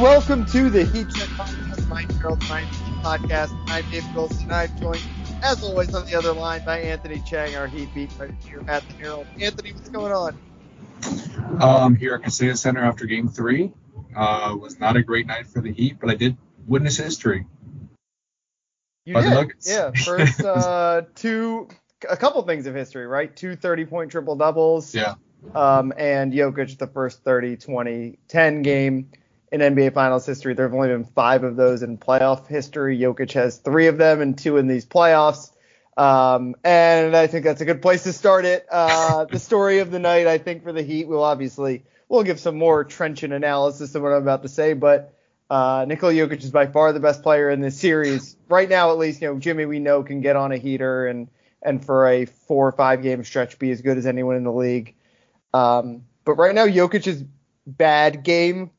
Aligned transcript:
Welcome 0.00 0.46
to 0.46 0.70
the 0.70 0.84
Heat 0.84 1.10
Check 1.10 1.28
Podcast, 1.28 1.86
Miami 1.88 2.14
Herald 2.14 2.40
Podcast. 2.40 3.54
I'm 3.68 3.84
Dave 3.90 4.02
Goldstein. 4.14 4.50
I'm 4.50 4.80
joined, 4.80 5.02
as 5.42 5.62
always, 5.62 5.94
on 5.94 6.06
the 6.06 6.14
other 6.14 6.32
line 6.32 6.64
by 6.64 6.80
Anthony 6.80 7.22
Chiang, 7.26 7.54
our 7.54 7.66
Heat 7.66 7.92
beat 7.94 8.10
right 8.18 8.30
here 8.42 8.64
at 8.66 8.82
the 8.88 8.94
Herald. 8.94 9.26
Anthony, 9.38 9.74
what's 9.74 9.90
going 9.90 10.10
on? 10.10 10.38
Um, 11.60 11.94
here 11.96 12.14
at 12.14 12.22
Kaseya 12.22 12.56
Center 12.56 12.80
after 12.82 13.04
Game 13.04 13.28
Three. 13.28 13.74
Uh, 14.16 14.56
was 14.58 14.80
not 14.80 14.96
a 14.96 15.02
great 15.02 15.26
night 15.26 15.46
for 15.46 15.60
the 15.60 15.70
Heat, 15.70 15.98
but 16.00 16.08
I 16.08 16.14
did 16.14 16.34
witness 16.66 16.96
history. 16.96 17.44
You 19.04 19.12
By 19.12 19.22
did, 19.22 19.52
yeah. 19.66 19.90
First 19.90 20.40
uh, 20.44 21.02
two, 21.14 21.68
a 22.08 22.16
couple 22.16 22.40
things 22.44 22.66
of 22.66 22.74
history, 22.74 23.06
right? 23.06 23.36
Two 23.36 23.54
30-point 23.54 24.10
triple 24.10 24.36
doubles. 24.36 24.94
Yeah. 24.94 25.16
Um, 25.54 25.92
and 25.98 26.32
Jokic, 26.32 26.78
the 26.78 26.86
first 26.86 27.22
30, 27.22 27.58
20, 27.58 28.18
10 28.28 28.62
game 28.62 29.10
in 29.52 29.60
NBA 29.60 29.94
Finals 29.94 30.26
history. 30.26 30.54
There 30.54 30.66
have 30.66 30.74
only 30.74 30.88
been 30.88 31.04
five 31.04 31.44
of 31.44 31.56
those 31.56 31.82
in 31.82 31.98
playoff 31.98 32.46
history. 32.46 32.98
Jokic 32.98 33.32
has 33.32 33.58
three 33.58 33.88
of 33.88 33.98
them 33.98 34.20
and 34.20 34.36
two 34.38 34.56
in 34.56 34.66
these 34.66 34.86
playoffs. 34.86 35.50
Um, 35.96 36.54
and 36.64 37.16
I 37.16 37.26
think 37.26 37.44
that's 37.44 37.60
a 37.60 37.64
good 37.64 37.82
place 37.82 38.04
to 38.04 38.12
start 38.12 38.44
it. 38.44 38.66
Uh, 38.70 39.24
the 39.24 39.38
story 39.38 39.80
of 39.80 39.90
the 39.90 39.98
night, 39.98 40.26
I 40.26 40.38
think, 40.38 40.62
for 40.62 40.72
the 40.72 40.82
Heat, 40.82 41.08
we'll 41.08 41.24
obviously 41.24 41.82
we'll 42.08 42.22
give 42.22 42.40
some 42.40 42.56
more 42.56 42.84
trenchant 42.84 43.32
analysis 43.32 43.94
of 43.94 44.02
what 44.02 44.12
I'm 44.12 44.22
about 44.22 44.42
to 44.42 44.48
say, 44.48 44.72
but 44.72 45.14
uh, 45.50 45.84
Nikola 45.86 46.12
Jokic 46.12 46.44
is 46.44 46.50
by 46.50 46.66
far 46.66 46.92
the 46.92 47.00
best 47.00 47.22
player 47.22 47.50
in 47.50 47.60
this 47.60 47.78
series 47.78 48.36
right 48.48 48.68
now. 48.68 48.92
At 48.92 48.98
least, 48.98 49.20
you 49.20 49.28
know, 49.28 49.38
Jimmy 49.38 49.66
we 49.66 49.80
know 49.80 50.02
can 50.02 50.20
get 50.20 50.36
on 50.36 50.52
a 50.52 50.56
heater 50.56 51.06
and 51.06 51.28
and 51.62 51.84
for 51.84 52.08
a 52.08 52.24
four 52.24 52.68
or 52.68 52.72
five 52.72 53.02
game 53.02 53.24
stretch 53.24 53.58
be 53.58 53.70
as 53.70 53.82
good 53.82 53.98
as 53.98 54.06
anyone 54.06 54.36
in 54.36 54.44
the 54.44 54.52
league. 54.52 54.94
Um, 55.52 56.04
but 56.24 56.34
right 56.34 56.54
now, 56.54 56.66
Jokic's 56.66 57.24
bad 57.66 58.22
game, 58.22 58.70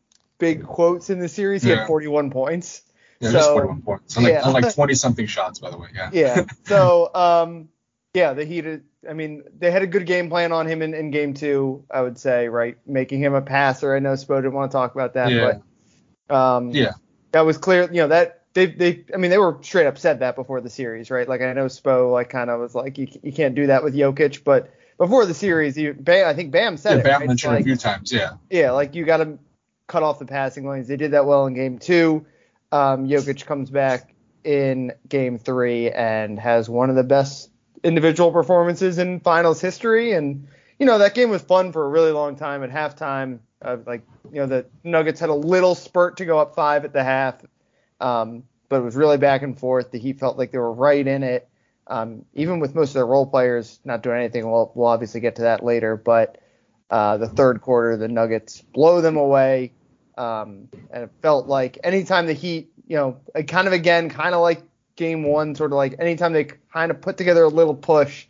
big 0.42 0.66
quotes 0.66 1.10
in 1.10 1.20
the 1.20 1.30
series. 1.30 1.64
He 1.64 1.70
Yeah. 1.70 1.78
had 1.78 1.88
41 1.88 2.32
points. 2.32 2.82
Yeah, 3.22 3.30
So, 3.30 3.34
just 3.38 3.50
41 3.52 3.82
points. 3.84 4.18
On 4.18 4.24
like, 4.24 4.34
yeah. 4.34 4.42
on 4.42 4.52
like 4.54 4.74
20 4.76 4.96
something 4.96 5.28
shots, 5.28 5.60
by 5.60 5.70
the 5.70 5.78
way. 5.78 5.88
Yeah. 5.96 6.10
Yeah. 6.12 6.46
So, 6.66 7.10
um, 7.16 7.70
yeah, 8.14 8.34
the 8.34 8.44
Heat. 8.44 8.66
I 9.10 9.14
mean, 9.14 9.44
they 9.58 9.72
had 9.72 9.82
a 9.84 9.88
good 9.88 10.06
game 10.06 10.30
plan 10.30 10.52
on 10.52 10.68
him 10.68 10.82
in, 10.82 10.94
in 10.94 11.12
game 11.12 11.34
two. 11.34 11.86
I 11.90 12.02
would 12.02 12.18
say, 12.18 12.50
right, 12.50 12.78
making 12.86 13.22
him 13.24 13.34
a 13.34 13.42
passer. 13.42 13.96
I 13.96 14.00
know 14.00 14.14
Spo 14.14 14.36
didn't 14.38 14.54
want 14.54 14.72
to 14.72 14.76
talk 14.76 14.94
about 14.94 15.14
that, 15.14 15.32
Yeah. 15.32 15.60
but 16.28 16.36
um, 16.36 16.72
Yeah. 16.72 16.92
that 17.32 17.42
was 17.42 17.58
clear. 17.58 17.84
You 17.84 18.02
know 18.02 18.08
that 18.10 18.42
they 18.54 18.66
they. 18.66 19.06
I 19.14 19.18
mean, 19.18 19.32
they 19.32 19.38
were 19.38 19.58
straight 19.62 19.88
up 19.88 19.98
said 19.98 20.20
that 20.20 20.36
before 20.36 20.60
the 20.62 20.70
series, 20.70 21.10
right? 21.10 21.28
Like 21.30 21.42
I 21.42 21.54
know 21.54 21.66
Spo 21.68 22.12
like 22.12 22.30
kind 22.30 22.50
of 22.50 22.60
was 22.60 22.76
like 22.76 22.98
you 22.98 23.08
you 23.24 23.32
can't 23.32 23.56
do 23.56 23.68
that 23.68 23.84
with 23.84 23.96
Jokic, 23.96 24.44
but 24.44 24.72
before 24.98 25.26
the 25.26 25.34
series, 25.34 25.78
you, 25.78 25.94
Bam, 25.94 26.28
I 26.28 26.34
think 26.34 26.52
Bam 26.52 26.78
said 26.78 26.94
Yeah, 26.94 26.98
it. 27.00 27.04
Bam 27.06 27.20
right? 27.22 27.28
mentioned 27.30 27.54
Like, 27.54 27.62
a 27.62 27.64
few 27.66 27.76
times. 27.78 28.12
Yeah. 28.12 28.34
yeah, 28.52 28.72
like 28.72 28.94
you 28.94 29.04
got 29.06 29.18
to 29.18 29.40
cut 29.92 30.04
off 30.04 30.20
the 30.20 30.26
passing 30.26 30.68
lanes. 30.68 30.88
They 30.88 30.96
did 30.96 31.12
that 31.12 31.26
well 31.26 31.46
in 31.48 31.54
game 31.54 31.78
two. 31.78 32.26
Um, 32.72 33.10
Jokic 33.10 33.46
comes 33.46 33.70
back 33.70 34.16
in 34.46 34.94
game 35.10 35.38
three 35.38 35.92
and 35.92 36.40
has 36.40 36.70
one 36.70 36.90
of 36.90 36.96
the 36.96 37.04
best 37.04 37.52
individual 37.84 38.32
performances 38.32 38.98
in 38.98 39.20
finals 39.20 39.60
history. 39.60 40.14
And, 40.14 40.48
you 40.80 40.86
know, 40.86 40.98
that 41.00 41.14
game 41.14 41.30
was 41.30 41.42
fun 41.42 41.74
for 41.74 41.84
a 41.84 41.90
really 41.90 42.12
long 42.12 42.38
time 42.38 42.64
at 42.64 42.70
halftime. 42.72 43.40
Uh, 43.62 43.78
like, 43.86 44.04
you 44.32 44.40
know, 44.40 44.48
the 44.48 44.66
Nuggets 44.86 45.20
had 45.20 45.30
a 45.30 45.36
little 45.36 45.76
spurt 45.76 46.18
to 46.18 46.26
go 46.26 46.40
up 46.40 46.56
five 46.56 46.86
at 46.86 46.94
the 46.94 47.04
half, 47.04 47.36
um, 48.00 48.44
but 48.70 48.78
it 48.78 48.84
was 48.84 48.96
really 48.96 49.18
back 49.18 49.42
and 49.42 49.60
forth. 49.60 49.92
The 49.92 50.00
Heat 50.00 50.20
felt 50.20 50.38
like 50.38 50.52
they 50.52 50.58
were 50.58 50.72
right 50.72 51.06
in 51.06 51.22
it. 51.22 51.50
Um, 51.88 52.24
even 52.34 52.60
with 52.62 52.74
most 52.74 52.92
of 52.92 52.94
their 52.94 53.06
role 53.06 53.26
players 53.26 53.80
not 53.84 54.02
doing 54.02 54.20
anything, 54.20 54.50
we'll, 54.50 54.72
we'll 54.74 54.88
obviously 54.88 55.20
get 55.20 55.36
to 55.36 55.42
that 55.42 55.64
later. 55.64 55.98
But 55.98 56.38
uh, 56.90 57.18
the 57.18 57.28
third 57.28 57.62
quarter, 57.62 57.98
the 57.98 58.08
Nuggets 58.08 58.62
blow 58.62 59.02
them 59.02 59.18
away. 59.18 59.74
Um, 60.22 60.68
and 60.92 61.04
it 61.06 61.10
felt 61.22 61.48
like 61.48 61.80
anytime 61.84 62.28
the 62.28 62.34
Heat, 62.34 62.72
you 62.88 62.96
know, 62.96 63.18
kind 63.48 63.66
of 63.68 63.74
again, 63.74 64.10
kind 64.10 64.36
of 64.36 64.42
like 64.42 64.62
game 64.96 65.24
one, 65.24 65.56
sort 65.56 65.72
of 65.72 65.78
like 65.78 65.96
anytime 66.00 66.34
they 66.34 66.44
kind 66.72 66.92
of 66.92 67.02
put 67.02 67.18
together 67.18 67.44
a 67.44 67.48
little 67.48 67.74
push, 67.74 68.28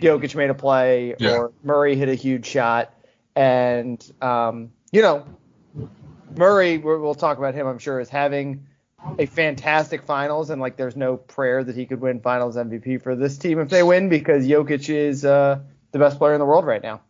Jokic 0.00 0.34
made 0.34 0.50
a 0.50 0.54
play 0.54 1.14
Yeah. 1.18 1.36
or 1.36 1.52
Murray 1.62 1.94
hit 1.96 2.08
a 2.08 2.14
huge 2.14 2.46
shot. 2.46 2.92
And, 3.36 4.04
um, 4.20 4.70
you 4.90 5.02
know, 5.02 5.24
Murray, 6.36 6.78
we'll 6.78 7.14
talk 7.14 7.38
about 7.38 7.54
him, 7.54 7.66
I'm 7.66 7.78
sure, 7.78 8.00
is 8.00 8.08
having 8.08 8.66
a 9.18 9.26
fantastic 9.26 10.02
finals. 10.02 10.50
And 10.50 10.60
like 10.60 10.76
there's 10.76 10.96
no 10.96 11.16
prayer 11.16 11.62
that 11.62 11.76
he 11.76 11.86
could 11.86 12.00
win 12.00 12.20
finals 12.20 12.56
MVP 12.56 13.02
for 13.02 13.14
this 13.14 13.38
team 13.38 13.60
if 13.60 13.68
they 13.68 13.82
win 13.82 14.08
because 14.08 14.46
Jokic 14.46 14.88
is 14.88 15.24
uh, 15.24 15.60
the 15.92 15.98
best 15.98 16.18
player 16.18 16.34
in 16.34 16.40
the 16.40 16.46
world 16.46 16.64
right 16.64 16.82
now. 16.82 17.02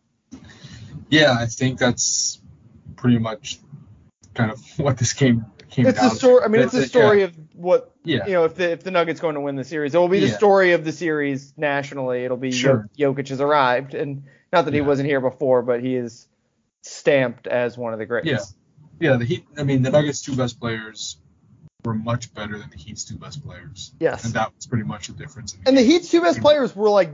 Yeah, 1.09 1.37
I 1.39 1.47
think 1.47 1.79
that's 1.79 2.40
pretty 2.97 3.19
much 3.19 3.59
kind 4.35 4.51
of 4.51 4.61
what 4.79 4.99
this 4.99 5.13
game 5.13 5.47
came 5.71 5.87
It's 5.87 5.99
down 6.01 6.11
the 6.11 6.15
story. 6.17 6.41
to. 6.41 6.45
I 6.45 6.49
mean, 6.49 6.63
it's 6.63 6.75
a 6.75 6.83
it, 6.83 6.89
story 6.89 7.19
yeah. 7.21 7.25
of 7.27 7.37
what 7.55 7.95
Yeah. 8.05 8.27
you 8.27 8.33
know. 8.33 8.45
If 8.45 8.55
the 8.57 8.71
if 8.73 8.83
the 8.83 8.91
Nuggets 8.91 9.21
going 9.21 9.35
to 9.35 9.41
win 9.41 9.57
the 9.57 9.65
series, 9.65 9.95
it 9.95 9.99
will 9.99 10.09
be 10.09 10.21
the 10.21 10.27
Yeah. 10.29 10.37
story 10.37 10.73
of 10.73 10.85
the 10.85 10.93
series 10.93 11.53
nationally. 11.57 12.25
It'll 12.25 12.37
be 12.37 12.53
Sure. 12.53 12.89
Jokic 12.99 13.29
has 13.29 13.41
arrived, 13.41 13.95
and 13.95 14.25
not 14.53 14.65
that 14.65 14.75
he 14.75 14.81
wasn't 14.81 15.09
here 15.09 15.21
before, 15.21 15.63
but 15.63 15.81
he 15.83 15.95
is 15.95 16.27
stamped 16.83 17.47
as 17.47 17.77
one 17.79 17.93
of 17.93 17.99
the 17.99 18.07
greats. 18.07 18.27
Yeah. 18.27 18.39
Yeah, 19.13 19.17
the 19.17 19.25
Heat. 19.25 19.47
I 19.57 19.63
mean, 19.63 19.83
the 19.83 19.91
Nuggets' 19.91 20.21
two 20.23 20.37
best 20.37 20.61
players 20.61 21.17
were 21.85 21.95
much 21.95 22.35
better 22.35 22.59
than 22.59 22.69
the 22.69 22.77
Heat's 22.77 23.05
two 23.05 23.17
best 23.17 23.43
players. 23.45 23.93
Yes. 23.99 24.25
And 24.27 24.35
that 24.35 24.53
was 24.55 24.67
pretty 24.67 24.85
much 24.85 25.07
the 25.07 25.15
difference. 25.15 25.55
In 25.55 25.61
the 25.63 25.69
And 25.69 25.79
the. 25.79 25.83
Heat's 25.83 26.11
two 26.11 26.21
best 26.21 26.41
players 26.41 26.77
were 26.77 26.91
like 26.91 27.11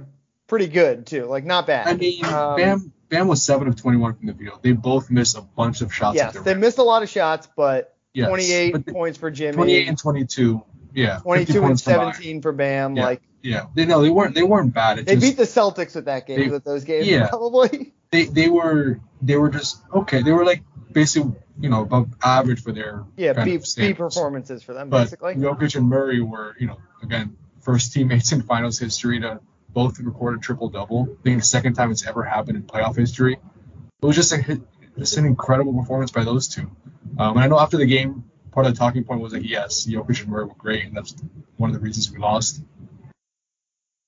pretty 0.48 0.66
good 0.66 1.06
too, 1.06 1.26
like 1.26 1.44
not 1.44 1.66
bad. 1.68 1.86
I 1.86 1.94
mean, 1.94 2.24
Um, 2.24 2.56
Bam 2.56 2.92
Bam 3.08 3.28
was 3.28 3.42
seven 3.44 3.68
of 3.68 3.76
21 3.76 4.14
from 4.16 4.26
the 4.26 4.34
field. 4.34 4.60
They 4.62 4.72
both 4.72 5.10
missed 5.10 5.36
a 5.36 5.40
bunch 5.42 5.80
of 5.80 5.94
shots. 5.94 6.16
Yes, 6.16 6.34
they 6.40 6.54
missed 6.54 6.78
a 6.78 6.82
lot 6.82 7.02
of 7.02 7.08
shots, 7.08 7.48
but 7.56 7.94
Yes, 8.12 8.28
28 8.28 8.72
but 8.72 8.86
the- 8.86 8.92
points 8.92 9.18
for 9.18 9.30
Jimmy, 9.30 9.52
28 9.54 9.88
and 9.88 9.98
22. 9.98 10.62
Yeah. 10.94 11.18
22 11.18 11.64
and 11.64 11.78
17 11.78 12.40
for 12.42 12.52
Bam. 12.52 12.96
Yeah. 12.96 13.04
Like 13.04 13.22
Yeah. 13.42 13.66
They 13.74 13.84
no, 13.84 14.00
they 14.02 14.10
weren't. 14.10 14.34
They 14.34 14.42
weren't 14.42 14.72
bad. 14.72 14.98
It 14.98 15.06
they 15.06 15.14
just, 15.16 15.26
beat 15.26 15.36
the 15.36 15.42
Celtics 15.44 15.94
with 15.94 16.06
that 16.06 16.26
game, 16.26 16.40
they- 16.40 16.48
with 16.48 16.64
those 16.64 16.84
games 16.84 17.06
yeah. 17.06 17.28
probably. 17.28 17.92
They 18.10 18.24
they 18.24 18.48
were 18.48 19.00
they 19.20 19.36
were 19.36 19.50
just 19.50 19.82
okay. 19.92 20.22
They 20.22 20.32
were 20.32 20.44
like 20.44 20.62
basically 20.92 21.32
you 21.60 21.68
know 21.68 21.82
above 21.82 22.08
average 22.22 22.62
for 22.62 22.72
their 22.72 23.04
Yeah, 23.16 23.44
B, 23.44 23.58
B 23.76 23.94
performances 23.94 24.62
for 24.62 24.72
them 24.74 24.88
But 24.90 25.04
basically. 25.04 25.34
Jokic 25.34 25.74
and 25.76 25.88
Murray 25.88 26.20
were 26.22 26.54
you 26.58 26.68
know 26.68 26.78
again 27.02 27.36
first 27.60 27.92
teammates 27.92 28.32
in 28.32 28.42
finals 28.52 28.78
history 28.78 29.20
to 29.20 29.40
both 29.76 30.00
record 30.00 30.38
a 30.38 30.40
triple 30.40 30.70
double. 30.70 31.06
I 31.20 31.22
think 31.22 31.38
the 31.38 31.44
second 31.44 31.74
time 31.74 31.90
it's 31.90 32.06
ever 32.06 32.22
happened 32.22 32.56
in 32.56 32.62
playoff 32.62 32.96
history. 32.96 33.34
It 33.34 34.06
was 34.06 34.16
just 34.16 34.32
a 34.32 34.62
just 34.98 35.18
an 35.18 35.26
incredible 35.26 35.74
performance 35.74 36.10
by 36.10 36.24
those 36.24 36.48
two. 36.48 36.70
Um, 37.18 37.36
and 37.36 37.40
I 37.40 37.46
know 37.46 37.60
after 37.60 37.76
the 37.76 37.84
game, 37.84 38.24
part 38.52 38.64
of 38.66 38.72
the 38.72 38.78
talking 38.78 39.04
point 39.04 39.20
was 39.20 39.34
like, 39.34 39.44
yes, 39.44 39.86
Jokic 39.86 40.22
and 40.22 40.30
Murray 40.30 40.46
were 40.46 40.54
great, 40.54 40.86
and 40.86 40.96
that's 40.96 41.14
one 41.58 41.68
of 41.68 41.74
the 41.74 41.80
reasons 41.80 42.10
we 42.10 42.16
lost. 42.16 42.62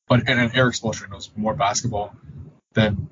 But 0.09 0.21
and 0.21 0.39
then 0.39 0.53
Erik 0.55 0.75
Spoelstra 0.75 1.11
knows 1.11 1.31
more 1.37 1.53
basketball 1.53 2.17
than 2.73 3.07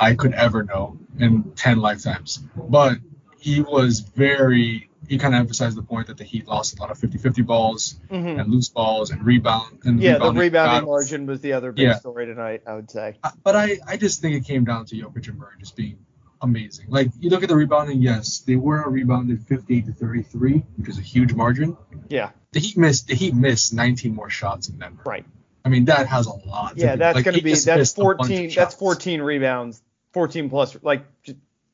I 0.00 0.14
could 0.14 0.32
ever 0.32 0.62
know 0.62 0.98
in 1.18 1.52
ten 1.56 1.80
lifetimes. 1.80 2.38
But 2.56 3.00
he 3.38 3.60
was 3.60 4.00
very 4.00 4.88
he 5.08 5.18
kind 5.18 5.34
of 5.34 5.40
emphasized 5.40 5.76
the 5.76 5.82
point 5.82 6.06
that 6.08 6.16
the 6.18 6.24
Heat 6.24 6.46
lost 6.46 6.76
a 6.78 6.80
lot 6.80 6.90
of 6.90 6.98
50-50 6.98 7.42
balls 7.46 7.98
Mhm. 8.10 8.40
and 8.40 8.50
loose 8.52 8.68
balls 8.68 9.10
and 9.10 9.24
rebound 9.24 9.80
and 9.84 10.00
Yeah, 10.00 10.12
the 10.12 10.18
rebounding 10.18 10.40
rebounding 10.40 10.72
battles. 10.80 10.88
margin 10.88 11.26
was 11.26 11.40
the 11.40 11.52
other 11.54 11.72
big 11.72 11.84
Yeah. 11.84 11.98
story 11.98 12.26
tonight, 12.26 12.62
I 12.66 12.74
would 12.74 12.90
say. 12.90 13.16
Uh, 13.22 13.30
But 13.42 13.56
I, 13.56 13.78
I 13.86 13.96
just 13.96 14.20
think 14.20 14.34
it 14.36 14.44
came 14.46 14.64
down 14.64 14.86
to 14.86 14.96
Jokic 14.96 15.28
and 15.28 15.38
Murray 15.38 15.54
just 15.60 15.76
being 15.76 15.98
amazing. 16.42 16.86
Like 16.88 17.10
you 17.18 17.30
look 17.30 17.42
at 17.42 17.48
the 17.48 17.56
rebounding, 17.56 18.02
yes, 18.02 18.40
they 18.40 18.56
were 18.56 18.88
rebounded 18.90 19.42
58 19.46 19.86
to 19.86 19.92
33, 19.92 20.62
which 20.76 20.88
is 20.88 20.98
a 20.98 21.02
huge 21.02 21.32
margin. 21.34 21.76
Yeah, 22.08 22.30
The 22.52 22.60
Heat 22.60 22.76
missed 22.76 23.08
the 23.08 23.14
Heat 23.14 23.34
missed 23.34 23.72
19 23.74 24.14
more 24.14 24.30
shots 24.30 24.68
in 24.68 24.78
Denver. 24.78 25.02
right. 25.06 25.24
I 25.64 25.68
mean 25.68 25.86
that 25.86 26.06
has 26.06 26.26
a 26.26 26.32
lot. 26.46 26.74
Yeah, 26.76 26.94
that's 26.96 27.16
Like, 27.16 27.24
going 27.24 27.36
to 27.36 27.42
be 27.42 27.50
that's 27.52 27.66
missed 27.66 27.98
a 27.98 28.02
bunch 28.02 28.18
14 28.28 28.50
that's 28.54 28.74
14 28.76 29.20
rebounds, 29.22 29.82
14 30.12 30.48
plus 30.48 30.76
like 30.82 31.04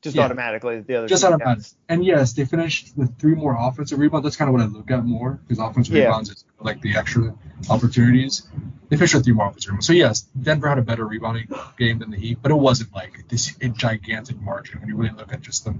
just, 0.03 0.15
Yeah. 0.15 0.23
automatically 0.23 0.81
the 0.81 0.95
other 0.95 1.07
Just 1.07 1.23
automatic. 1.23 1.63
And 1.87 2.05
yes, 2.05 2.33
they 2.33 2.45
finished 2.45 2.95
with 2.97 3.17
three 3.17 3.35
more 3.35 3.55
offensive 3.57 3.97
rebounds. 3.97 4.25
That's 4.25 4.35
kind 4.35 4.49
of 4.49 4.53
what 4.53 4.61
I 4.61 4.65
look 4.65 4.91
at 4.91 5.05
more 5.05 5.39
because 5.47 5.59
offensive 5.59 5.95
Yeah. 5.95 6.05
rebounds 6.05 6.29
is 6.29 6.43
like 6.59 6.81
the 6.81 6.97
extra 6.97 7.33
opportunities. 7.69 8.43
They 8.89 8.97
finished 8.97 9.15
with 9.15 9.23
three 9.23 9.33
more 9.33 9.47
offensive 9.47 9.69
rebounds. 9.69 9.87
So 9.87 9.93
yes, 9.93 10.21
Denver 10.39 10.67
had 10.67 10.77
a 10.77 10.81
better 10.81 11.05
rebounding 11.07 11.47
game 11.77 11.99
than 11.99 12.11
the 12.11 12.17
Heat, 12.17 12.39
but 12.41 12.51
it 12.51 12.55
wasn't 12.55 12.93
like 12.93 13.27
this 13.29 13.55
a 13.61 13.69
gigantic 13.69 14.39
margin 14.41 14.79
when 14.81 14.89
you 14.89 14.97
really 14.97 15.15
look 15.15 15.33
at 15.33 15.41
just 15.41 15.63
the, 15.65 15.73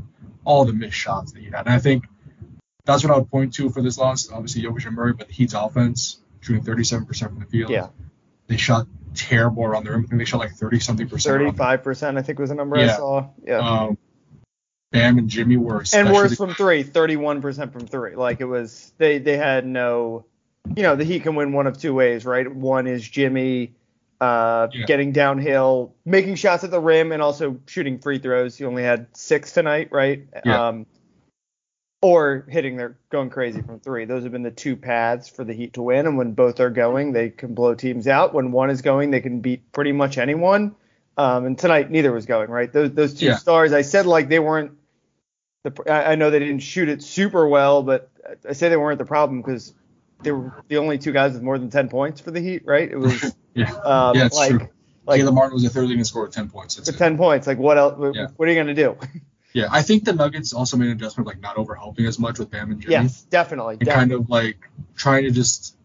all 0.46 0.66
the 0.66 0.74
missed 0.74 0.96
shots 0.98 1.34
that 1.34 1.40
he 1.40 1.46
had. 1.50 1.66
And 1.66 1.70
I 1.70 1.80
think 1.80 2.06
that's 2.86 3.04
what 3.04 3.14
I 3.14 3.18
would 3.18 3.30
point 3.30 3.54
to 3.56 3.70
for 3.70 3.82
this 3.82 3.98
loss. 3.98 4.32
Obviously, 4.32 4.64
Jokic 4.64 4.86
and 4.86 4.96
Murray, 4.96 5.14
but 5.14 5.28
the 5.28 5.34
Heat's 5.34 5.54
offense 5.54 6.20
shooting 6.40 6.64
37% 6.64 7.20
from 7.30 7.40
the 7.40 7.46
field. 7.46 7.72
Yeah. 7.72 7.88
They 8.48 8.58
shot 8.58 8.88
terrible 9.16 9.64
around 9.64 9.86
the 9.86 9.92
rim. 9.92 10.04
I 10.06 10.08
think 10.08 10.20
they 10.20 10.26
shot 10.26 10.40
like 10.40 10.52
30 10.52 10.80
something 10.80 11.08
percent. 11.08 11.40
35% 11.56 12.18
I 12.18 12.22
think 12.22 12.40
was 12.40 12.50
the 12.50 12.56
number 12.56 12.78
I 12.78 12.88
saw. 12.88 13.30
Yeah. 13.46 13.60
Um, 13.60 13.98
Bam 14.94 15.18
and 15.18 15.28
Jimmy 15.28 15.58
were 15.58 15.84
and 15.94 16.12
worse 16.12 16.38
from 16.38 16.54
3, 16.54 16.84
31% 16.84 17.74
from 17.74 17.88
3. 17.88 18.16
Like 18.16 18.40
it 18.40 18.46
was 18.46 18.94
they 18.98 19.18
they 19.18 19.36
had 19.36 19.66
no 19.66 20.26
you 20.76 20.84
know, 20.84 20.96
the 20.96 21.04
Heat 21.04 21.24
can 21.24 21.36
win 21.36 21.52
one 21.52 21.68
of 21.68 21.78
two 21.78 21.94
ways, 21.94 22.26
right? 22.26 22.50
One 22.50 22.88
is 22.88 23.08
Jimmy 23.08 23.74
uh, 24.22 24.70
Yeah. 24.72 24.86
getting 24.86 25.12
downhill, 25.12 25.94
making 26.06 26.36
shots 26.36 26.64
at 26.64 26.72
the 26.72 26.80
rim, 26.80 27.12
and 27.12 27.22
also 27.22 27.60
shooting 27.68 28.00
free 28.00 28.20
throws. 28.20 28.58
He 28.58 28.64
only 28.64 28.84
had 28.84 29.08
six 29.18 29.52
tonight, 29.52 29.90
right? 29.92 30.26
Yeah. 30.46 30.68
Um, 30.70 30.86
or 32.02 32.46
hitting 32.50 32.78
their 32.78 32.98
going 33.10 33.30
crazy 33.30 33.62
from 33.62 33.80
three. 33.80 34.06
Those 34.06 34.24
have 34.24 34.32
been 34.32 34.44
the 34.44 34.52
two 34.52 34.76
paths 34.76 35.28
for 35.28 35.44
the 35.44 35.54
Heat 35.54 35.74
to 35.74 35.82
win. 35.82 36.06
And 36.06 36.18
when 36.18 36.34
both 36.34 36.60
are 36.60 36.70
going, 36.70 37.12
they 37.14 37.30
can 37.30 37.54
blow 37.54 37.76
teams 37.76 38.08
out. 38.08 38.34
When 38.34 38.52
one 38.52 38.70
is 38.70 38.82
going, 38.82 39.12
they 39.12 39.22
can 39.22 39.40
beat 39.42 39.72
pretty 39.72 39.92
much 39.92 40.18
anyone. 40.18 40.76
Um, 41.18 41.46
and 41.46 41.58
tonight, 41.58 41.92
neither 41.92 42.12
was 42.12 42.26
going 42.26 42.50
right. 42.50 42.72
Those 42.72 42.92
those 42.94 43.14
two 43.14 43.28
Yeah. 43.28 43.36
stars, 43.36 43.74
I 43.74 43.82
said 43.82 44.06
like 44.06 44.30
they 44.30 44.40
weren't. 44.40 44.72
The, 45.64 45.72
I 45.92 46.12
I 46.12 46.16
know 46.16 46.30
they 46.30 46.40
didn't 46.40 46.60
shoot 46.60 46.90
it 46.90 47.02
super 47.04 47.48
well, 47.48 47.84
but 47.84 48.10
I 48.48 48.54
say 48.54 48.70
they 48.70 48.78
weren't 48.78 49.00
the 49.00 49.06
problem 49.06 49.42
because 49.42 49.74
they 50.22 50.32
were 50.32 50.64
the 50.68 50.78
only 50.78 50.98
two 50.98 51.12
guys 51.12 51.34
with 51.34 51.42
more 51.42 51.58
than 51.58 51.70
10 51.70 51.90
points 51.90 52.22
for 52.22 52.32
the 52.32 52.40
Heat, 52.40 52.64
right? 52.66 52.90
It 52.90 52.98
was 52.98 53.36
Yeah. 53.54 53.72
um, 53.84 54.16
Yeah, 54.16 54.26
it's 54.26 54.36
like 54.36 54.50
true. 54.52 54.68
like 55.06 55.20
Caleb 55.20 55.36
Martin 55.36 55.54
was 55.54 55.64
the 55.64 55.70
third 55.70 55.88
leading 55.88 56.04
scorer 56.04 56.26
with 56.26 56.34
10 56.36 56.50
points. 56.50 56.76
That's 56.76 56.88
with 56.88 56.96
it. 56.96 57.00
10 57.00 57.18
points. 57.18 57.48
Like 57.48 57.58
what 57.58 57.78
else? 57.78 57.98
What, 57.98 58.16
Yeah. 58.16 58.28
what 58.36 58.48
are 58.48 58.52
you 58.52 58.60
gonna 58.60 58.74
do? 58.74 58.98
Yeah, 59.56 59.68
I 59.70 59.84
think 59.84 60.04
the 60.04 60.14
Nuggets 60.14 60.52
also 60.52 60.78
made 60.78 60.88
an 60.88 60.94
adjustment, 60.94 61.28
like 61.28 61.40
not 61.40 61.58
overhelping 61.58 62.08
as 62.08 62.18
much 62.18 62.40
with 62.40 62.50
Bam 62.50 62.72
and 62.72 62.82
Jimmy, 62.82 62.94
yes, 62.94 63.22
definitely. 63.30 63.76
and 63.76 63.86
definitely. 63.86 64.16
kind 64.16 64.22
of 64.24 64.28
like 64.32 64.58
trying 64.96 65.26
to 65.26 65.30
just 65.30 65.76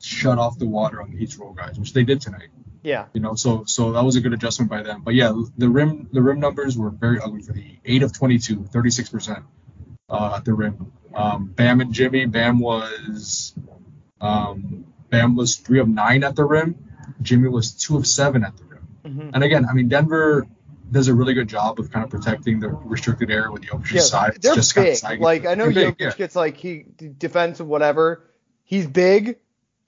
shut 0.00 0.38
off 0.38 0.60
the 0.60 0.66
water 0.66 1.02
on 1.02 1.10
the 1.10 1.16
Heat's 1.18 1.36
roll 1.36 1.52
guys, 1.52 1.76
which 1.76 1.92
they 1.92 2.04
did 2.04 2.20
tonight. 2.20 2.50
Yeah. 2.82 3.06
You 3.12 3.20
know, 3.20 3.34
so 3.34 3.64
so 3.64 3.92
that 3.92 4.04
was 4.04 4.16
a 4.16 4.20
good 4.20 4.32
adjustment 4.32 4.70
by 4.70 4.82
them. 4.82 5.02
But 5.02 5.14
yeah, 5.14 5.32
the 5.58 5.68
rim 5.68 6.08
the 6.12 6.22
rim 6.22 6.40
numbers 6.40 6.76
were 6.76 6.90
very 6.90 7.20
ugly 7.20 7.42
for 7.42 7.52
the 7.52 7.78
Eight 7.84 8.02
of 8.02 8.12
22, 8.12 8.64
36 8.64 9.08
percent 9.08 9.44
uh, 10.08 10.34
at 10.36 10.44
the 10.44 10.54
rim. 10.54 10.92
Um, 11.14 11.46
Bam 11.46 11.80
and 11.80 11.92
Jimmy. 11.92 12.26
Bam 12.26 12.58
was 12.58 13.54
um, 14.20 14.86
Bam 15.10 15.36
was 15.36 15.56
three 15.56 15.80
of 15.80 15.88
nine 15.88 16.24
at 16.24 16.36
the 16.36 16.44
rim. 16.44 16.76
Jimmy 17.22 17.48
was 17.48 17.72
two 17.72 17.96
of 17.96 18.06
seven 18.06 18.44
at 18.44 18.56
the 18.56 18.64
rim. 18.64 18.88
Mhm. 19.04 19.30
And 19.34 19.44
again, 19.44 19.66
I 19.68 19.72
mean, 19.72 19.88
Denver 19.88 20.46
does 20.90 21.08
a 21.08 21.14
really 21.14 21.34
good 21.34 21.48
job 21.48 21.78
of 21.78 21.90
kind 21.90 22.04
of 22.04 22.10
protecting 22.10 22.60
the 22.60 22.68
restricted 22.68 23.30
area 23.30 23.50
with 23.50 23.62
Jokic's 23.62 23.92
Yeah, 23.92 24.00
side. 24.00 24.32
It's 24.36 24.46
they're 24.46 24.54
just 24.54 24.74
kind 24.74 24.88
of 24.88 25.00
big. 25.08 25.20
Like 25.20 25.46
I 25.46 25.54
know 25.54 25.68
Jokic 25.68 25.74
big, 25.74 25.96
yeah. 25.98 26.14
gets 26.16 26.34
like 26.36 26.56
he 26.56 26.84
defensive 27.18 27.66
whatever. 27.66 28.24
He's 28.64 28.86
big, 28.86 29.38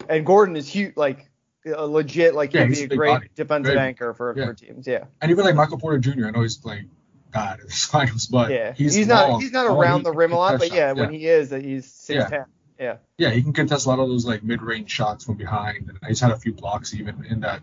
and 0.08 0.26
Gordon 0.26 0.56
is 0.56 0.68
huge. 0.68 0.96
Like 0.96 1.30
a 1.66 1.86
legit 1.86 2.34
like 2.34 2.52
Yeah, 2.52 2.66
he'd 2.66 2.88
be 2.88 2.94
a 2.94 2.96
great 2.96 3.10
body. 3.10 3.28
defensive 3.34 3.74
Very- 3.74 3.86
anchor 3.88 4.14
for, 4.14 4.34
yeah. 4.36 4.46
for 4.46 4.54
teams. 4.54 4.86
Yeah. 4.86 5.04
And 5.20 5.30
even 5.30 5.44
like 5.44 5.54
Michael 5.54 5.78
Porter 5.78 5.98
Jr. 5.98 6.26
I 6.26 6.30
know 6.30 6.42
he's 6.42 6.56
playing 6.56 6.90
God 7.32 7.60
in 7.60 7.66
this 7.66 7.84
finals, 7.92 8.26
but 8.26 8.50
Yeah. 8.50 8.72
he's, 8.72 9.06
not 9.06 9.40
he's 9.40 9.52
not 9.52 9.66
around 9.66 10.00
he 10.00 10.04
the 10.04 10.12
rim 10.12 10.32
a 10.32 10.36
lot, 10.36 10.58
but 10.58 10.72
yeah, 10.72 10.90
shots, 10.90 11.00
when 11.00 11.10
he 11.12 11.26
is, 11.26 11.50
that 11.50 11.62
he's 11.64 11.86
six 11.90 12.28
ten. 12.30 12.44
Yeah. 12.78 12.96
yeah, 13.16 13.30
he 13.30 13.42
can 13.42 13.52
contest 13.52 13.86
a 13.86 13.90
lot 13.90 14.00
of 14.00 14.08
those 14.08 14.26
like 14.26 14.42
mid-range 14.42 14.90
shots 14.90 15.24
from 15.24 15.36
behind, 15.36 15.88
and 15.88 15.98
he's 16.08 16.18
had 16.18 16.32
a 16.32 16.36
few 16.36 16.52
blocks 16.52 16.94
even 16.94 17.24
in 17.26 17.40
that 17.40 17.62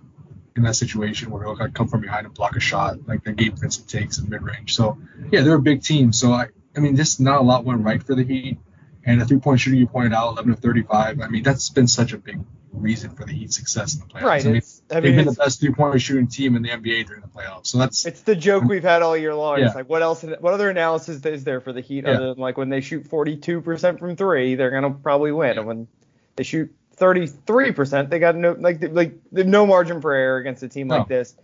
in 0.55 0.63
that 0.63 0.75
situation 0.75 1.29
where 1.29 1.43
he'll 1.43 1.57
like, 1.57 1.73
come 1.73 1.87
from 1.89 2.01
behind 2.01 2.25
and 2.25 2.33
block 2.33 2.55
a 2.55 2.59
shot 2.59 3.05
like 3.07 3.23
the 3.23 3.31
Gabe 3.33 3.57
Vincent 3.57 3.87
takes 3.89 4.17
in 4.17 4.29
mid-range. 4.29 4.75
So 4.75 4.97
yeah, 5.31 5.41
they're 5.41 5.55
a 5.55 5.61
big 5.61 5.83
team. 5.83 6.13
So 6.13 6.31
I, 6.31 6.47
I 6.75 6.79
mean, 6.79 6.95
just 6.95 7.19
not 7.19 7.39
a 7.41 7.43
lot 7.43 7.65
went 7.65 7.83
right 7.83 8.01
for 8.01 8.15
the 8.15 8.23
Heat, 8.23 8.57
and 9.03 9.19
the 9.19 9.25
three-point 9.25 9.59
shooting 9.59 9.79
you 9.79 9.87
pointed 9.87 10.13
out, 10.13 10.31
11 10.33 10.53
of 10.53 10.59
35. 10.59 11.19
I 11.21 11.27
mean, 11.27 11.43
that's 11.43 11.69
been 11.69 11.87
such 11.87 12.13
a 12.13 12.17
big 12.17 12.39
reason 12.71 13.09
for 13.11 13.25
the 13.25 13.31
Heat's 13.33 13.55
success 13.55 13.95
in 13.95 14.01
the 14.01 14.05
playoffs. 14.05 14.21
Right. 14.23 14.45
I 14.45 14.49
mean, 14.49 14.61
I 14.91 14.99
they've 14.99 15.15
been 15.15 15.25
the 15.25 15.31
best 15.33 15.59
three-point 15.59 16.01
shooting 16.01 16.27
team 16.27 16.55
in 16.55 16.61
the 16.61 16.69
NBA 16.69 17.07
during 17.07 17.21
the 17.21 17.27
playoffs. 17.27 17.67
So 17.67 17.77
that's 17.79 18.05
it's 18.05 18.21
the 18.21 18.35
joke 18.35 18.63
we've 18.63 18.83
had 18.83 19.01
all 19.01 19.17
year 19.17 19.33
long. 19.35 19.59
Yeah. 19.59 19.67
It's 19.67 19.75
like 19.75 19.89
what 19.89 20.01
else? 20.01 20.23
What 20.23 20.53
other 20.53 20.69
analysis 20.69 21.25
is 21.25 21.43
there 21.43 21.61
for 21.61 21.73
the 21.73 21.81
Heat 21.81 22.05
Yeah. 22.05 22.13
other 22.13 22.27
than 22.29 22.37
like 22.37 22.57
when 22.57 22.69
they 22.69 22.81
shoot 22.81 23.09
42% 23.09 23.99
from 23.99 24.15
three, 24.15 24.55
they're 24.55 24.71
gonna 24.71 24.91
probably 24.91 25.31
win, 25.31 25.53
Yeah. 25.53 25.59
and 25.59 25.67
when 25.67 25.87
they 26.35 26.43
shoot 26.43 26.73
33%, 26.97 28.09
they 28.09 28.19
got 28.19 28.35
no 28.35 28.55
like 28.59 28.79
like 28.91 29.15
no 29.31 29.65
margin 29.65 30.01
for 30.01 30.13
error 30.13 30.37
against 30.37 30.63
a 30.63 30.67
team 30.69 30.87
No. 30.87 30.97
like 30.99 31.07
this. 31.07 31.35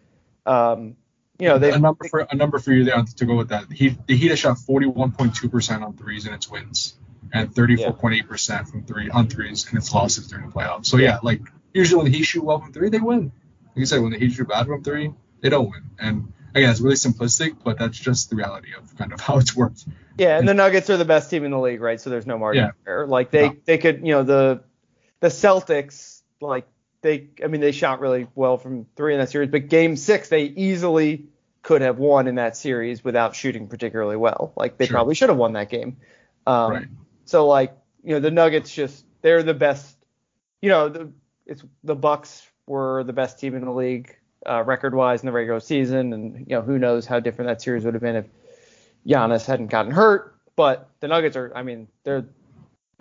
Um, 0.45 0.95
you 1.39 1.49
know 1.49 1.57
they 1.57 1.71
a 1.71 1.79
number 1.79 2.07
for 2.07 2.19
a 2.29 2.35
number 2.35 2.59
for 2.59 2.71
you 2.71 2.85
there 2.85 3.03
to 3.03 3.25
go 3.25 3.35
with 3.35 3.49
that. 3.49 3.65
He 3.71 3.97
the 4.07 4.15
Heat 4.15 4.29
has 4.29 4.39
shot 4.39 4.57
41.2 4.57 5.51
percent 5.51 5.83
on 5.83 5.93
threes 5.97 6.25
in 6.27 6.33
its 6.33 6.49
wins, 6.49 6.93
and 7.33 7.53
34.8 7.53 8.27
percent 8.27 8.67
from 8.67 8.83
three 8.85 9.09
on 9.09 9.27
threes 9.27 9.67
in 9.71 9.77
its 9.77 9.93
losses 9.93 10.27
during 10.27 10.47
the 10.47 10.51
playoffs. 10.51 10.85
So 10.87 10.97
yeah, 10.97 11.19
like 11.23 11.41
usually 11.73 12.03
when 12.03 12.11
the 12.11 12.17
Heat 12.17 12.23
shoot 12.23 12.43
well 12.43 12.59
from 12.59 12.71
three, 12.73 12.89
they 12.89 12.99
win. 12.99 13.31
Like 13.75 13.81
I 13.81 13.85
said, 13.85 14.01
when 14.01 14.11
the 14.11 14.17
Heat 14.19 14.31
shoot 14.33 14.47
bad 14.47 14.67
from 14.67 14.83
three, 14.83 15.11
they 15.41 15.49
don't 15.49 15.69
win. 15.69 15.83
And 15.99 16.33
again, 16.53 16.69
it's 16.69 16.79
really 16.79 16.95
simplistic, 16.95 17.57
but 17.63 17.77
that's 17.77 17.97
just 17.97 18.29
the 18.29 18.35
reality 18.37 18.69
of 18.77 18.95
kind 18.97 19.11
of 19.13 19.19
how 19.27 19.37
it's 19.37 19.55
worked. 19.55 19.85
Yeah, 20.17 20.37
and 20.37 20.47
the 20.47 20.53
Nuggets 20.53 20.89
are 20.89 20.97
the 20.97 21.03
best 21.05 21.29
team 21.29 21.43
in 21.43 21.51
the 21.51 21.59
league, 21.59 21.81
right? 21.81 21.99
So 21.99 22.09
there's 22.09 22.25
no 22.25 22.37
margin 22.37 22.63
Yeah. 22.65 22.71
error. 22.91 23.05
Like 23.07 23.31
they 23.31 23.49
No. 23.49 23.55
they 23.65 23.77
could, 23.77 23.99
you 24.05 24.13
know, 24.13 24.23
the 24.23 24.63
the 25.19 25.27
Celtics, 25.27 26.21
like 26.39 26.67
they, 27.01 27.29
I 27.43 27.47
mean, 27.47 27.61
they 27.61 27.71
shot 27.71 27.99
really 27.99 28.27
well 28.35 28.57
from 28.57 28.85
three 28.95 29.13
in 29.13 29.19
that 29.19 29.29
series, 29.29 29.49
but 29.49 29.67
Game 29.67 29.95
Six 29.97 30.29
they 30.29 30.43
easily 30.43 31.25
could 31.61 31.81
have 31.81 31.97
won 31.97 32.27
in 32.27 32.35
that 32.35 32.55
series 32.55 33.03
without 33.03 33.35
shooting 33.35 33.67
particularly 33.67 34.15
well. 34.15 34.53
Like 34.55 34.77
they 34.77 34.85
Sure. 34.85 34.93
probably 34.95 35.15
should 35.15 35.29
have 35.29 35.37
won 35.37 35.53
that 35.53 35.69
game. 35.69 35.97
Um, 36.47 36.71
Right. 36.71 36.87
So 37.25 37.47
like, 37.47 37.75
you 38.03 38.11
know, 38.11 38.19
the 38.19 38.31
Nuggets 38.31 38.73
just 38.73 39.05
they're 39.21 39.43
the 39.43 39.53
best. 39.53 39.97
You 40.61 40.69
know, 40.69 40.89
the 40.89 41.11
it's 41.45 41.63
the 41.83 41.95
Bucks 41.95 42.47
were 42.67 43.03
the 43.03 43.13
best 43.13 43.39
team 43.39 43.55
in 43.55 43.65
the 43.65 43.71
league 43.71 44.15
uh, 44.47 44.63
record-wise 44.63 45.21
in 45.21 45.25
the 45.25 45.31
regular 45.31 45.59
season, 45.59 46.13
and 46.13 46.39
you 46.39 46.55
know 46.55 46.61
who 46.61 46.77
knows 46.79 47.05
how 47.05 47.19
different 47.19 47.49
that 47.49 47.61
series 47.61 47.83
would 47.83 47.93
have 47.93 48.03
been 48.03 48.15
if 48.15 48.25
Giannis 49.07 49.45
hadn't 49.45 49.67
gotten 49.67 49.91
hurt. 49.91 50.35
But 50.55 50.89
the 51.01 51.07
Nuggets 51.07 51.35
are, 51.35 51.51
I 51.53 51.63
mean, 51.63 51.87
they're 52.03 52.25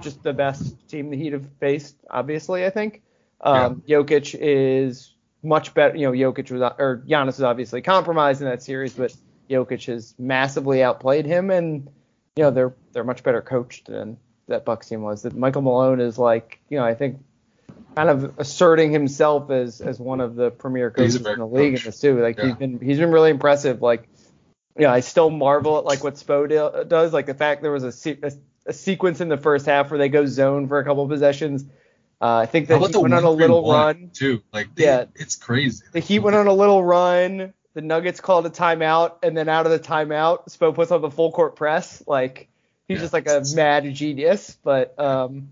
just 0.01 0.23
the 0.23 0.33
best 0.33 0.89
team 0.89 1.11
the 1.11 1.17
Heat 1.17 1.33
have 1.33 1.49
faced, 1.61 1.97
obviously. 2.11 2.65
I 2.65 2.71
think. 2.71 3.03
Um, 3.41 3.83
Jokic 3.87 4.37
is 4.41 5.15
much 5.43 5.75
better. 5.75 5.97
You 5.97 6.11
know, 6.11 6.13
Jokic 6.13 6.51
was 6.51 6.63
or 6.79 7.05
Giannis 7.07 7.27
was 7.27 7.43
obviously 7.43 7.83
compromised 7.83 8.41
in 8.41 8.49
that 8.49 8.63
series, 8.63 8.95
but 8.95 9.15
Jokic 9.51 9.87
has 9.87 10.15
massively 10.19 10.83
outplayed 10.83 11.27
him, 11.27 11.51
and 11.51 11.89
you 12.37 12.43
know 12.43 12.51
they're 12.51 12.75
they're 12.93 13.05
much 13.05 13.23
better 13.23 13.41
coached 13.41 13.87
than 13.87 14.17
that 14.49 14.65
Bucks 14.65 14.89
team 14.89 15.03
was. 15.03 15.23
That 15.23 15.35
Michael 15.37 15.63
Malone 15.63 16.01
is 16.01 16.19
like, 16.19 16.61
you 16.69 16.79
know, 16.79 16.85
I 16.85 16.95
think 16.95 17.19
kind 17.97 18.11
of 18.11 18.39
asserting 18.39 18.91
himself 18.93 19.51
as 19.51 19.81
as 19.81 20.01
one 20.01 20.21
of 20.21 20.35
the 20.35 20.51
premier 20.51 20.91
coaches 20.91 21.17
in 21.17 21.23
the 21.39 21.47
league 21.47 21.75
coach. 21.75 21.85
in 21.85 21.89
this 21.91 22.01
too. 22.01 22.21
Like 22.21 22.37
Yeah. 22.39 22.47
he's 22.47 22.57
been 22.57 22.81
he's 22.81 22.99
been 22.99 23.13
really 23.13 23.31
impressive. 23.31 23.83
Like, 23.83 24.09
you 24.77 24.83
know, 24.83 24.91
I 24.91 25.01
still 25.01 25.31
marvel 25.31 25.79
at 25.79 25.85
like 25.85 26.03
what 26.03 26.15
Spo 26.15 26.49
do- 26.49 26.85
does. 26.89 27.13
Like 27.13 27.27
the 27.27 27.35
fact 27.35 27.63
there 27.63 27.71
was 27.73 27.85
a, 27.85 27.93
se- 27.93 28.19
a 28.23 28.33
a 28.67 28.73
sequence 28.73 29.21
in 29.21 29.29
the 29.29 29.37
first 29.37 29.67
half 29.67 29.91
where 29.91 29.99
they 29.99 30.09
go 30.09 30.27
zone 30.27 30.67
for 30.69 30.79
a 30.79 30.85
couple 30.85 31.07
possessions. 31.07 31.65
Uh, 32.21 32.39
I 32.39 32.47
think 32.47 32.69
that 32.69 32.81
he 32.81 32.89
the 32.89 33.01
went 33.01 33.13
on 33.15 33.25
a 33.25 33.31
little 33.31 33.71
run. 33.71 34.11
too? 34.15 34.43
Like 34.53 34.69
Yeah. 34.77 35.05
it's 35.15 35.37
crazy. 35.37 35.85
The 35.93 36.01
Heat 36.01 36.21
went 36.21 36.35
on 36.37 36.47
a 36.47 36.53
little 36.53 36.83
run. 36.83 37.53
The 37.75 37.83
Nuggets 37.83 38.21
called 38.21 38.47
a 38.47 38.51
timeout, 38.51 39.17
and 39.23 39.37
then 39.37 39.49
out 39.49 39.67
of 39.67 39.73
the 39.73 39.81
timeout, 39.81 40.49
Spo 40.49 40.75
puts 40.75 40.91
on 40.93 41.01
the 41.03 41.11
full 41.11 41.33
court 41.33 41.57
press. 41.57 42.03
Like 42.07 42.49
he's 42.89 42.97
Yeah, 42.97 43.01
just 43.03 43.13
like 43.13 43.27
a 43.29 43.43
mad 43.55 43.93
genius. 43.95 44.57
But 44.63 44.99
um, 44.99 45.51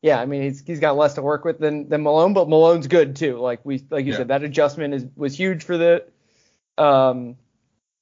yeah, 0.00 0.20
I 0.20 0.26
mean 0.26 0.42
he's 0.42 0.60
he's 0.64 0.78
got 0.80 0.96
less 0.96 1.14
to 1.14 1.22
work 1.22 1.44
with 1.44 1.58
than 1.58 1.88
than 1.88 2.02
Malone, 2.02 2.34
but 2.34 2.48
Malone's 2.48 2.86
good 2.86 3.16
too. 3.16 3.38
Like 3.38 3.60
we 3.64 3.82
like 3.90 4.04
you 4.06 4.12
Yeah. 4.12 4.18
said, 4.18 4.28
that 4.28 4.44
adjustment 4.44 4.94
is 4.94 5.06
was 5.16 5.36
huge 5.36 5.64
for 5.64 5.76
the 5.76 6.04
um 6.78 7.36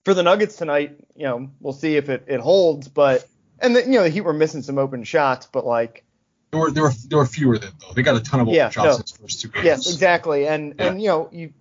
for 0.05 0.13
the 0.13 0.23
Nuggets 0.23 0.57
tonight. 0.57 0.97
You 1.17 1.25
know, 1.25 1.51
we'll 1.61 1.73
see 1.73 1.97
if 1.97 2.11
it 2.11 2.25
it 2.29 2.41
holds, 2.41 2.89
but 2.89 3.27
and 3.61 3.75
the, 3.75 3.83
you 3.83 3.93
know 3.93 4.03
the 4.03 4.11
Heat 4.11 4.23
were 4.23 4.35
missing 4.35 4.61
some 4.63 4.77
open 4.79 5.05
shots, 5.05 5.47
but 5.51 5.65
like 5.65 6.05
There 6.51 6.61
were 6.61 6.71
there 6.71 6.83
were 6.83 6.93
there 7.09 7.19
were 7.19 7.27
fewer 7.27 7.57
than 7.57 7.71
though. 7.81 7.95
They 7.95 8.03
got 8.03 8.17
a 8.17 8.21
ton 8.21 8.41
of 8.41 8.49
open 8.49 8.57
Yeah, 8.57 8.69
shots 8.69 9.13
no. 9.19 9.27
first 9.27 9.41
two 9.41 9.49
games. 9.49 9.65
Yes, 9.65 9.91
exactly. 9.91 10.47
And 10.47 10.79
and 10.81 11.01
you 11.01 11.09
know, 11.09 11.29
you 11.33 11.55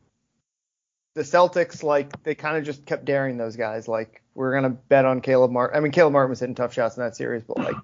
the 1.16 1.22
Celtics 1.22 1.84
like 1.84 2.22
they 2.24 2.36
kind 2.36 2.58
of 2.58 2.64
just 2.64 2.86
kept 2.86 3.06
daring 3.06 3.38
those 3.38 3.56
guys. 3.56 3.88
Like 3.88 4.22
we're 4.36 4.54
gonna 4.54 4.72
bet 4.72 5.06
on 5.06 5.22
Caleb 5.22 5.52
Martin. 5.52 5.78
I 5.78 5.80
mean, 5.80 5.92
Caleb 5.92 6.14
Martin 6.14 6.30
was 6.30 6.40
hitting 6.40 6.56
tough 6.56 6.74
shots 6.74 6.98
in 6.98 7.04
that 7.04 7.16
series, 7.16 7.44
but 7.44 7.58
like 7.58 7.76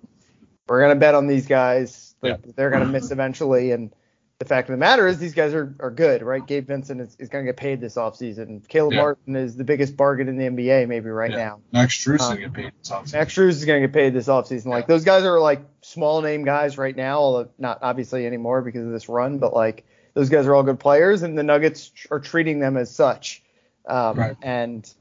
we're 0.67 0.81
gonna 0.81 0.95
bet 0.99 1.15
on 1.15 1.27
these 1.27 1.47
guys. 1.47 2.15
Like, 2.21 2.55
They're 2.55 2.69
gonna 2.69 2.85
miss 2.85 3.11
eventually. 3.11 3.71
And 3.71 3.93
the 4.39 4.45
fact 4.45 4.69
of 4.69 4.73
the 4.73 4.77
matter 4.77 5.05
is 5.07 5.19
these 5.19 5.33
guys 5.33 5.53
are, 5.53 5.75
are 5.79 5.91
good, 5.91 6.21
right? 6.21 6.45
Gabe 6.45 6.67
Vincent 6.67 7.01
is, 7.01 7.15
is 7.19 7.29
gonna 7.29 7.43
get 7.45 7.57
paid 7.57 7.81
this 7.81 7.95
offseason. 7.95 8.67
Caleb 8.67 8.93
Yeah. 8.93 9.01
Martin 9.01 9.35
is 9.35 9.55
the 9.55 9.63
biggest 9.63 9.95
bargain 9.95 10.27
in 10.27 10.37
the 10.37 10.45
NBA 10.45 10.87
maybe 10.87 11.09
right 11.09 11.31
Yeah. 11.31 11.37
now. 11.37 11.59
Max 11.71 11.95
Strus 11.97 12.21
Um, 12.21 12.35
didn't 12.37 12.53
get 12.53 12.63
paid 12.63 12.73
this 12.81 12.89
offseason. 12.89 13.13
Max 13.13 13.33
Strus 13.35 13.49
is 13.49 13.65
going 13.65 13.81
to 13.81 13.87
get 13.87 13.93
paid 13.93 14.13
this 14.13 14.27
offseason. 14.27 14.65
Like 14.67 14.87
those 14.87 15.03
guys 15.03 15.23
are 15.23 15.39
like 15.39 15.61
small 15.81 16.21
name 16.21 16.45
guys 16.45 16.77
right 16.77 16.95
now, 16.95 17.19
although 17.19 17.49
not 17.59 17.79
obviously 17.81 18.25
anymore 18.25 18.61
because 18.61 18.85
of 18.85 18.91
this 18.91 19.07
run, 19.07 19.37
but 19.39 19.53
like 19.53 19.85
those 20.19 20.29
guys 20.29 20.45
are 20.45 20.55
all 20.55 20.63
good 20.63 20.79
players, 20.79 21.23
and 21.23 21.37
the 21.37 21.43
Nuggets 21.43 21.91
are 22.11 22.19
treating 22.19 22.59
them 22.59 22.77
as 22.77 22.93
such. 22.93 23.41
Um, 23.87 24.17
Right. 24.17 24.37
And 24.41 24.91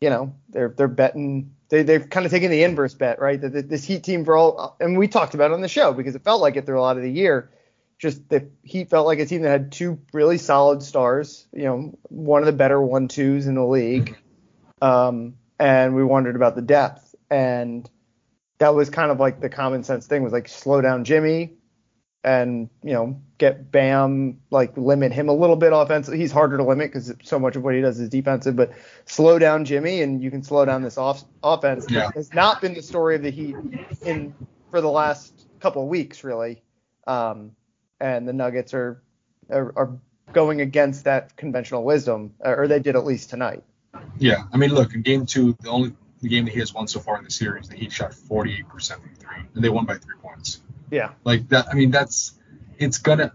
you 0.00 0.10
know 0.10 0.34
they're 0.50 0.74
they're 0.76 0.88
betting. 0.88 1.54
They 1.68 1.82
they've 1.82 2.08
kind 2.08 2.26
of 2.26 2.32
taken 2.32 2.50
the 2.50 2.62
inverse 2.62 2.94
bet, 2.94 3.20
right? 3.20 3.40
That 3.40 3.52
that 3.52 3.68
this 3.68 3.84
Heat 3.84 4.04
team 4.04 4.24
for 4.24 4.36
all, 4.36 4.76
and 4.78 4.96
we 4.96 5.08
talked 5.08 5.34
about 5.34 5.50
it 5.50 5.54
on 5.54 5.62
the 5.62 5.68
show 5.68 5.92
because 5.92 6.14
it 6.14 6.22
felt 6.22 6.40
like 6.40 6.56
it 6.56 6.66
through 6.66 6.78
a 6.78 6.82
lot 6.82 6.96
of 6.96 7.02
the 7.02 7.10
year. 7.10 7.50
Just 7.98 8.28
the 8.28 8.48
Heat 8.62 8.90
felt 8.90 9.06
like 9.06 9.18
a 9.18 9.26
team 9.26 9.42
that 9.42 9.48
had 9.48 9.72
two 9.72 9.98
really 10.12 10.38
solid 10.38 10.82
stars. 10.82 11.46
You 11.52 11.64
know, 11.64 11.98
one 12.08 12.42
of 12.42 12.46
the 12.46 12.52
better 12.52 12.80
one 12.80 13.08
twos 13.08 13.46
in 13.46 13.54
the 13.54 13.64
league 13.64 14.16
um, 14.82 15.34
and 15.58 15.94
we 15.94 16.04
wondered 16.04 16.36
about 16.36 16.54
the 16.54 16.62
depth. 16.62 17.14
And 17.30 17.88
that 18.58 18.74
was 18.74 18.90
kind 18.90 19.10
of 19.10 19.18
like 19.18 19.40
the 19.40 19.48
common 19.48 19.84
sense 19.84 20.06
thing 20.06 20.22
was 20.22 20.32
like 20.32 20.48
slow 20.48 20.80
down 20.80 21.04
Jimmy 21.04 21.54
and 22.26 22.68
you 22.82 22.92
know 22.92 23.18
get 23.38 23.70
Bam 23.70 24.40
like 24.50 24.76
limit 24.76 25.12
him 25.12 25.28
a 25.28 25.32
little 25.32 25.56
bit 25.56 25.72
offensively. 25.72 26.18
He's 26.18 26.32
harder 26.32 26.56
to 26.56 26.64
limit 26.64 26.92
because 26.92 27.14
so 27.22 27.38
much 27.38 27.54
of 27.54 27.62
what 27.62 27.74
he 27.74 27.80
does 27.80 28.00
is 28.00 28.08
defensive, 28.08 28.56
but 28.56 28.72
slow 29.06 29.38
down 29.38 29.64
Jimmy 29.64 30.02
and 30.02 30.22
you 30.22 30.30
can 30.30 30.42
slow 30.42 30.64
down 30.64 30.82
this 30.82 30.98
off 30.98 31.24
offense. 31.42 31.86
Yeah. 31.88 32.10
Has 32.14 32.34
not 32.34 32.60
been 32.60 32.74
the 32.74 32.82
story 32.82 33.14
of 33.14 33.22
the 33.22 33.30
Heat 33.30 33.54
in 34.02 34.34
for 34.70 34.80
the 34.80 34.90
last 34.90 35.46
couple 35.60 35.82
of 35.82 35.88
weeks 35.88 36.24
really, 36.24 36.62
um, 37.06 37.52
and 38.00 38.28
the 38.28 38.32
Nuggets 38.32 38.74
are, 38.74 39.00
are 39.48 39.72
are 39.76 39.96
going 40.32 40.60
against 40.60 41.04
that 41.04 41.36
conventional 41.36 41.84
wisdom, 41.84 42.34
or 42.40 42.66
they 42.66 42.80
did 42.80 42.96
at 42.96 43.04
least 43.04 43.30
tonight. 43.30 43.62
Yeah, 44.18 44.42
I 44.52 44.56
mean, 44.56 44.70
look, 44.70 44.94
in 44.94 45.02
game 45.02 45.26
two, 45.26 45.56
the 45.60 45.70
only 45.70 45.92
the 46.20 46.28
game 46.28 46.46
that 46.46 46.54
he 46.54 46.58
has 46.58 46.74
won 46.74 46.88
so 46.88 46.98
far 46.98 47.18
in 47.18 47.24
the 47.24 47.30
series, 47.30 47.68
the 47.68 47.76
Heat 47.76 47.92
shot 47.92 48.10
48% 48.10 48.66
from 48.66 49.14
three, 49.14 49.36
and 49.54 49.62
they 49.62 49.68
won 49.68 49.84
by 49.84 49.94
three 49.94 50.16
points. 50.20 50.60
Yeah. 50.90 51.12
Like 51.24 51.48
that, 51.48 51.66
I 51.70 51.74
mean, 51.74 51.90
that's 51.90 52.32
it's 52.78 52.98
gonna. 52.98 53.32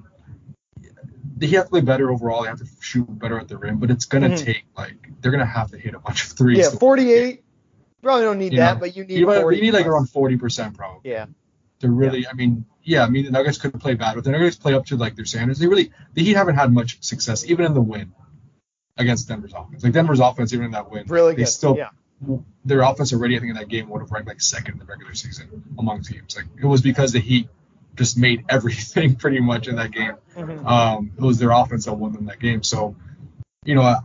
He 1.40 1.48
has 1.56 1.64
to 1.66 1.70
play 1.72 1.82
better 1.82 2.12
overall. 2.12 2.44
They 2.44 2.50
have 2.50 2.60
to 2.60 2.68
shoot 2.82 3.08
better 3.20 3.40
at 3.40 3.48
the 3.48 3.58
rim, 3.58 3.78
but 3.80 3.90
it's 3.90 4.06
gonna 4.06 4.30
Mhm. 4.30 4.44
take 4.46 4.66
like 4.78 5.10
they're 5.22 5.32
gonna 5.32 5.46
have 5.46 5.72
to 5.72 5.78
hit 5.78 5.96
a 5.96 6.00
bunch 6.00 6.24
of 6.26 6.32
threes. 6.38 6.60
Yeah, 6.60 6.70
to- 6.70 6.78
48. 6.78 7.44
Probably 8.04 8.24
don't 8.26 8.40
need 8.40 8.54
You 8.54 8.60
that, 8.60 8.76
know, 8.76 8.80
but 8.80 8.96
you 8.96 9.06
need 9.06 9.20
You, 9.20 9.28
might- 9.28 9.42
40 9.42 9.58
you 9.58 9.64
need 9.64 9.74
like 9.74 9.86
around 9.86 10.08
40% 10.10 10.76
probably. 10.76 11.10
Yeah. 11.12 11.28
To 11.80 11.90
really, 11.90 12.28
I 12.28 12.34
mean, 12.34 12.66
yeah, 12.84 13.04
I 13.04 13.10
mean 13.10 13.26
the 13.26 13.32
Nuggets 13.32 13.58
could 13.58 13.74
play 13.80 13.94
bad, 13.96 14.16
but 14.16 14.24
the 14.24 14.32
Nuggets 14.32 14.56
play 14.56 14.74
up 14.76 14.86
to 14.88 14.98
like 14.98 15.16
their 15.16 15.26
standards. 15.26 15.60
They 15.60 15.68
really, 15.68 15.92
the 16.14 16.24
Heat 16.24 16.34
haven't 16.36 16.56
had 16.56 16.72
much 16.72 17.02
success 17.04 17.44
even 17.46 17.66
in 17.66 17.74
the 17.74 17.82
win 17.82 18.12
against 18.98 19.28
Denver's 19.28 19.54
offense. 19.54 19.84
Like 19.84 19.94
Denver's 19.94 20.20
offense, 20.20 20.54
even 20.54 20.66
in 20.68 20.72
that 20.72 20.92
win, 20.92 21.06
Really 21.08 21.34
they 21.34 21.44
good. 21.44 21.48
still 21.48 21.76
yeah. 21.78 21.90
Their 22.66 22.82
offense 22.82 23.14
already, 23.14 23.36
I 23.36 23.40
think, 23.40 23.52
in 23.52 23.56
that 23.58 23.68
game 23.70 23.90
would 23.90 24.02
have 24.02 24.12
ranked 24.12 24.28
like 24.28 24.42
second 24.42 24.74
in 24.74 24.80
the 24.80 24.86
regular 24.86 25.14
season 25.16 25.64
among 25.80 26.04
teams. 26.04 26.36
Like 26.36 26.46
it 26.62 26.66
was 26.66 26.82
because 26.82 27.12
the 27.12 27.20
Heat 27.20 27.50
just 27.96 28.18
made 28.18 28.46
everything 28.50 29.16
pretty 29.16 29.40
much 29.40 29.68
in 29.68 29.76
that 29.76 29.92
game. 29.92 30.14
Mhm. 30.36 30.66
Um, 30.66 31.12
it 31.18 31.22
was 31.22 31.40
their 31.40 31.52
offense 31.52 31.86
that 31.86 31.94
won 31.94 32.14
them 32.14 32.26
that 32.26 32.40
game. 32.40 32.64
So, 32.64 32.96
you 33.66 33.76
know, 33.76 33.96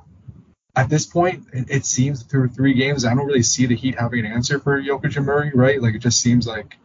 at 0.75 0.89
this 0.91 1.07
point, 1.07 1.47
it, 1.53 1.67
it 1.71 1.87
seems 1.87 2.23
through 2.23 2.49
three 2.49 2.75
games, 2.75 3.05
I 3.05 3.15
don't 3.15 3.27
really 3.27 3.43
see 3.43 3.67
the 3.67 3.77
Heat 3.77 3.99
having 3.99 4.25
an 4.27 4.33
answer 4.33 4.59
for 4.59 4.81
Jokic 4.81 5.17
and 5.17 5.25
Murray, 5.27 5.51
right? 5.55 5.81
Like 5.81 5.95
it 5.95 6.01
just 6.01 6.21
seems 6.21 6.47
like 6.47 6.77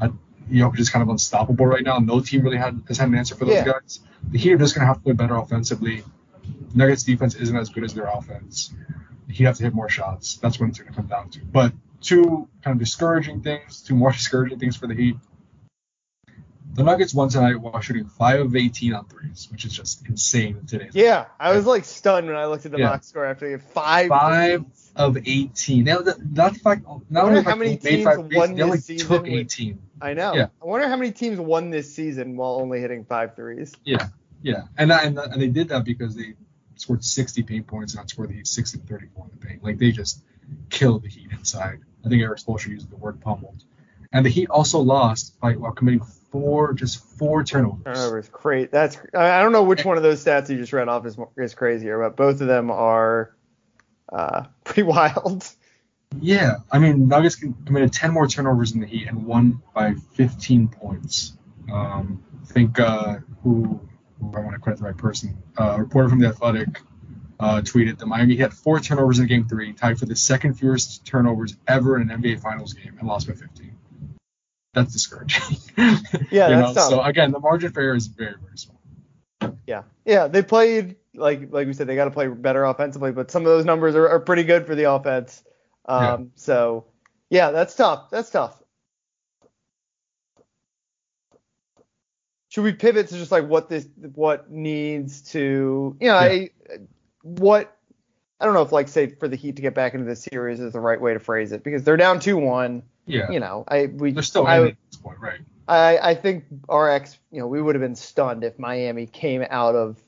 uh, 0.00 0.08
Jokic 0.50 0.78
is 0.80 0.90
kind 0.90 1.02
of 1.02 1.08
unstoppable 1.08 1.66
right 1.66 1.82
now. 1.82 1.98
No 1.98 2.20
team 2.20 2.42
really 2.42 2.56
had 2.58 2.82
has 2.88 2.98
had 2.98 3.08
an 3.08 3.14
answer 3.14 3.34
for 3.34 3.44
those 3.44 3.54
Yeah. 3.54 3.64
guys. 3.64 4.00
The 4.30 4.38
Heat 4.38 4.52
are 4.52 4.58
just 4.58 4.74
gonna 4.74 4.86
have 4.86 4.96
to 4.96 5.02
play 5.02 5.12
better 5.14 5.36
offensively. 5.36 6.04
Nuggets 6.74 7.02
defense 7.04 7.34
isn't 7.34 7.56
as 7.56 7.68
good 7.68 7.84
as 7.84 7.94
their 7.94 8.06
offense. 8.06 8.72
He'd 9.32 9.44
have 9.44 9.56
to 9.56 9.64
hit 9.64 9.74
more 9.74 9.88
shots. 9.88 10.36
That's 10.36 10.60
what 10.60 10.68
it's 10.68 10.78
going 10.78 10.90
to 10.92 10.96
come 10.96 11.06
down 11.06 11.30
to. 11.30 11.40
But 11.44 11.72
two 12.00 12.48
kind 12.62 12.74
of 12.74 12.78
discouraging 12.78 13.42
things, 13.42 13.80
two 13.82 13.94
more 13.94 14.12
discouraging 14.20 14.58
things 14.58 14.76
for 14.76 14.86
the 14.86 14.94
Heat. 14.94 15.16
The 16.74 16.84
Nuggets 16.84 17.12
won 17.12 17.28
tonight 17.28 17.56
while 17.60 17.80
shooting 17.82 18.06
5 18.06 18.40
of 18.40 18.56
18 18.56 18.94
on 18.94 19.04
threes, 19.06 19.46
which 19.52 19.66
is 19.66 19.74
just 19.74 20.08
insane 20.08 20.56
in 20.56 20.66
today's 20.66 20.94
Yeah, 20.94 21.26
I 21.38 21.54
was 21.54 21.66
like 21.66 21.84
stunned 21.84 22.28
when 22.28 22.36
I 22.36 22.46
looked 22.46 22.64
at 22.64 22.72
the 22.72 22.78
Yeah. 22.78 22.88
box 22.88 23.08
score 23.08 23.26
after 23.26 23.44
they 23.44 23.52
had 23.52 23.62
five. 23.62 24.08
Five 24.08 24.60
threes. 24.62 24.90
of 24.96 25.18
18. 25.18 25.84
Now, 25.84 25.98
the, 25.98 26.16
not 26.32 26.54
the 26.54 26.60
fact, 26.60 26.86
not 27.10 27.24
only 27.26 27.42
how 27.42 27.56
many 27.56 27.76
teams 27.76 28.04
five 28.04 28.16
threes, 28.26 28.36
won 28.38 28.54
they 28.54 28.62
only 28.62 28.76
this 28.78 28.86
season 28.86 29.06
took 29.08 29.22
with- 29.24 29.32
18. 29.32 29.78
I 30.00 30.14
know. 30.14 30.34
Yeah. 30.34 30.46
I 30.62 30.64
wonder 30.64 30.88
how 30.88 30.96
many 30.96 31.12
teams 31.12 31.38
won 31.38 31.68
this 31.68 31.94
season 31.94 32.36
while 32.38 32.52
only 32.54 32.80
hitting 32.80 33.04
five 33.04 33.36
threes. 33.36 33.74
Yeah, 33.84 34.08
yeah, 34.40 34.62
and 34.78 34.90
and, 34.90 35.18
and 35.18 35.40
they 35.42 35.48
did 35.48 35.68
that 35.68 35.84
because 35.84 36.16
they 36.16 36.34
scored 36.76 37.04
60 37.04 37.42
paint 37.42 37.66
points 37.66 37.94
and 37.94 38.06
outscored 38.06 38.28
the 38.28 38.34
Heat 38.34 38.46
60 38.46 38.78
to 38.78 38.86
34 38.86 39.24
in 39.24 39.30
the 39.38 39.46
paint. 39.46 39.64
Like 39.64 39.78
they 39.78 39.90
just 39.90 40.22
killed 40.70 41.02
the 41.02 41.08
Heat 41.08 41.28
inside. 41.32 41.80
I 42.04 42.08
think 42.08 42.22
Erik 42.22 42.40
Spoelstra 42.40 42.68
used 42.68 42.90
the 42.90 42.96
word 42.96 43.20
pummeled. 43.20 43.62
And 44.12 44.26
the 44.26 44.30
Heat 44.30 44.50
also 44.50 44.80
lost 44.80 45.38
by 45.40 45.54
while 45.54 45.72
committing 45.72 46.02
four, 46.30 46.72
just 46.74 47.04
four 47.18 47.44
turnovers. 47.44 47.84
Turnovers, 47.84 48.28
great. 48.28 48.70
That's 48.70 48.98
I 49.14 49.40
don't 49.40 49.52
know 49.52 49.62
which 49.62 49.84
one 49.84 49.96
of 49.96 50.02
those 50.02 50.22
stats 50.22 50.50
you 50.50 50.58
just 50.58 50.72
read 50.72 50.88
off 50.88 51.06
is 51.06 51.16
is 51.36 51.54
crazier, 51.54 51.98
but 51.98 52.16
both 52.16 52.40
of 52.40 52.46
them 52.46 52.70
are 52.70 53.34
uh, 54.12 54.44
pretty 54.64 54.82
wild. 54.82 55.48
Yeah, 56.20 56.56
I 56.70 56.78
mean 56.78 57.08
Nuggets 57.08 57.36
committed 57.36 57.92
10 57.92 58.12
more 58.12 58.26
turnovers 58.26 58.72
than 58.72 58.82
the 58.82 58.86
Heat 58.86 59.08
and 59.08 59.24
won 59.24 59.62
by 59.74 59.94
15 60.14 60.68
points. 60.68 61.32
Um, 61.72 62.22
I 62.42 62.44
think 62.52 62.78
uh, 62.78 63.18
who, 63.42 63.80
who 64.30 64.36
I 64.36 64.40
want 64.40 64.54
to 64.54 64.60
credit 64.60 64.78
the 64.78 64.86
right 64.86 64.96
person. 64.96 65.36
Uh, 65.58 65.74
a 65.76 65.78
reporter 65.80 66.08
from 66.08 66.20
the 66.20 66.28
Athletic 66.28 66.80
uh, 67.40 67.60
tweeted 67.60 67.98
that 67.98 68.06
Miami 68.06 68.36
had 68.36 68.52
four 68.52 68.80
turnovers 68.80 69.18
in 69.18 69.26
Game 69.26 69.48
Three, 69.48 69.72
tied 69.72 69.98
for 69.98 70.06
the 70.06 70.16
second 70.16 70.54
fewest 70.54 71.04
turnovers 71.04 71.56
ever 71.66 72.00
in 72.00 72.10
an 72.10 72.22
NBA 72.22 72.40
Finals 72.40 72.72
game, 72.72 72.96
and 72.98 73.08
lost 73.08 73.26
by 73.26 73.34
15. 73.34 73.76
That's 74.74 74.92
discouraging. 74.92 75.58
Yeah, 76.30 76.48
You 76.48 76.56
that's 76.56 76.76
know. 76.76 76.88
So 76.88 77.02
again, 77.02 77.30
the 77.30 77.40
margin 77.40 77.72
for 77.72 77.80
error 77.80 77.94
is 77.94 78.06
very 78.06 78.34
very 78.42 78.56
small. 78.56 78.78
Yeah, 79.66 79.82
yeah, 80.04 80.28
they 80.28 80.42
played 80.42 80.96
like 81.14 81.52
like 81.52 81.66
we 81.66 81.72
said 81.72 81.86
they 81.86 81.94
got 81.94 82.06
to 82.06 82.10
play 82.10 82.28
better 82.28 82.64
offensively, 82.64 83.12
but 83.12 83.30
some 83.30 83.42
of 83.42 83.46
those 83.46 83.64
numbers 83.64 83.94
are, 83.94 84.08
are 84.08 84.20
pretty 84.20 84.44
good 84.44 84.66
for 84.66 84.74
the 84.74 84.90
offense. 84.90 85.42
Um, 85.86 86.02
Yeah. 86.02 86.18
So 86.36 86.84
yeah, 87.28 87.50
that's 87.50 87.74
tough. 87.74 88.10
That's 88.10 88.30
tough. 88.30 88.61
Should 92.52 92.64
we 92.64 92.74
pivot 92.74 93.08
to 93.08 93.14
just 93.14 93.32
like 93.32 93.48
what 93.48 93.70
this 93.70 93.88
what 94.14 94.50
needs 94.50 95.22
to 95.32 95.96
you 95.98 96.06
know 96.06 96.16
I, 96.16 96.50
what 97.22 97.78
I 98.38 98.44
don't 98.44 98.52
know 98.52 98.60
if 98.60 98.72
like 98.72 98.88
say 98.88 99.06
for 99.06 99.26
the 99.26 99.36
Heat 99.36 99.56
to 99.56 99.62
get 99.62 99.74
back 99.74 99.94
into 99.94 100.04
the 100.04 100.14
series 100.14 100.60
is 100.60 100.74
the 100.74 100.80
right 100.80 101.00
way 101.00 101.14
to 101.14 101.18
phrase 101.18 101.52
it 101.52 101.64
because 101.64 101.82
they're 101.82 101.96
down 101.96 102.20
two 102.20 102.36
one. 102.36 102.82
Yeah, 103.06 103.30
You 103.30 103.40
know 103.40 103.64
I 103.66 103.86
we 103.86 104.12
they're 104.12 104.22
still 104.22 104.46
I, 104.46 104.58
at 104.66 104.76
this 104.90 105.00
point, 105.00 105.18
right? 105.18 105.40
I, 105.66 106.10
I 106.10 106.14
think 106.14 106.44
RX, 106.68 107.18
you 107.30 107.40
know, 107.40 107.46
we 107.46 107.62
would 107.62 107.74
have 107.74 107.80
been 107.80 107.96
stunned 107.96 108.44
if 108.44 108.58
Miami 108.58 109.06
came 109.06 109.46
out 109.48 109.74
of 109.74 109.98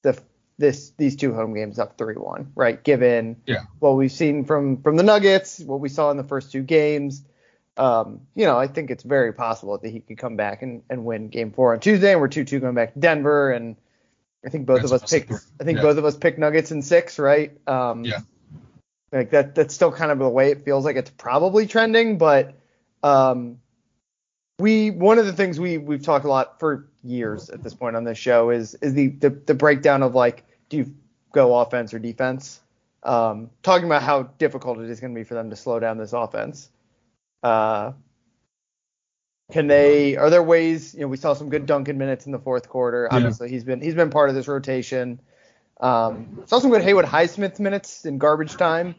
the 0.00 0.18
this 0.56 0.92
these 0.96 1.14
two 1.14 1.34
home 1.34 1.52
games 1.52 1.78
up 1.78 1.98
3-1, 1.98 2.46
right? 2.54 2.82
Given 2.82 3.36
Yeah. 3.44 3.64
what 3.80 3.96
we've 3.96 4.10
seen 4.10 4.46
from 4.46 4.80
from 4.80 4.96
the 4.96 5.02
Nuggets, 5.02 5.60
what 5.60 5.80
we 5.80 5.90
saw 5.90 6.10
in 6.10 6.16
the 6.16 6.24
first 6.24 6.52
two 6.52 6.62
games, 6.62 7.22
um, 7.76 8.20
you 8.34 8.44
know, 8.44 8.58
I 8.58 8.66
think 8.66 8.90
it's 8.90 9.02
very 9.02 9.32
possible 9.32 9.78
that 9.78 9.88
he 9.88 10.00
could 10.00 10.18
come 10.18 10.36
back 10.36 10.62
and, 10.62 10.82
and 10.90 11.04
win 11.04 11.28
Game 11.28 11.52
Four 11.52 11.72
on 11.72 11.80
Tuesday, 11.80 12.12
and 12.12 12.20
we're 12.20 12.28
2-2 12.28 12.60
going 12.60 12.74
back 12.74 12.94
to 12.94 13.00
Denver, 13.00 13.50
and 13.50 13.76
I 14.44 14.50
think 14.50 14.66
both 14.66 14.82
That's 14.82 14.92
of 14.92 15.02
us 15.02 15.10
picked. 15.10 15.32
I 15.60 15.64
think 15.64 15.76
Yeah. 15.76 15.82
both 15.82 15.96
of 15.98 16.04
us 16.04 16.16
picked 16.16 16.38
Nuggets 16.38 16.70
in 16.70 16.82
six, 16.82 17.18
right? 17.18 17.56
Um, 17.68 18.04
Yeah. 18.04 18.20
Like 19.12 19.30
that. 19.30 19.54
That's 19.54 19.74
still 19.74 19.92
kind 19.92 20.10
of 20.10 20.18
the 20.18 20.28
way 20.28 20.50
it 20.50 20.64
feels 20.64 20.86
like 20.86 20.96
it's 20.96 21.10
probably 21.10 21.66
trending, 21.66 22.16
but 22.16 22.54
um, 23.02 23.58
we 24.58 24.90
one 24.90 25.18
of 25.18 25.26
the 25.26 25.32
things 25.32 25.60
we 25.60 25.76
we've 25.76 26.02
talked 26.02 26.24
a 26.24 26.28
lot 26.28 26.58
for 26.58 26.88
years 27.02 27.50
at 27.50 27.62
this 27.62 27.74
point 27.74 27.96
on 27.96 28.04
this 28.04 28.16
show 28.16 28.50
is 28.50 28.74
is 28.76 28.94
the 28.94 29.08
the, 29.08 29.30
the 29.30 29.54
breakdown 29.54 30.02
of 30.02 30.14
like 30.14 30.44
do 30.70 30.78
you 30.78 30.94
go 31.32 31.58
offense 31.58 31.92
or 31.92 31.98
defense? 31.98 32.60
Um, 33.02 33.50
talking 33.62 33.86
about 33.86 34.02
how 34.02 34.22
difficult 34.38 34.78
it 34.78 34.88
is 34.88 35.00
going 35.00 35.12
to 35.12 35.20
be 35.20 35.24
for 35.24 35.34
them 35.34 35.50
to 35.50 35.56
slow 35.56 35.80
down 35.80 35.98
this 35.98 36.12
offense. 36.12 36.70
Uh, 37.42 37.92
can 39.50 39.66
they? 39.66 40.16
Are 40.16 40.30
there 40.30 40.42
ways? 40.42 40.94
You 40.94 41.00
know, 41.00 41.08
we 41.08 41.16
saw 41.16 41.34
some 41.34 41.50
good 41.50 41.66
Duncan 41.66 41.98
minutes 41.98 42.26
in 42.26 42.32
the 42.32 42.38
fourth 42.38 42.68
quarter. 42.68 43.08
Yeah. 43.10 43.16
Obviously, 43.16 43.50
he's 43.50 43.64
been 43.64 43.80
he's 43.80 43.94
been 43.94 44.10
part 44.10 44.28
of 44.28 44.34
this 44.34 44.48
rotation. 44.48 45.20
Um, 45.80 46.44
saw 46.46 46.60
some 46.60 46.70
good 46.70 46.82
Haywood 46.82 47.04
Highsmith 47.04 47.58
minutes 47.58 48.04
in 48.04 48.18
garbage 48.18 48.52
time. 48.56 48.94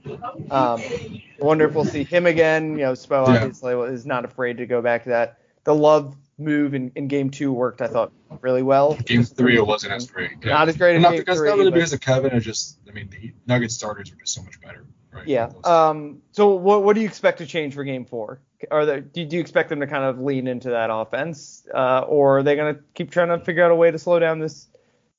Um, 0.51 0.81
I 0.81 1.23
wonder 1.39 1.65
if 1.65 1.73
we'll 1.73 1.85
see 1.85 2.03
him 2.03 2.25
again. 2.25 2.73
You 2.73 2.85
know, 2.85 2.91
Spo 2.91 3.25
Yeah. 3.25 3.35
obviously 3.35 3.73
is 3.93 4.05
not 4.05 4.25
afraid 4.25 4.57
to 4.57 4.65
go 4.65 4.81
back 4.81 5.03
to 5.03 5.09
that. 5.09 5.37
The 5.63 5.73
love 5.73 6.15
move 6.37 6.73
in, 6.73 6.91
in 6.95 7.07
game 7.07 7.29
two 7.29 7.53
worked, 7.53 7.81
I 7.81 7.87
thought, 7.87 8.11
really 8.41 8.63
well. 8.63 8.95
Game 8.95 9.23
three, 9.23 9.55
it 9.55 9.65
wasn't 9.65 9.93
as 9.93 10.07
great. 10.07 10.31
Yeah. 10.43 10.53
Not 10.53 10.67
as 10.67 10.75
great 10.75 10.97
as 10.97 11.01
not 11.01 11.15
because 11.15 11.37
three, 11.37 11.49
not 11.49 11.57
really 11.57 11.71
because 11.71 11.93
of 11.93 12.01
Kevin. 12.01 12.31
It's 12.33 12.45
just 12.45 12.77
I 12.87 12.91
mean 12.91 13.09
the 13.09 13.33
Nuggets 13.47 13.75
starters 13.75 14.11
were 14.11 14.17
just 14.19 14.33
so 14.33 14.43
much 14.43 14.59
better. 14.59 14.85
Right? 15.13 15.27
Yeah. 15.27 15.49
Um. 15.63 16.21
So 16.31 16.55
what 16.55 16.83
what 16.83 16.95
do 16.95 17.01
you 17.01 17.07
expect 17.07 17.37
to 17.39 17.45
change 17.45 17.73
for 17.75 17.83
Game 17.83 18.05
Four? 18.05 18.41
Are 18.71 18.85
there 18.85 19.01
do, 19.01 19.25
do 19.25 19.35
you 19.35 19.41
expect 19.41 19.69
them 19.69 19.79
to 19.81 19.87
kind 19.87 20.03
of 20.03 20.19
lean 20.19 20.47
into 20.47 20.69
that 20.69 20.89
offense, 20.91 21.67
uh, 21.73 21.99
or 22.07 22.39
are 22.39 22.43
they 22.43 22.55
going 22.55 22.75
to 22.75 22.81
keep 22.93 23.11
trying 23.11 23.27
to 23.29 23.43
figure 23.43 23.63
out 23.63 23.71
a 23.71 23.75
way 23.75 23.91
to 23.91 23.99
slow 23.99 24.19
down 24.19 24.39
this 24.39 24.67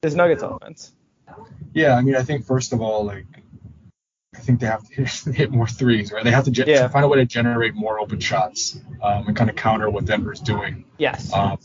this 0.03 0.15
Nuggets 0.15 0.43
offense? 0.43 0.93
Yeah, 1.73 1.95
I 1.97 2.01
mean, 2.03 2.17
I 2.17 2.23
think 2.23 2.45
first 2.47 2.73
of 2.73 2.81
all, 2.81 3.05
like, 3.05 3.27
I 4.35 4.39
think 4.39 4.61
they 4.61 4.67
have 4.67 4.89
to 4.89 5.33
hit, 5.33 5.51
more 5.53 5.67
threes, 5.67 6.13
right? 6.13 6.23
They 6.25 6.31
have 6.31 6.45
to 6.45 6.51
ge- 6.51 6.67
Yeah. 6.67 6.89
find 6.89 7.05
a 7.05 7.09
way 7.09 7.19
to 7.19 7.25
generate 7.25 7.75
more 7.75 7.99
open 7.99 8.21
shots 8.21 8.79
um, 9.03 9.27
and 9.27 9.37
kind 9.37 9.51
of 9.51 9.57
counter 9.57 9.91
what 9.91 10.05
Denver's 10.05 10.41
doing. 10.41 10.85
Yes. 10.99 11.33
Um, 11.33 11.59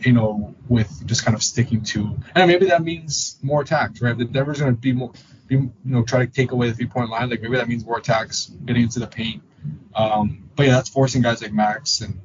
you 0.00 0.12
know, 0.12 0.54
with 0.68 1.06
just 1.06 1.24
kind 1.24 1.34
of 1.34 1.42
sticking 1.42 1.82
to, 1.82 2.16
and 2.34 2.50
maybe 2.50 2.66
that 2.66 2.82
means 2.82 3.38
more 3.42 3.62
attacks, 3.62 4.00
right? 4.00 4.18
If 4.18 4.32
Denver's 4.32 4.60
going 4.60 4.74
to 4.74 4.80
be 4.80 4.92
more, 4.92 5.12
be, 5.46 5.56
you 5.56 5.72
know, 5.84 6.02
try 6.02 6.24
to 6.24 6.32
take 6.32 6.52
away 6.52 6.68
the 6.68 6.74
three 6.74 6.86
point 6.86 7.10
line, 7.10 7.30
like 7.30 7.42
maybe 7.42 7.56
that 7.56 7.68
means 7.68 7.84
more 7.84 7.98
attacks, 7.98 8.46
getting 8.64 8.82
into 8.82 9.00
the 9.00 9.06
paint. 9.06 9.42
Um, 9.94 10.50
but 10.56 10.66
yeah, 10.66 10.72
that's 10.72 10.88
forcing 10.88 11.22
guys 11.22 11.42
like 11.42 11.52
Max 11.52 12.00
and 12.00 12.20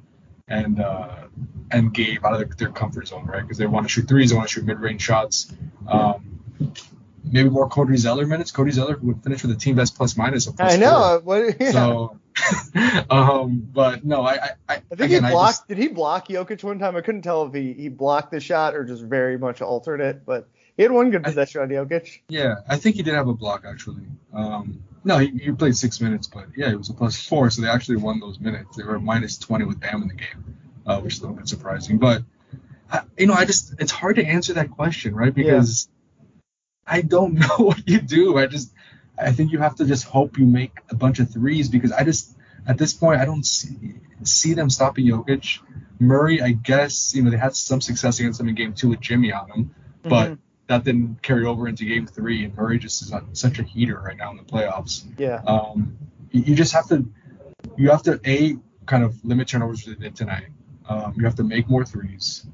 and 0.47 0.79
uh, 0.79 1.27
and 1.71 1.93
Gabe 1.93 2.23
out 2.25 2.33
of 2.33 2.39
their, 2.39 2.47
their 2.57 2.69
comfort 2.69 3.07
zone, 3.07 3.25
right? 3.25 3.41
Because 3.41 3.57
they 3.57 3.65
want 3.65 3.85
to 3.85 3.89
shoot 3.89 4.07
threes, 4.07 4.29
they 4.29 4.35
want 4.35 4.47
to 4.47 4.53
shoot 4.53 4.65
mid 4.65 4.79
range 4.79 5.01
shots. 5.01 5.51
Um, 5.87 6.39
maybe 7.23 7.49
more 7.49 7.67
Cody 7.67 7.97
Zeller 7.97 8.25
minutes. 8.25 8.51
Cody 8.51 8.71
Zeller 8.71 8.97
would 9.01 9.23
finish 9.23 9.43
with 9.43 9.51
a 9.51 9.55
team 9.55 9.75
best 9.75 9.95
plus 9.95 10.15
minus. 10.17 10.47
Of 10.47 10.57
plus 10.57 10.73
I 10.73 10.77
know. 10.77 11.21
What? 11.23 11.55
Yeah. 11.59 11.71
So 11.71 12.19
um, 13.09 13.67
but 13.73 14.03
no, 14.05 14.21
I, 14.23 14.33
I, 14.33 14.49
I 14.69 14.75
think 14.89 15.01
again, 15.01 15.23
he 15.23 15.31
blocked. 15.31 15.51
just- 15.51 15.67
Did 15.67 15.77
he 15.77 15.87
block 15.87 16.27
Jokic 16.27 16.63
one 16.63 16.79
time? 16.79 16.95
I 16.95 17.01
couldn't 17.01 17.21
tell 17.21 17.45
if 17.45 17.53
he, 17.53 17.73
he 17.73 17.89
blocked 17.89 18.31
the 18.31 18.39
shot 18.39 18.75
or 18.75 18.83
just 18.83 19.03
very 19.03 19.37
much 19.37 19.61
altered 19.61 20.01
it. 20.01 20.25
But 20.25 20.47
he 20.77 20.83
had 20.83 20.91
one 20.91 21.11
good 21.11 21.21
I- 21.25 21.29
possession 21.29 21.61
on 21.61 21.69
Jokic. 21.69 22.19
yeah, 22.29 22.55
I 22.67 22.77
think 22.77 22.95
he 22.95 23.03
did 23.03 23.13
have 23.13 23.27
a 23.27 23.33
block 23.33 23.63
actually. 23.67 24.03
Um, 24.33 24.83
no, 25.03 25.17
he, 25.19 25.27
he 25.37 25.51
played 25.51 25.75
six 25.75 26.01
minutes, 26.01 26.27
but 26.27 26.45
yeah, 26.57 26.69
it 26.71 26.77
was 26.77 26.89
a 26.89 26.93
plus 26.93 27.15
four, 27.27 27.49
so 27.51 27.61
they 27.61 27.69
actually 27.69 27.97
won 27.97 28.19
those 28.19 28.39
minutes. 28.39 28.75
They 28.77 28.83
were 28.83 28.99
minus 28.99 29.37
20 29.37 29.65
with 29.65 29.79
Bam 29.79 30.01
in 30.01 30.07
the 30.07 30.15
game, 30.15 30.57
uh, 30.87 30.99
which 31.01 31.13
is 31.13 31.19
a 31.19 31.23
little 31.23 31.37
bit 31.37 31.47
surprising. 31.47 31.99
But 31.99 32.23
I, 32.91 33.01
you 33.17 33.27
know, 33.27 33.33
I 33.33 33.45
just 33.45 33.75
it's 33.79 33.91
hard 33.91 34.15
to 34.17 34.25
answer 34.25 34.53
that 34.53 34.71
question, 34.71 35.15
right? 35.15 35.33
Because 35.33 35.87
I 36.87 37.01
don't 37.01 37.33
know 37.35 37.57
what 37.57 37.87
you 37.87 38.01
do. 38.01 38.37
I 38.37 38.47
just 38.47 38.71
I 39.17 39.31
think 39.31 39.51
you 39.51 39.59
have 39.59 39.75
to 39.75 39.85
just 39.85 40.03
hope 40.05 40.37
you 40.37 40.45
make 40.45 40.71
a 40.89 40.95
bunch 40.95 41.19
of 41.19 41.31
threes 41.31 41.69
because 41.69 41.91
I 41.91 42.03
just 42.03 42.34
at 42.67 42.77
this 42.77 42.93
point 42.93 43.19
I 43.21 43.25
don't 43.25 43.45
see 43.45 43.95
see 44.23 44.53
them 44.53 44.69
stopping 44.69 45.05
Jokic. 45.05 45.59
Murray, 45.99 46.41
I 46.41 46.51
guess, 46.51 47.15
you 47.15 47.23
know, 47.23 47.29
they 47.29 47.37
had 47.37 47.55
some 47.55 47.79
success 47.79 48.19
against 48.19 48.37
them 48.39 48.49
in 48.49 48.55
game 48.55 48.73
two 48.73 48.89
with 48.89 48.99
Jimmy 48.99 49.31
on 49.31 49.47
them, 49.47 49.75
but 50.03 50.31
Mhm. 50.31 50.37
that 50.67 50.83
didn't 50.83 51.21
carry 51.21 51.45
over 51.45 51.67
into 51.67 51.85
game 51.85 52.05
three, 52.07 52.43
and 52.43 52.55
Murray 52.55 52.79
just 52.79 53.01
is 53.01 53.11
on 53.13 53.33
such 53.33 53.59
a 53.59 53.63
heater 53.63 53.99
right 54.03 54.17
now 54.17 54.31
in 54.31 54.37
the 54.37 54.43
playoffs. 54.43 55.05
Yeah. 55.17 55.41
Um, 55.47 55.97
you, 56.31 56.41
you 56.47 56.55
just 56.55 56.73
have 56.73 56.87
to, 56.89 57.05
you 57.77 57.91
have 57.91 58.03
to 58.03 58.19
a 58.25 58.57
kind 58.85 59.03
of 59.03 59.23
limit 59.23 59.47
turnovers 59.47 59.85
they 59.85 59.93
did 59.95 60.15
tonight. 60.15 60.47
Um, 60.89 61.13
you 61.17 61.23
have 61.25 61.35
to 61.35 61.43
make 61.43 61.69
more 61.69 61.85
threes. 61.85 62.45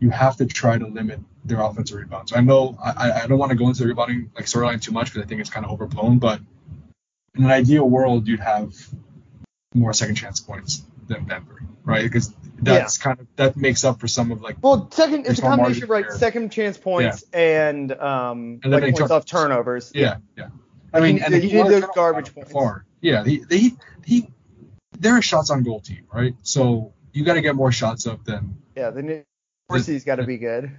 You 0.00 0.10
have 0.10 0.36
to 0.38 0.46
try 0.46 0.76
to 0.78 0.86
limit 0.86 1.20
their 1.44 1.60
offensive 1.60 1.98
rebounds. 1.98 2.32
I 2.32 2.40
know 2.40 2.76
I, 2.82 2.90
I- 3.10 3.22
I 3.22 3.26
don't 3.26 3.38
want 3.38 3.50
to 3.50 3.56
go 3.56 3.68
into 3.68 3.82
the 3.82 3.88
rebounding 3.88 4.30
like 4.34 4.46
storyline 4.46 4.80
too 4.82 4.92
much 4.92 5.06
because 5.12 5.22
I 5.24 5.26
think 5.28 5.40
it's 5.40 5.50
kind 5.50 5.64
of 5.64 5.72
overblown, 5.72 6.18
but 6.18 6.40
in 7.36 7.44
an 7.44 7.50
ideal 7.50 7.88
world, 7.88 8.26
you'd 8.26 8.40
have 8.40 8.74
more 9.74 9.92
second 9.92 10.14
chance 10.14 10.40
points 10.40 10.82
than 11.06 11.24
Denver, 11.26 11.62
right? 11.84 12.02
Because 12.02 12.34
that's 12.60 12.98
kind 12.98 13.20
of 13.20 13.26
that 13.36 13.56
makes 13.56 13.84
up 13.84 14.00
for 14.00 14.08
some 14.08 14.30
of 14.32 14.40
like 14.40 14.56
Well, 14.62 14.90
second, 14.90 15.26
it's 15.26 15.38
a 15.38 15.42
combination, 15.42 15.88
right? 15.88 16.06
there. 16.08 16.18
Second 16.18 16.50
chance 16.50 16.78
points 16.78 17.24
and 17.32 17.92
um, 17.92 18.60
And 18.62 18.72
like 18.72 18.82
points 18.82 18.98
turn- 18.98 19.10
off 19.12 19.24
turnovers. 19.26 19.92
Yeah, 19.94 20.16
yeah. 20.36 20.48
I 20.92 21.00
mean, 21.00 21.18
He- 21.18 21.22
and 21.22 21.34
he 21.34 21.40
he 21.42 21.48
did 21.50 21.66
those 21.66 21.84
garbage 21.94 22.34
points. 22.34 22.52
Yeah, 23.00 23.22
they, 23.22 23.36
they 23.38 23.70
he 24.04 24.28
they're 24.98 25.18
a 25.18 25.22
shots 25.22 25.50
on 25.50 25.62
goal 25.62 25.80
team, 25.80 26.06
right? 26.12 26.34
So 26.42 26.92
you 27.12 27.24
got 27.24 27.34
to 27.34 27.40
get 27.42 27.54
more 27.54 27.70
shots 27.72 28.06
up 28.06 28.24
than 28.24 28.56
Yeah, 28.76 28.90
the 28.90 29.02
new 29.02 29.22
Dorsey's 29.68 30.04
got 30.04 30.16
to 30.16 30.24
be 30.24 30.38
good. 30.38 30.70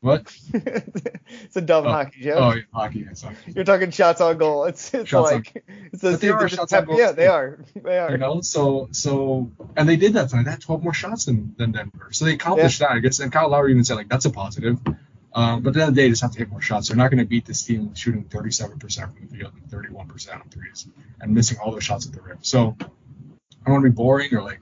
What? 0.00 0.32
it's 0.54 1.56
a 1.56 1.60
dumb 1.60 1.86
Oh, 1.86 1.90
hockey 1.90 2.22
joke. 2.22 2.36
Oh, 2.38 2.54
yeah, 2.54 2.62
hockey. 2.72 3.00
Yeah, 3.00 3.14
sorry. 3.14 3.36
You're 3.46 3.64
talking 3.64 3.90
shots 3.90 4.20
on 4.20 4.36
goal. 4.38 4.64
It's 4.64 4.92
it's 4.94 5.08
Shots 5.08 5.30
on- 5.30 5.36
like 5.36 5.64
it's 5.92 6.04
a, 6.04 6.16
they 6.16 6.28
are 6.28 6.48
shots 6.48 6.72
on 6.72 6.84
goal 6.84 6.98
Yeah, 6.98 7.12
they 7.12 7.26
are. 7.26 7.58
They 7.82 7.98
are. 7.98 8.10
You 8.12 8.18
know, 8.18 8.40
so 8.40 8.88
so 8.92 9.50
and 9.76 9.88
they 9.88 9.96
did 9.96 10.14
that 10.14 10.28
tonight. 10.30 10.44
They 10.44 10.50
had 10.52 10.60
12 10.60 10.82
more 10.82 10.94
shots 10.94 11.24
than, 11.24 11.54
than 11.58 11.72
Denver, 11.72 12.08
so 12.12 12.24
they 12.24 12.34
accomplished 12.34 12.80
that. 12.80 12.90
I 12.90 12.98
guess. 13.00 13.18
And 13.20 13.32
Kyle 13.32 13.48
Lowry 13.48 13.72
even 13.72 13.84
said 13.84 13.94
like 13.96 14.08
that's 14.08 14.24
a 14.26 14.30
positive. 14.30 14.78
Um, 15.34 15.62
but 15.62 15.70
at 15.70 15.74
the 15.74 15.80
end 15.82 15.88
of 15.90 15.94
the 15.94 16.00
day, 16.00 16.06
they 16.06 16.10
just 16.12 16.22
have 16.22 16.32
to 16.32 16.38
hit 16.38 16.48
more 16.50 16.62
shots. 16.62 16.88
They're 16.88 16.96
not 16.96 17.10
going 17.10 17.18
to 17.18 17.26
beat 17.26 17.44
this 17.44 17.62
team 17.62 17.94
shooting 17.94 18.24
37% 18.24 18.80
from 18.80 19.28
the 19.28 19.36
field 19.36 19.52
and 19.54 19.70
31% 19.70 20.32
on 20.34 20.48
threes 20.48 20.88
and 21.20 21.34
missing 21.34 21.58
all 21.58 21.72
those 21.72 21.84
shots 21.84 22.06
at 22.06 22.12
the 22.12 22.22
rim. 22.22 22.38
So 22.40 22.74
I 22.80 22.84
don't 23.66 23.74
want 23.74 23.84
to 23.84 23.90
be 23.90 23.94
boring 23.94 24.34
or 24.34 24.40
like 24.42 24.60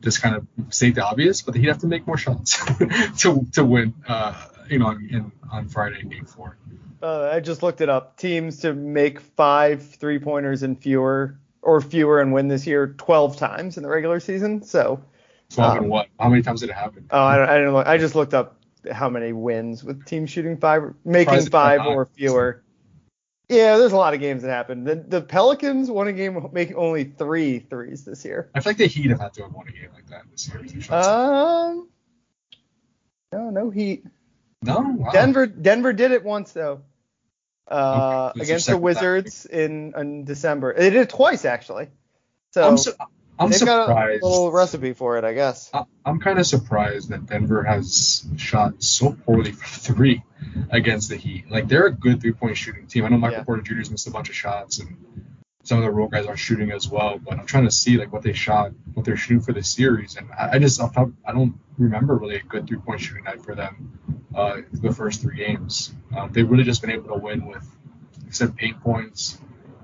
just 0.00 0.22
kind 0.22 0.36
of 0.36 0.46
state 0.72 0.94
the 0.94 1.04
obvious, 1.04 1.42
but 1.42 1.56
he'd 1.56 1.66
have 1.66 1.78
to 1.78 1.88
make 1.88 2.06
more 2.06 2.16
shots 2.18 2.64
to 3.22 3.46
to 3.54 3.64
win. 3.64 3.94
Uh, 4.06 4.34
you 4.68 4.78
know, 4.78 4.86
on, 4.86 5.08
in, 5.10 5.32
on 5.50 5.68
Friday 5.68 6.00
in 6.00 6.08
Game 6.08 6.24
Four. 6.24 6.56
Uh, 7.02 7.30
I 7.32 7.40
just 7.40 7.62
looked 7.62 7.80
it 7.80 7.88
up. 7.88 8.16
Teams 8.16 8.60
to 8.60 8.74
make 8.74 9.20
five 9.20 9.82
three 9.96 10.18
pointers 10.18 10.62
and 10.62 10.80
fewer 10.80 11.38
or 11.62 11.80
fewer 11.80 12.20
and 12.20 12.32
win 12.32 12.48
this 12.48 12.66
year 12.66 12.88
12 12.98 13.36
times 13.36 13.76
in 13.76 13.82
the 13.82 13.88
regular 13.88 14.20
season. 14.20 14.62
So 14.62 15.02
12 15.50 15.70
Um, 15.70 15.78
and 15.78 15.88
what? 15.90 16.08
How 16.18 16.28
many 16.28 16.42
times 16.42 16.60
did 16.60 16.70
it 16.70 16.76
happen? 16.76 17.06
oh, 17.10 17.18
I 17.18 17.36
don't, 17.36 17.48
I 17.48 17.58
don't 17.58 17.72
know. 17.72 17.82
I 17.84 17.98
just 17.98 18.14
looked 18.14 18.34
up 18.34 18.56
how 18.90 19.08
many 19.08 19.32
wins 19.32 19.84
with 19.84 20.04
teams 20.06 20.30
shooting 20.30 20.56
five, 20.56 20.94
making 21.04 21.46
five 21.46 21.86
or 21.86 22.06
fewer. 22.06 22.62
Yeah, 23.48 23.76
there's 23.76 23.92
a 23.92 23.96
lot 23.96 24.14
of 24.14 24.20
games 24.20 24.42
that 24.42 24.48
happen. 24.48 24.84
The, 24.84 24.94
the 24.94 25.20
Pelicans 25.20 25.90
won 25.90 26.08
a 26.08 26.12
game 26.12 26.48
making 26.52 26.76
only 26.76 27.04
three 27.04 27.58
threes 27.58 28.04
this 28.04 28.24
year. 28.24 28.50
I 28.54 28.60
feel 28.60 28.70
like 28.70 28.78
the 28.78 28.86
Heat 28.86 29.10
have 29.10 29.20
had 29.20 29.34
to 29.34 29.42
have 29.42 29.52
won 29.52 29.68
a 29.68 29.72
game 29.72 29.90
like 29.92 30.06
that 30.08 30.22
this 30.30 30.48
year. 30.48 30.96
Um, 30.96 31.88
no, 33.32 33.50
no 33.50 33.70
Heat. 33.70 34.06
No, 34.62 34.80
wow. 34.98 35.10
Denver, 35.10 35.46
Denver 35.46 35.92
did 35.92 36.12
it 36.12 36.24
once 36.24 36.52
though. 36.52 36.82
Uh, 37.68 38.30
Okay, 38.34 38.42
against 38.44 38.66
the. 38.66 38.76
Wizards 38.76 39.46
in, 39.46 39.94
in 39.96 40.24
December. 40.24 40.74
They 40.76 40.90
did 40.90 41.00
it 41.02 41.08
twice 41.10 41.44
actually. 41.44 41.88
So 42.50 42.66
I'm, 42.68 42.76
su- 42.76 42.92
I'm 43.38 43.50
they've 43.50 43.64
got 43.64 43.88
a 43.90 44.12
little 44.22 44.50
recipe 44.52 44.92
for 44.92 45.16
it, 45.16 45.24
I 45.24 45.32
guess. 45.32 45.70
I- 45.72 45.84
I'm 46.04 46.20
kind 46.20 46.38
of 46.38 46.46
surprised 46.46 47.10
that 47.10 47.26
Denver 47.26 47.62
has 47.62 48.26
shot 48.36 48.82
so 48.82 49.16
poorly 49.24 49.52
from 49.52 49.94
three 49.94 50.22
against 50.70 51.08
the 51.08 51.16
Heat. 51.16 51.50
Like 51.50 51.68
they're 51.68 51.86
a 51.86 51.92
good 51.94 52.20
three 52.20 52.32
point 52.32 52.56
shooting 52.56 52.86
team. 52.88 53.04
I 53.04 53.08
know 53.08 53.16
Michael 53.18 53.38
Yeah. 53.38 53.44
Porter 53.44 53.62
Jr.'s 53.62 53.90
missed 53.90 54.06
a 54.06 54.10
bunch 54.10 54.28
of 54.28 54.34
shots 54.34 54.80
and 54.80 54.96
some 55.64 55.78
of 55.78 55.84
the 55.84 55.90
role 55.90 56.08
guys 56.08 56.26
are 56.26 56.36
shooting 56.36 56.72
as 56.72 56.88
well. 56.88 57.18
But 57.18 57.38
I'm 57.38 57.46
trying 57.46 57.64
to 57.64 57.70
see 57.70 57.96
like 57.96 58.12
what 58.12 58.22
they 58.22 58.32
shot, 58.32 58.72
what 58.94 59.06
they're 59.06 59.16
shooting 59.16 59.40
for 59.40 59.52
the 59.52 59.62
series, 59.62 60.16
and 60.16 60.28
I, 60.32 60.52
I 60.52 60.58
just 60.58 60.80
I, 60.80 61.32
don't 61.32 61.54
remember 61.78 62.16
really 62.16 62.36
a 62.36 62.42
good 62.42 62.66
three 62.66 62.78
point 62.78 63.00
shooting 63.00 63.24
night 63.24 63.42
for 63.44 63.54
them 63.54 63.98
uh, 64.34 64.58
the 64.72 64.92
first 64.92 65.22
three 65.22 65.36
games. 65.36 65.94
Um, 66.16 66.32
they've 66.32 66.48
really 66.48 66.64
just 66.64 66.80
been 66.80 66.90
able 66.90 67.08
to 67.14 67.20
win 67.20 67.46
with 67.46 67.68
except 68.26 68.56
paint 68.56 68.80
points. 68.80 69.38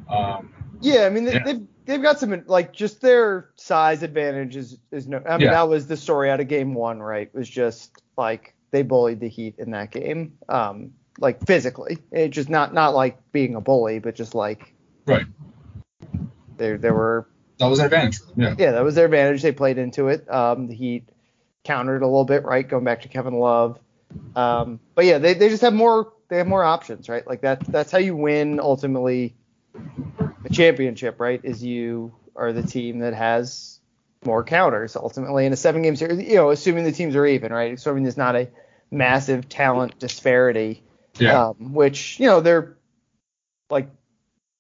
Um, 0.09 0.53
Yeah, 0.81 1.07
I 1.07 1.11
mean 1.11 1.25
they, 1.25 1.35
Yeah. 1.35 1.45
they've 1.45 1.67
they've 1.85 2.03
got 2.03 2.19
some 2.19 2.45
like 2.47 2.73
just 2.73 3.01
their 3.01 3.51
size 3.57 4.03
advantage 4.03 4.57
is 4.57 4.79
is 4.91 5.07
no. 5.07 5.23
I 5.27 5.37
mean 5.37 5.47
Yeah. 5.47 5.53
that 5.53 5.69
was 5.69 5.87
the 5.87 5.97
story 5.97 6.31
out 6.31 6.41
of 6.41 6.49
game 6.49 6.75
one, 6.75 7.01
right? 7.01 7.33
Was 7.35 7.49
just 7.49 8.03
like 8.17 8.55
they 8.71 8.83
bullied 8.83 9.21
the 9.21 9.29
Heat 9.29 9.57
in 9.59 9.71
that 9.73 9.91
game, 9.91 10.39
um, 10.49 10.93
like 11.19 11.47
physically. 11.47 11.99
It 12.11 12.29
just 12.29 12.49
not 12.49 12.75
not 12.75 12.95
like 12.95 13.19
being 13.33 13.55
a 13.55 13.61
bully, 13.61 13.99
but 13.99 14.15
just 14.15 14.35
like 14.35 14.75
right. 15.07 15.27
There 16.59 16.79
there 16.79 16.95
were 16.95 17.29
That 17.59 17.67
was 17.67 17.79
their 17.79 17.87
advantage. 17.87 18.21
Yeah. 18.37 18.55
yeah, 18.59 18.73
that 18.73 18.85
was 18.85 18.95
their 18.95 19.07
advantage. 19.07 19.43
They 19.43 19.53
played 19.53 19.79
into 19.79 20.09
it. 20.09 20.31
Um, 20.33 20.67
the 20.67 20.75
Heat 20.75 21.09
countered 21.65 22.03
a 22.03 22.07
little 22.07 22.25
bit, 22.25 22.45
right? 22.45 22.67
Going 22.67 22.85
back 22.85 23.03
to 23.03 23.09
Kevin 23.09 23.35
Love. 23.35 23.79
Um, 24.35 24.81
but 24.95 25.05
yeah, 25.05 25.19
they, 25.19 25.35
they 25.35 25.49
just 25.49 25.63
have 25.63 25.75
more 25.75 26.13
they 26.29 26.39
have 26.39 26.47
more 26.47 26.65
options, 26.65 27.09
right? 27.09 27.27
Like 27.27 27.43
that 27.43 27.61
that's 27.61 27.91
how 27.91 27.99
you 27.99 28.17
win 28.17 28.61
ultimately 28.61 29.35
a 30.45 30.49
championship, 30.51 31.21
right? 31.21 31.41
Is 31.43 31.63
you 31.63 32.15
are 32.37 32.53
the 32.53 32.63
team 32.63 33.01
that 33.01 33.15
has 33.15 33.81
more 34.25 34.45
counters 34.45 34.97
ultimately 34.97 35.47
in 35.47 35.53
a 35.53 35.57
seven 35.57 35.83
game 35.83 35.97
series. 35.97 36.27
You 36.27 36.37
know, 36.37 36.51
assuming 36.51 36.85
the 36.85 36.93
teams 36.93 37.17
are 37.17 37.27
even, 37.27 37.53
right? 37.53 37.75
Assuming 37.75 38.03
there's 38.03 38.17
not 38.17 38.37
a 38.37 38.49
massive 38.91 39.49
talent 39.49 39.99
disparity. 39.99 40.83
Yeah. 41.19 41.49
Um, 41.49 41.73
which, 41.75 42.21
you 42.21 42.27
know, 42.27 42.41
they're 42.41 42.77
like 43.71 43.91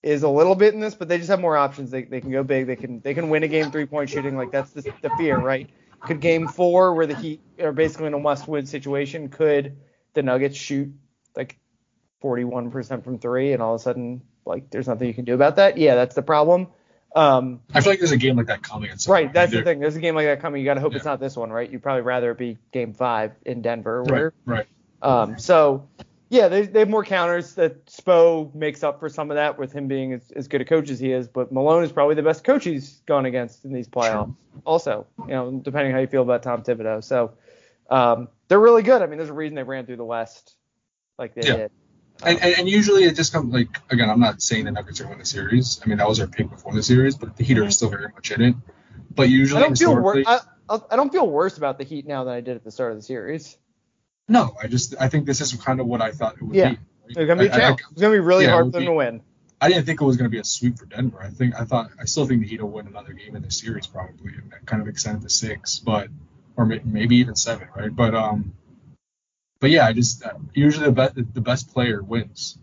is 0.03 0.23
a 0.23 0.29
little 0.29 0.55
bit 0.55 0.75
in 0.75 0.81
this, 0.81 0.95
but 0.95 1.09
they 1.09 1.19
just 1.19 1.31
have 1.31 1.41
more 1.41 1.57
options. 1.57 1.91
They, 1.91 2.05
they 2.05 2.21
can 2.21 2.31
go 2.31 2.43
big. 2.43 2.67
They 2.67 2.77
can 2.77 3.01
they 3.01 3.15
can 3.15 3.31
win 3.31 3.43
a 3.43 3.49
game 3.49 3.71
three 3.71 3.87
point 3.87 4.11
shooting. 4.11 4.37
Like 4.37 4.51
that's 4.51 4.71
the, 4.71 4.93
the 5.03 5.11
fear, 5.11 5.39
right? 5.39 5.69
Could 6.07 6.21
game 6.21 6.47
four, 6.47 6.95
where 6.95 7.07
the 7.07 7.17
Heat 7.17 7.41
are 7.61 7.73
basically 7.73 8.07
in 8.07 8.15
a 8.15 8.19
must 8.19 8.47
win 8.47 8.67
situation, 8.67 9.29
could 9.29 9.77
the 10.15 10.23
Nuggets 10.23 10.57
shoot 10.57 10.93
like 11.37 11.59
41% 12.23 13.05
from 13.05 13.19
three, 13.19 13.53
and 13.53 13.63
all 13.63 13.75
of 13.75 13.81
a 13.81 13.83
sudden 13.83 14.23
like 14.47 14.71
there's 14.71 14.89
nothing 14.89 15.09
you 15.09 15.15
can 15.15 15.25
do 15.25 15.35
about 15.35 15.57
that? 15.57 15.77
Yeah, 15.77 15.97
that's 15.97 16.15
the 16.15 16.23
problem. 16.23 16.69
Um, 17.17 17.61
I 17.75 17.81
feel 17.81 17.93
like 17.93 18.01
there's 18.01 18.13
a 18.13 18.17
game 18.19 18.37
like 18.37 18.47
that 18.47 18.63
coming 18.63 18.91
right, 19.09 19.33
that's 19.33 19.51
the 19.51 19.63
thing. 19.63 19.81
There's 19.81 19.97
a 19.97 20.01
game 20.01 20.15
like 20.15 20.27
that 20.27 20.41
coming. 20.41 20.61
You 20.61 20.67
got 20.67 20.75
to 20.75 20.81
hope 20.81 20.95
it's 20.95 21.05
not 21.07 21.21
this 21.21 21.37
one, 21.37 21.51
right? 21.51 21.69
You'd 21.69 21.83
probably 21.83 22.03
rather 22.03 22.31
it 22.33 22.39
be 22.39 22.59
game 22.71 22.93
five 22.93 23.33
in 23.45 23.63
Denver, 23.63 24.03
Right. 24.05 24.33
Right. 24.45 24.67
um, 25.03 25.39
so 25.39 25.89
yeah, 26.31 26.49
they, 26.49 26.67
they 26.67 26.81
have 26.81 26.91
more 26.91 27.05
counters. 27.05 27.55
That 27.55 27.87
Spo 27.87 28.55
makes 28.55 28.83
up 28.83 29.01
for 29.01 29.09
some 29.09 29.31
of 29.31 29.37
that 29.37 29.59
with 29.59 29.73
him 29.73 29.88
being 29.88 30.12
as, 30.12 30.31
as 30.31 30.49
good 30.49 30.61
a 30.61 30.64
coach 30.64 30.91
as 30.91 31.01
he 31.01 31.12
is. 31.12 31.29
But 31.29 31.53
Malone 31.53 31.85
is 31.85 31.93
probably 31.93 32.17
the 32.17 32.23
best 32.23 32.45
coach 32.45 32.64
he's 32.64 33.01
gone 33.07 33.25
against 33.27 33.64
in 33.64 33.73
these 33.73 33.88
playoffs. 33.88 34.35
Also, 34.64 35.07
you 35.19 35.29
know, 35.29 35.61
depending 35.62 35.93
how 35.93 36.01
you 36.01 36.07
feel 36.07 36.23
about 36.23 36.43
Tom 36.43 36.62
Thibodeau. 36.62 37.03
So 37.03 37.33
um, 37.88 38.29
they're 38.49 38.61
really 38.61 38.83
good. 38.83 39.01
I 39.03 39.07
mean, 39.07 39.19
there's 39.19 39.31
a 39.31 39.35
reason 39.35 39.55
they 39.55 39.62
ran 39.62 39.87
through 39.87 39.97
the 39.97 40.05
West 40.05 40.55
like 41.19 41.35
they 41.35 41.47
Yeah. 41.47 41.57
did. 41.57 41.71
And, 42.25 42.43
and, 42.43 42.55
and 42.59 42.69
usually 42.69 43.05
it 43.05 43.14
just 43.14 43.33
comes 43.33 43.55
like 43.55 43.69
again, 43.91 44.11
I'm 44.11 44.19
not 44.19 44.43
saying 44.43 44.64
the 44.64 44.73
Nuggets 44.73 45.01
are 45.01 45.05
going 45.05 45.14
to 45.14 45.19
win 45.19 45.21
the 45.21 45.27
series. 45.27 45.81
I 45.85 45.88
mean 45.88 45.99
that 45.99 46.09
was 46.09 46.19
our 46.19 46.27
pick 46.27 46.51
before 46.51 46.75
the 46.75 46.83
series, 46.83 47.17
but 47.17 47.37
the 47.37 47.45
Heat 47.45 47.59
are 47.59 47.71
still 47.71 47.91
very 47.91 48.09
much 48.12 48.33
in 48.33 48.43
it. 48.43 48.55
But 49.14 49.29
usually 49.29 49.62
I 49.62 49.67
don't 49.67 49.79
feel 49.79 49.95
wor- 49.95 50.23
I 50.27 50.41
I 50.69 50.97
don't 50.97 51.12
feel 51.12 51.29
worse 51.29 51.57
about 51.57 51.79
the 51.79 51.85
Heat 51.85 52.07
now 52.07 52.25
than 52.25 52.35
I 52.35 52.41
did 52.41 52.57
at 52.57 52.64
the 52.64 52.73
start 52.73 52.91
of 52.91 52.99
the 52.99 53.03
series. 53.03 53.57
No, 54.29 54.55
I 54.62 54.67
just 54.67 54.95
I 55.01 55.09
think 55.09 55.27
this 55.27 55.41
is 55.41 55.53
kind 55.55 55.81
of 55.81 55.87
what 55.87 56.01
I 56.03 56.12
thought 56.12 56.35
it 56.37 56.43
would 56.43 56.55
Yeah. 56.55 56.71
be. 56.71 56.79
It's 57.09 57.17
gonna 57.17 57.37
be 57.43 57.51
I- 57.51 57.55
I- 57.55 57.59
challenge. 57.59 57.81
It's 57.93 58.01
gonna 58.01 58.14
be 58.14 58.21
really 58.21 58.45
yeah, 58.45 58.53
hard 58.53 58.67
for 58.67 58.71
them 58.73 58.83
be- 58.83 58.87
to 58.87 58.93
win. 58.93 59.21
I 59.61 59.69
didn't 59.69 59.87
think 59.87 60.01
it 60.01 60.05
was 60.05 60.17
going 60.17 60.31
to 60.31 60.33
be 60.33 60.38
a 60.38 60.45
sweep 60.45 60.79
for 60.79 60.87
Denver. 60.87 61.21
I 61.21 61.31
think 61.31 61.59
I 61.61 61.64
thought 61.64 61.91
I 62.01 62.05
still 62.05 62.27
think 62.27 62.43
the 62.43 62.47
Heat 62.47 62.62
will 62.62 62.71
win 62.71 62.87
another 62.87 63.12
game 63.12 63.35
in 63.35 63.43
this 63.43 63.59
series 63.59 63.88
probably, 63.88 64.35
and 64.35 64.53
that 64.53 64.64
kind 64.67 64.81
of 64.81 64.87
extend 64.87 65.19
it 65.19 65.23
to 65.23 65.31
six, 65.31 65.81
but 65.81 66.09
or 66.57 66.64
maybe 66.64 67.17
even 67.17 67.35
seven, 67.35 67.67
right? 67.75 67.95
But 67.95 68.14
um, 68.14 68.53
but 69.61 69.71
yeah, 69.71 69.85
I 69.87 69.93
just 69.95 70.25
uh, 70.25 70.35
usually 70.55 70.87
the 70.87 70.93
best 70.93 71.14
the 71.17 71.41
best 71.41 71.73
player 71.75 72.01
wins 72.03 72.57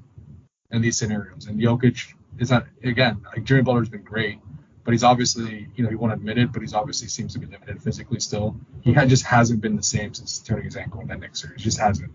in 0.72 0.82
these 0.82 0.98
scenarios, 0.98 1.48
and 1.48 1.60
Jokic 1.60 2.14
is 2.40 2.50
not 2.52 2.66
again 2.82 3.26
like 3.26 3.44
Jimmy 3.44 3.62
Butler's 3.64 3.90
been 3.90 4.04
great, 4.04 4.40
but 4.86 4.92
he's 4.94 5.04
obviously, 5.04 5.68
you 5.76 5.84
know, 5.84 5.90
he 5.90 5.96
won't 5.96 6.14
admit 6.14 6.38
it, 6.38 6.54
but 6.54 6.62
he's 6.62 6.74
obviously 6.74 7.08
seems 7.08 7.34
to 7.34 7.40
be 7.40 7.48
limited 7.48 7.82
physically 7.82 8.20
still. 8.20 8.56
He 8.82 8.94
had, 8.94 9.10
just 9.10 9.26
hasn't 9.26 9.60
been 9.60 9.76
the 9.76 9.84
same 9.84 10.14
since 10.14 10.40
turning 10.40 10.64
his 10.66 10.78
ankle 10.78 11.02
in 11.02 11.08
that 11.08 11.20
next 11.20 11.42
series. 11.42 11.62
Just 11.62 11.80
hasn't. 11.80 12.12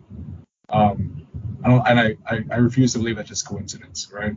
Um, 0.68 1.26
I 1.64 1.68
don't, 1.68 1.86
and 1.88 2.00
I, 2.00 2.16
I, 2.26 2.44
I 2.52 2.56
refuse 2.58 2.92
to 2.92 3.00
believe 3.00 3.16
that's 3.16 3.28
just 3.28 3.46
coincidence, 3.46 4.10
right? 4.12 4.34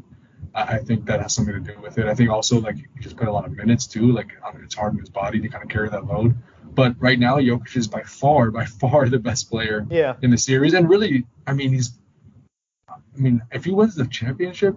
I, 0.55 0.63
I 0.63 0.77
think 0.79 1.05
that 1.05 1.21
has 1.21 1.33
something 1.35 1.53
to 1.53 1.73
do 1.73 1.79
with 1.79 1.99
it. 1.99 2.07
I 2.07 2.15
think 2.15 2.31
also 2.31 2.59
like 2.59 2.75
he 2.77 2.85
just 3.01 3.15
put 3.17 3.27
a 3.27 3.31
lot 3.31 3.45
of 3.45 3.51
minutes 3.51 3.85
too. 3.85 4.11
Like 4.11 4.31
it's 4.63 4.75
hard 4.75 4.93
on 4.93 4.99
his 4.99 5.09
body 5.09 5.39
to 5.39 5.47
kind 5.47 5.63
of 5.63 5.69
carry 5.69 5.89
that 5.89 6.05
load. 6.07 6.35
But 6.73 6.95
right 6.99 7.19
now, 7.19 7.37
Jokic 7.37 7.77
is 7.77 7.87
by 7.87 8.01
far, 8.01 8.49
by 8.49 8.65
far 8.81 9.07
the 9.09 9.19
best 9.19 9.49
player 9.51 9.85
Yeah. 9.91 10.15
in 10.23 10.31
the 10.31 10.37
series, 10.39 10.73
and 10.73 10.89
really, 10.89 11.25
I 11.45 11.53
mean, 11.53 11.71
he's, 11.71 11.91
I 12.89 12.95
mean, 13.15 13.43
if 13.51 13.63
he 13.65 13.71
wins 13.71 13.93
the 13.93 14.07
championship, 14.07 14.75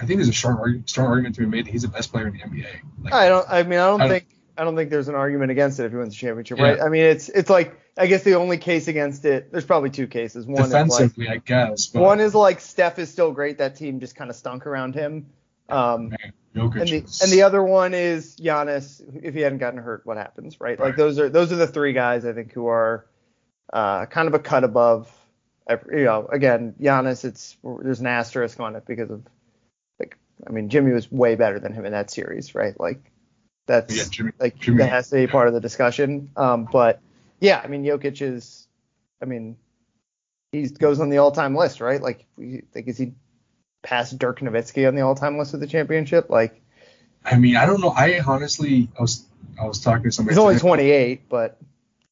I 0.00 0.06
think 0.06 0.18
there's 0.18 0.28
a 0.28 0.32
strong, 0.32 0.82
strong 0.86 1.08
argument 1.08 1.34
to 1.36 1.40
be 1.42 1.46
made 1.46 1.66
that 1.66 1.70
he's 1.70 1.82
the 1.82 1.88
best 1.88 2.12
player 2.12 2.26
in 2.28 2.32
the 2.34 2.40
NBA. 2.40 2.66
Like, 3.02 3.12
I 3.12 3.28
don't. 3.28 3.46
I 3.48 3.62
mean, 3.62 3.78
I 3.78 3.86
don't 3.88 4.00
I 4.00 4.04
don't- 4.04 4.10
think. 4.12 4.26
I 4.56 4.64
don't 4.64 4.76
think 4.76 4.90
there's 4.90 5.08
an 5.08 5.14
argument 5.14 5.50
against 5.50 5.80
it 5.80 5.84
if 5.86 5.92
he 5.92 5.96
wins 5.96 6.12
the 6.12 6.18
championship, 6.18 6.58
Yeah. 6.58 6.64
right? 6.64 6.80
I 6.82 6.88
mean, 6.90 7.04
it's 7.04 7.30
it's 7.30 7.48
like 7.48 7.74
I 7.96 8.06
guess 8.06 8.22
the 8.22 8.34
only 8.34 8.58
case 8.58 8.86
against 8.86 9.24
it. 9.24 9.50
There's 9.50 9.64
probably 9.64 9.88
two 9.90 10.06
cases. 10.06 10.46
One 10.46 10.62
is 10.64 10.72
like 10.72 10.84
defensively, 10.88 11.28
I 11.28 11.38
guess. 11.38 11.86
But 11.86 12.02
one 12.02 12.20
is 12.20 12.34
like 12.34 12.60
Steph 12.60 12.98
is 12.98 13.10
still 13.10 13.32
great. 13.32 13.58
That 13.58 13.76
team 13.76 13.98
just 13.98 14.14
kind 14.14 14.28
of 14.28 14.36
stunk 14.36 14.66
around 14.66 14.94
him. 14.94 15.26
Um, 15.70 16.10
man, 16.10 16.32
and 16.54 16.72
the 16.88 16.96
is- 17.04 17.22
and 17.22 17.32
the 17.32 17.42
other 17.42 17.62
one 17.62 17.94
is 17.94 18.36
Giannis. 18.36 19.00
If 19.22 19.32
he 19.34 19.40
hadn't 19.40 19.58
gotten 19.58 19.78
hurt, 19.78 20.02
what 20.04 20.18
happens, 20.18 20.60
right? 20.60 20.78
Like 20.78 20.96
those 20.96 21.18
are 21.18 21.30
those 21.30 21.50
are 21.50 21.56
the 21.56 21.66
three 21.66 21.94
guys 21.94 22.26
I 22.26 22.34
think 22.34 22.52
who 22.52 22.66
are 22.66 23.06
uh, 23.72 24.04
kind 24.06 24.28
of 24.28 24.34
a 24.34 24.38
cut 24.38 24.64
above. 24.64 25.10
every- 25.66 26.00
You 26.00 26.04
know, 26.04 26.26
again, 26.30 26.74
Giannis. 26.78 27.24
It's 27.24 27.56
there's 27.64 28.00
an 28.00 28.06
asterisk 28.06 28.60
on 28.60 28.76
it 28.76 28.84
because 28.86 29.10
of 29.10 29.22
I 30.46 30.50
mean 30.50 30.68
Jimmy 30.68 30.92
was 30.92 31.10
way 31.10 31.34
better 31.34 31.58
than 31.58 31.72
him 31.72 31.84
in 31.84 31.92
that 31.92 32.10
series, 32.10 32.54
right? 32.54 32.78
Like 32.78 33.10
that's 33.66 33.96
yeah, 33.96 34.04
Jimmy, 34.10 34.32
like 34.40 34.58
Jimmy- 34.58 34.78
that 34.78 34.88
has 34.90 35.10
to 35.10 35.16
be 35.16 35.26
part 35.26 35.48
of 35.48 35.54
the 35.54 35.60
discussion. 35.60 36.30
Um, 36.36 36.68
but 36.70 37.00
yeah, 37.40 37.60
I 37.62 37.68
mean 37.68 37.84
Jokic 37.84 38.20
is, 38.22 38.66
I 39.20 39.24
mean, 39.24 39.56
he 40.52 40.68
goes 40.68 41.00
on 41.00 41.08
the 41.10 41.18
all-time 41.18 41.54
list, 41.56 41.80
right? 41.80 42.00
Like, 42.00 42.26
we- 42.36 42.62
like 42.74 42.88
is 42.88 42.98
he 42.98 43.12
past 43.82 44.18
Dirk 44.18 44.40
Nowitzki 44.40 44.86
on 44.86 44.94
the 44.94 45.02
all-time 45.02 45.38
list 45.38 45.54
of 45.54 45.60
the 45.60 45.66
championship? 45.66 46.28
Like, 46.30 46.60
I 47.24 47.36
mean, 47.36 47.56
I 47.56 47.66
don't 47.66 47.80
know. 47.80 47.90
I 47.90 48.20
honestly, 48.26 48.88
I 48.98 49.02
was, 49.02 49.24
I 49.60 49.66
was 49.66 49.80
talking 49.80 50.04
to 50.04 50.12
somebody. 50.12 50.34
he's 50.34 50.42
only 50.42 50.58
28, 50.58 51.28
but 51.28 51.58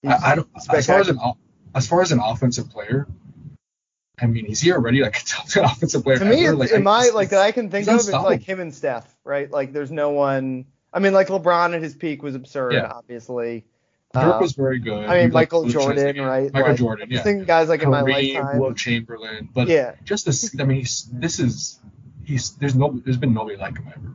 I, 0.07 0.33
I 0.33 0.35
don't. 0.37 0.49
As 0.57 0.87
far 0.87 1.01
as 1.01 1.09
an 1.09 1.19
as 1.75 1.87
far 1.87 2.03
as 2.03 2.13
an 2.13 2.21
offensive 2.21 2.71
player, 2.71 3.07
I 4.23 4.27
mean, 4.27 4.47
is 4.47 4.61
he 4.61 4.73
already 4.73 5.01
like 5.03 5.17
a 5.21 5.25
top 5.25 5.47
ten 5.47 5.65
offensive 5.67 6.03
player? 6.05 6.19
to 6.19 6.25
me, 6.25 6.45
ever? 6.47 6.53
it's, 6.53 6.59
Like, 6.59 6.79
in 6.79 6.83
my 6.85 7.01
it's- 7.01 7.15
like 7.15 7.29
that 7.31 7.41
I 7.43 7.53
can 7.53 7.71
think 7.71 7.89
of 7.89 7.97
is 7.97 8.11
like 8.11 8.43
him 8.43 8.61
and 8.61 8.75
Steph, 8.75 9.07
right? 9.25 9.51
Like, 9.51 9.73
there's 9.73 9.91
no 9.91 10.11
one. 10.11 10.67
I 10.93 10.99
mean, 10.99 11.13
like 11.13 11.29
LeBron 11.29 11.75
at 11.75 11.83
his 11.83 11.95
peak 11.95 12.23
was 12.23 12.35
absurd, 12.35 12.73
Yeah. 12.75 12.91
obviously. 12.93 13.65
Dirk 14.13 14.25
Um, 14.25 14.41
was 14.41 14.53
very 14.55 14.81
good. 14.81 15.05
I 15.05 15.19
mean, 15.21 15.29
He 15.29 15.33
Michael 15.35 15.69
Jordan, 15.69 16.19
right? 16.19 16.53
Michael 16.53 16.71
Like, 16.71 16.79
Jordan, 16.79 17.09
yeah. 17.09 17.15
just 17.19 17.25
thinking 17.25 17.45
guys 17.45 17.69
like 17.69 17.83
in 17.83 17.91
my 17.91 18.03
Kareem, 18.03 18.35
lifetime. 18.35 18.59
Wilt 18.59 18.77
Chamberlain, 18.77 19.49
but 19.55 19.69
yeah, 19.69 19.95
just 20.05 20.27
this. 20.27 20.53
I 20.59 20.65
mean, 20.65 20.79
he's, 20.79 21.09
this 21.13 21.39
is 21.39 21.79
he's 22.25 22.51
there's 22.57 22.75
no 22.75 23.01
there's 23.05 23.17
been 23.19 23.33
nobody 23.35 23.57
like 23.57 23.79
him 23.79 23.87
ever. 23.87 24.13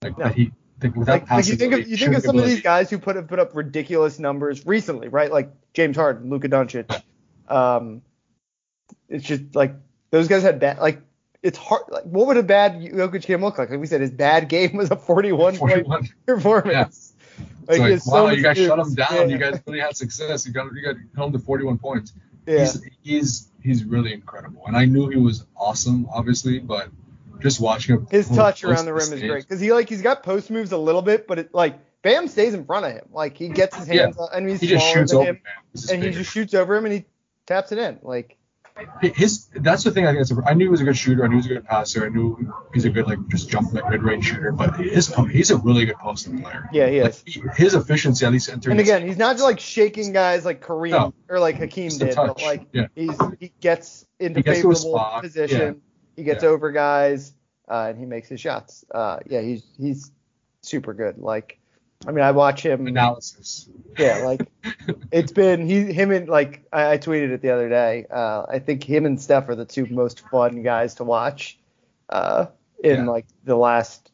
Like 0.00 0.16
No. 0.18 0.24
that 0.24 0.34
he 0.36 0.52
like, 0.82 0.96
without 0.96 1.12
like, 1.22 1.30
like 1.30 1.46
you 1.48 1.56
think 1.56 1.74
of 1.74 1.86
you 1.86 1.98
think 1.98 2.14
of 2.16 2.22
some 2.22 2.38
of 2.38 2.46
these 2.46 2.62
guys 2.62 2.88
who 2.88 2.96
put 2.98 3.16
have 3.16 3.28
put 3.28 3.38
up 3.38 3.54
ridiculous 3.54 4.18
numbers 4.18 4.64
recently, 4.66 5.08
right? 5.08 5.30
Like 5.30 5.50
James 5.74 5.96
Harden, 5.98 6.30
Luka 6.30 6.48
Doncic. 6.48 7.02
Um, 7.48 8.02
it's 9.08 9.24
just 9.24 9.54
like 9.54 9.74
those 10.10 10.28
guys 10.28 10.42
had 10.42 10.60
bad 10.60 10.78
like 10.78 11.00
it's 11.42 11.58
hard. 11.58 11.82
Like 11.88 12.04
what 12.04 12.26
would 12.26 12.36
a 12.36 12.42
bad 12.42 12.80
Jokic 12.80 13.24
game 13.26 13.42
look 13.42 13.58
like? 13.58 13.70
Like 13.70 13.78
we 13.78 13.86
said, 13.86 14.00
his 14.00 14.10
bad 14.10 14.48
game 14.48 14.76
was 14.76 14.90
a 14.90 14.96
41 14.96 15.56
point 15.56 15.86
41. 15.86 16.08
performance. 16.26 17.14
It's 17.68 17.76
he 17.76 17.82
like, 17.82 17.92
has 17.92 18.04
so 18.04 18.24
wow, 18.24 18.30
you 18.30 18.42
guys 18.42 18.56
shut 18.56 18.78
him 18.78 18.94
down. 18.94 19.08
Yeah. 19.12 19.24
You 19.24 19.38
guys 19.38 19.60
really 19.66 19.80
had 19.80 19.96
success. 19.96 20.46
You 20.46 20.52
got 20.52 20.72
you 20.72 20.82
got 20.82 20.96
home 21.16 21.32
to 21.32 21.38
41 21.38 21.78
points. 21.78 22.12
Yeah. 22.46 22.60
He's 22.60 22.88
he's 23.02 23.48
he's 23.62 23.84
really 23.84 24.12
incredible, 24.12 24.62
and 24.66 24.76
I 24.76 24.84
knew 24.84 25.08
he 25.08 25.18
was 25.18 25.44
awesome, 25.56 26.08
obviously, 26.12 26.58
but 26.60 26.88
just 27.40 27.60
watching 27.60 27.96
him. 27.96 28.06
His 28.10 28.28
touch 28.28 28.64
around 28.64 28.84
the 28.86 28.94
rim 28.94 29.12
is 29.12 29.20
great 29.20 29.46
because 29.46 29.60
he 29.60 29.72
like 29.72 29.88
he's 29.88 30.02
got 30.02 30.22
post 30.22 30.50
moves 30.50 30.72
a 30.72 30.78
little 30.78 31.02
bit, 31.02 31.26
but 31.26 31.38
it 31.38 31.54
like 31.54 31.78
Bam 32.02 32.28
stays 32.28 32.54
in 32.54 32.64
front 32.64 32.86
of 32.86 32.92
him. 32.92 33.08
Like 33.12 33.36
he 33.36 33.48
gets 33.48 33.76
his 33.76 33.88
Yeah. 33.88 34.02
hands 34.02 34.18
up 34.18 34.30
and 34.32 34.48
he's 34.48 34.60
He 34.60 34.68
just 34.68 34.86
shoots 34.86 35.12
over 35.12 35.24
him, 35.24 35.34
man. 35.44 35.64
This 35.72 35.84
is 35.84 35.90
and 35.90 36.02
he 36.02 36.10
just 36.10 36.32
shoots 36.32 36.54
over 36.54 36.76
him 36.76 36.84
and 36.84 36.94
he 36.94 37.04
taps 37.46 37.72
it 37.72 37.78
in. 37.78 37.98
Like 38.02 38.36
his 39.00 39.46
that's 39.54 39.84
the 39.84 39.90
thing 39.90 40.06
I 40.06 40.12
think. 40.12 40.22
It's, 40.22 40.32
I 40.46 40.54
knew 40.54 40.66
he 40.66 40.68
was 40.70 40.80
a 40.80 40.84
good 40.84 40.96
shooter. 40.96 41.24
I 41.24 41.28
knew 41.28 41.34
he 41.34 41.36
was 41.38 41.46
a 41.46 41.54
good 41.54 41.64
passer. 41.64 42.04
I 42.04 42.08
knew 42.08 42.52
he's 42.74 42.84
a 42.84 42.90
good 42.90 43.06
like 43.06 43.18
just 43.28 43.48
jump 43.48 43.72
like 43.72 43.88
mid 43.88 44.02
range 44.02 44.26
shooter. 44.26 44.52
But 44.52 44.76
his 44.76 45.14
he's 45.30 45.50
a 45.50 45.56
really 45.58 45.86
good 45.86 45.96
posting 45.96 46.42
player. 46.42 46.68
yeah, 46.72 46.88
he 46.88 47.02
Like, 47.02 47.10
is. 47.10 47.22
he- 47.26 47.42
his 47.56 47.74
efficiency 47.74 48.26
at 48.26 48.32
least 48.32 48.48
entering. 48.50 48.72
And 48.72 48.80
again, 48.80 49.06
he's 49.06 49.16
not 49.16 49.34
just 49.34 49.44
like 49.44 49.60
shaking 49.60 50.12
guys 50.12 50.44
like 50.44 50.60
Kareem 50.64 50.90
No. 50.90 51.14
or 51.28 51.38
like 51.38 51.56
Hakeem 51.56 51.90
a 51.92 51.98
did, 51.98 52.16
but 52.16 52.42
like 52.42 52.66
Yeah. 52.72 52.86
he's 52.94 53.16
he 53.40 53.52
gets 53.60 54.06
into 54.20 54.40
He 54.40 54.42
gets 54.42 54.58
favorable 54.58 55.18
position, 55.20 55.80
he 56.16 56.22
gets 56.24 56.42
Yeah. 56.42 56.50
over 56.50 56.70
guys, 56.72 57.32
uh, 57.68 57.86
and 57.90 57.98
he 57.98 58.04
makes 58.04 58.28
his 58.28 58.40
shots. 58.40 58.84
Uh, 58.92 59.18
yeah, 59.26 59.40
he's 59.40 59.62
he's 59.78 60.10
super 60.60 60.94
good. 60.94 61.18
Like, 61.18 61.58
I 62.06 62.10
mean, 62.12 62.24
I 62.24 62.30
watch 62.32 62.62
him. 62.64 62.86
analysis. 62.86 63.68
Yeah, 63.98 64.18
like 64.24 64.40
it's 65.10 65.32
been 65.32 65.66
he 65.66 65.92
him 65.92 66.10
and 66.10 66.28
like 66.28 66.64
I, 66.72 66.92
I 66.92 66.98
tweeted 66.98 67.30
it 67.30 67.40
the 67.42 67.50
other 67.50 67.68
day. 67.68 68.06
Uh, 68.10 68.44
I 68.48 68.58
think 68.58 68.82
him 68.84 69.06
and 69.06 69.20
Steph 69.20 69.48
are 69.48 69.54
the 69.54 69.64
two 69.64 69.86
most 69.86 70.20
fun 70.28 70.62
guys 70.62 70.96
to 70.96 71.04
watch 71.04 71.58
uh, 72.10 72.46
in 72.84 73.04
Yeah. 73.06 73.10
like 73.10 73.26
the 73.44 73.56
last 73.56 74.10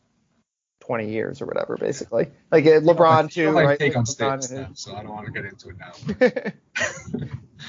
20 0.81 1.11
years 1.11 1.43
or 1.43 1.47
whatever, 1.47 1.77
basically. 1.77 2.29
Like 2.51 2.65
uh, 2.67 2.81
LeBron 2.81 3.31
too, 3.33 3.51
like 3.51 3.67
right? 3.67 3.79
Take 3.79 3.97
on 3.97 4.05
LeBron 4.05 4.77
so 4.77 4.95
I 4.95 5.03
don't 5.03 5.13
want 5.13 5.27
to 5.27 5.33
get 5.33 5.45
into 5.45 5.71
it 5.71 5.77
now. 5.79 6.53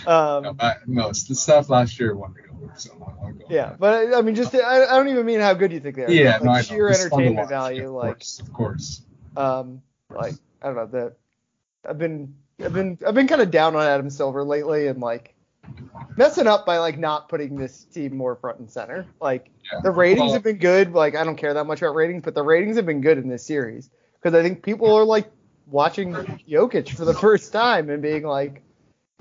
um, 0.38 0.44
no, 0.44 0.56
I, 0.60 0.76
no, 0.86 1.08
the 1.10 1.36
stuff 1.36 1.70
last 1.70 2.00
year 2.00 2.16
won 2.16 2.34
me 2.34 2.42
over, 2.52 2.74
so 2.78 2.92
I'll 3.24 3.32
go. 3.34 3.46
yeah, 3.50 3.76
but 3.80 4.14
I 4.14 4.22
mean, 4.22 4.36
just 4.36 4.54
I, 4.56 4.84
I 4.86 4.98
don't 4.98 5.08
even 5.10 5.26
mean 5.26 5.40
how 5.40 5.54
good 5.54 5.72
you 5.72 5.80
think 5.80 5.96
they 5.96 6.06
are. 6.06 6.12
Yeah, 6.12 6.38
like 6.38 6.44
no, 6.44 6.62
sheer 6.62 6.90
It's 6.90 7.00
fun 7.08 7.10
to 7.10 7.16
entertainment 7.26 7.38
watch, 7.38 7.50
value, 7.50 7.88
of 7.88 7.94
like 7.94 8.16
course, 8.18 8.40
of 8.40 8.54
course. 8.54 9.02
um, 9.36 9.82
like 10.16 10.34
I 10.62 10.68
don't 10.68 10.76
know 10.76 10.86
that 10.88 11.14
I've 11.88 11.98
been 12.00 12.36
I've 12.64 12.74
been 12.74 12.98
I've 13.06 13.16
been 13.16 13.28
kind 13.28 13.42
of 13.42 13.52
down 13.52 13.76
on 13.76 13.84
Adam 13.86 14.10
Silver 14.10 14.44
lately 14.44 14.88
and 14.88 15.00
like 15.00 15.34
messing 16.18 16.48
up 16.48 16.66
by 16.66 16.78
like 16.78 16.98
not 16.98 17.30
putting 17.30 17.56
this 17.56 17.86
team 17.86 18.16
more 18.16 18.36
front 18.36 18.60
and 18.60 18.70
center. 18.70 19.06
Like 19.22 19.50
Yeah. 19.72 19.80
the 19.82 19.92
ratings 19.92 20.26
Well, 20.26 20.34
have 20.34 20.44
been 20.44 20.58
good. 20.58 20.94
Like 20.94 21.16
I 21.16 21.24
don't 21.24 21.36
care 21.38 21.54
that 21.54 21.66
much 21.66 21.82
about 21.82 21.96
ratings, 21.96 22.24
but 22.24 22.36
the 22.36 22.44
ratings 22.44 22.76
have 22.78 22.86
been 22.86 23.02
good 23.02 23.18
in 23.18 23.28
this 23.28 23.46
series 23.46 23.90
because 24.22 24.34
I 24.38 24.42
think 24.44 24.64
people 24.64 24.94
are 24.94 25.04
like 25.06 25.32
watching 25.68 26.14
Jokic 26.14 26.90
for 26.90 27.06
the 27.06 27.14
first 27.14 27.52
time 27.54 27.90
and 27.90 28.02
being 28.02 28.24
like, 28.24 28.62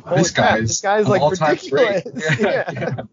Holy 0.05 0.19
this 0.23 0.31
crap, 0.33 0.59
guy's 0.59 0.69
this 0.69 0.81
guy's 0.81 1.07
like 1.09 1.23
ridiculous. 1.31 2.03
great. 2.03 2.05
yeah. 2.41 2.71
yeah. 2.73 2.95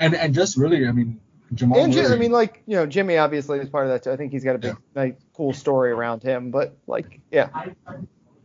And 0.00 0.16
and 0.16 0.34
just 0.34 0.56
really, 0.56 0.88
I 0.88 0.90
mean, 0.90 1.20
Jamal 1.54 1.78
And 1.78 1.94
Murray. 1.94 2.06
I 2.06 2.16
mean, 2.16 2.32
like 2.32 2.62
you 2.66 2.76
know, 2.76 2.86
Jimmy 2.86 3.18
obviously 3.18 3.58
is 3.58 3.68
part 3.68 3.86
of 3.86 3.92
that 3.92 4.04
too. 4.04 4.10
I 4.12 4.16
think 4.16 4.32
he's 4.32 4.44
got 4.44 4.56
a 4.56 4.58
big, 4.58 4.76
like, 4.94 5.18
cool 5.34 5.52
story 5.52 5.90
around 5.90 6.22
him. 6.22 6.50
But 6.50 6.76
like, 6.86 7.20
yeah, 7.30 7.48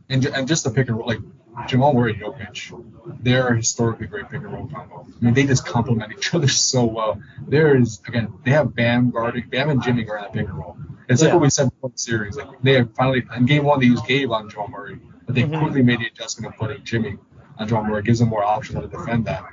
and, 0.10 0.26
and 0.26 0.48
just 0.48 0.64
the 0.64 0.72
pick 0.72 0.88
and 0.90 0.98
roll, 0.98 1.08
like 1.08 1.20
Jamal 1.68 1.94
Murray 1.94 2.14
and 2.14 2.22
Jokic, 2.22 3.20
they're 3.22 3.48
a 3.50 3.58
historically 3.58 4.08
great 4.08 4.26
pick 4.30 4.42
and 4.44 4.52
roll 4.54 4.68
combo. 4.68 5.06
I 5.22 5.26
mean, 5.26 5.34
they 5.34 5.46
just 5.46 5.66
complement 5.66 6.12
each 6.18 6.34
other 6.34 6.48
so 6.48 6.86
well. 6.86 7.22
There 7.48 7.78
is 7.78 8.02
again, 8.08 8.34
they 8.44 8.52
have 8.52 8.76
Bam 8.76 9.12
guarding, 9.12 9.48
Bam 9.50 9.70
and 9.70 9.82
Jimmy 9.82 10.04
guarding 10.04 10.26
that 10.26 10.34
pick 10.34 10.48
and 10.50 10.58
roll. 10.58 10.78
It's 11.10 11.22
like 11.22 11.30
Yeah. 11.30 11.36
what 11.36 11.44
we 11.44 11.50
said 11.50 11.70
before 11.70 11.90
the 11.92 11.98
series. 11.98 12.36
Like 12.36 12.62
they 12.62 12.74
have 12.74 12.94
finally 12.96 13.24
in 13.36 13.46
game 13.46 13.64
one 13.64 13.80
they 13.80 13.86
used 13.86 14.06
Gabe 14.06 14.32
on 14.32 14.50
Jamal 14.50 14.68
Murray, 14.68 15.00
but 15.26 15.36
they 15.36 15.44
Mhm. 15.44 15.60
quickly 15.62 15.82
made 15.82 16.00
the 16.00 16.08
adjustment 16.08 16.54
of 16.54 16.60
putting 16.60 16.84
Jimmy 16.84 17.18
on 17.58 17.68
Jamal 17.68 17.86
Murray. 17.86 18.00
It 18.00 18.06
gives 18.06 18.20
them 18.20 18.28
more 18.30 18.44
options 18.44 18.82
to 18.82 18.88
defend 18.88 19.26
that. 19.26 19.46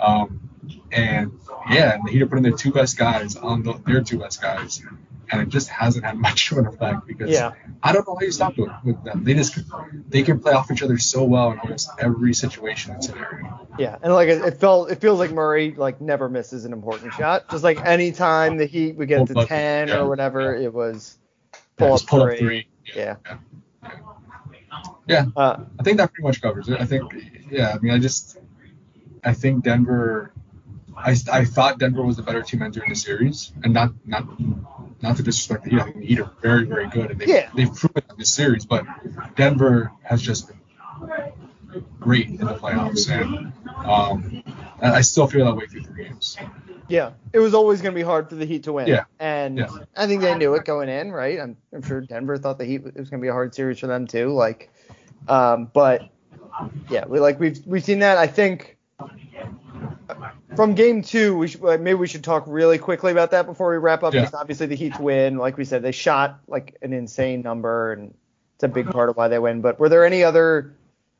Um, 0.00 0.49
and 0.92 1.38
yeah, 1.70 1.94
and 1.94 2.06
the 2.06 2.12
Heat 2.12 2.22
are 2.22 2.26
putting 2.26 2.42
their 2.42 2.52
two 2.56 2.72
best 2.72 2.96
guys 2.98 3.36
on 3.36 3.62
the, 3.62 3.74
their 3.86 4.02
two 4.02 4.18
best 4.18 4.40
guys, 4.42 4.82
and 5.30 5.42
it 5.42 5.48
just 5.48 5.68
hasn't 5.68 6.04
had 6.04 6.16
much 6.28 6.50
of 6.52 6.58
an 6.58 6.66
effect 6.66 7.06
because 7.06 7.30
Yeah. 7.30 7.52
I 7.82 7.92
don't 7.92 8.06
know 8.06 8.14
how 8.14 8.24
you 8.24 8.32
stop 8.32 8.58
it 8.58 8.68
with 8.84 9.02
them. 9.04 9.24
They 9.24 9.34
just 9.34 9.58
they 10.08 10.22
can 10.22 10.40
play 10.40 10.52
off 10.52 10.70
each 10.70 10.82
other 10.82 10.98
so 10.98 11.24
well 11.24 11.52
in 11.52 11.58
almost 11.60 11.90
every 11.98 12.34
situation 12.34 12.92
and 12.92 13.02
scenario. 13.04 13.68
yeah. 13.78 13.96
And 14.02 14.12
like 14.12 14.28
it, 14.28 14.42
it 14.44 14.58
felt, 14.58 14.90
it 14.90 15.00
feels 15.00 15.18
like 15.18 15.30
Murray 15.30 15.72
like 15.76 16.00
never 16.00 16.28
misses 16.28 16.64
an 16.64 16.72
important 16.72 17.12
shot. 17.14 17.48
Just 17.50 17.62
like 17.64 17.84
any 17.84 18.12
time 18.12 18.56
the 18.58 18.66
Heat 18.66 18.96
would 18.96 19.08
get 19.08 19.26
to 19.28 19.46
ten 19.46 19.88
yeah, 19.88 19.98
or 20.00 20.08
whatever, 20.08 20.56
yeah. 20.56 20.66
it 20.66 20.74
was 20.74 21.16
pull 21.76 21.94
up 21.94 22.06
pull 22.06 22.20
three. 22.22 22.32
up 22.32 22.38
three. 22.38 22.66
Yeah. 22.94 23.16
Yeah, 25.06 25.24
Uh, 25.36 25.64
I 25.78 25.82
think 25.82 25.96
that 25.98 26.12
pretty 26.12 26.26
much 26.26 26.40
covers 26.40 26.68
it. 26.68 26.80
I 26.80 26.84
think, 26.84 27.12
yeah, 27.50 27.72
I 27.74 27.78
mean, 27.80 27.92
I 27.92 27.98
just, 27.98 28.38
I 29.24 29.32
think 29.32 29.64
Denver, 29.64 30.32
I, 31.04 31.16
I 31.32 31.44
thought 31.44 31.78
Denver 31.78 32.02
was 32.02 32.16
the 32.16 32.22
better 32.22 32.42
team 32.42 32.62
entering 32.62 32.90
the 32.90 32.96
series, 32.96 33.52
and 33.64 33.72
not 33.72 33.92
not 34.06 34.24
not 35.02 35.16
to 35.16 35.22
disrespect 35.22 35.64
the 35.64 35.70
Heat. 35.70 35.80
I 35.80 35.84
think 35.84 35.96
the 35.96 36.06
Heat 36.06 36.20
are 36.20 36.30
very 36.42 36.64
very 36.64 36.88
good, 36.88 37.10
and 37.10 37.20
they 37.20 37.26
Yeah. 37.26 37.50
they've 37.54 37.74
proven 37.74 38.02
in 38.10 38.16
this 38.18 38.32
series. 38.32 38.64
But 38.66 38.84
Denver 39.36 39.92
has 40.02 40.20
just 40.22 40.48
been 40.48 40.60
great 42.00 42.28
in 42.28 42.36
the 42.38 42.54
playoffs, 42.54 43.08
and 43.10 43.52
um, 43.86 44.42
I 44.82 45.00
still 45.02 45.26
feel 45.26 45.44
that 45.46 45.54
way 45.56 45.66
through 45.66 45.82
three 45.82 46.04
games. 46.04 46.36
Yeah, 46.88 47.12
it 47.32 47.38
was 47.38 47.54
always 47.54 47.80
going 47.82 47.94
to 47.94 47.98
be 47.98 48.02
hard 48.04 48.28
for 48.28 48.34
the 48.34 48.44
Heat 48.44 48.64
to 48.64 48.72
win. 48.72 48.88
Yeah. 48.88 49.04
And 49.20 49.58
Yeah. 49.58 49.68
I 49.96 50.08
think 50.08 50.22
they 50.22 50.36
knew 50.36 50.54
it 50.54 50.64
going 50.64 50.88
in, 50.88 51.12
right? 51.12 51.38
I'm, 51.38 51.56
I'm 51.72 51.82
sure 51.82 52.00
Denver 52.00 52.36
thought 52.36 52.58
the 52.58 52.64
Heat 52.64 52.82
it 52.84 52.96
was 52.96 53.08
going 53.10 53.20
to 53.20 53.24
be 53.24 53.28
a 53.28 53.32
hard 53.32 53.54
series 53.54 53.78
for 53.78 53.86
them 53.86 54.08
too. 54.08 54.32
Like, 54.32 54.70
um, 55.28 55.70
but 55.72 56.08
yeah, 56.90 57.06
we 57.06 57.20
like 57.20 57.38
we've 57.38 57.60
we've 57.64 57.84
seen 57.84 58.00
that. 58.00 58.18
I 58.18 58.26
think 58.26 58.76
from 60.56 60.74
game 60.74 61.02
two, 61.02 61.36
we 61.36 61.48
should, 61.48 61.62
maybe 61.62 61.94
we 61.94 62.06
should 62.06 62.24
talk 62.24 62.44
really 62.46 62.78
quickly 62.78 63.12
about 63.12 63.30
that 63.32 63.46
before 63.46 63.70
we 63.70 63.78
wrap 63.78 64.02
up. 64.02 64.14
Yeah. 64.14 64.20
Because 64.20 64.34
obviously 64.34 64.66
the 64.66 64.76
Heat 64.76 64.98
win, 64.98 65.36
like 65.38 65.56
we 65.56 65.64
said, 65.64 65.82
they 65.82 65.92
shot 65.92 66.40
like 66.46 66.76
an 66.82 66.92
insane 66.92 67.42
number, 67.42 67.92
and 67.92 68.14
it's 68.54 68.64
a 68.64 68.68
big 68.68 68.90
part 68.90 69.08
of 69.08 69.16
why 69.16 69.28
they 69.28 69.38
win. 69.38 69.60
But 69.60 69.78
were 69.78 69.88
there 69.88 70.04
any 70.04 70.24
other? 70.24 70.74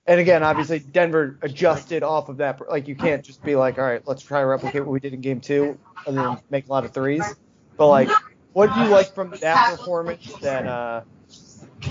And 0.06 0.18
again, 0.18 0.42
obviously 0.42 0.80
Denver 0.80 1.38
adjusted 1.42 2.02
off 2.02 2.28
of 2.28 2.38
that. 2.38 2.60
Like 2.68 2.88
you 2.88 2.96
can't 2.96 3.24
just 3.24 3.42
be 3.44 3.54
like, 3.54 3.78
all 3.78 3.84
right, 3.84 4.02
let's 4.06 4.22
try 4.22 4.40
to 4.40 4.46
replicate 4.46 4.80
what 4.80 4.90
we 4.90 5.00
did 5.00 5.14
in 5.14 5.20
game 5.20 5.40
two, 5.40 5.78
and 6.06 6.16
then 6.16 6.38
make 6.50 6.66
a 6.66 6.70
lot 6.70 6.84
of 6.84 6.92
threes. 6.92 7.24
But 7.76 7.88
like, 7.88 8.10
what 8.52 8.74
do 8.74 8.80
you 8.80 8.88
like 8.88 9.14
from 9.14 9.30
that 9.40 9.70
performance? 9.70 10.34
That 10.42 10.66
uh, 10.66 11.02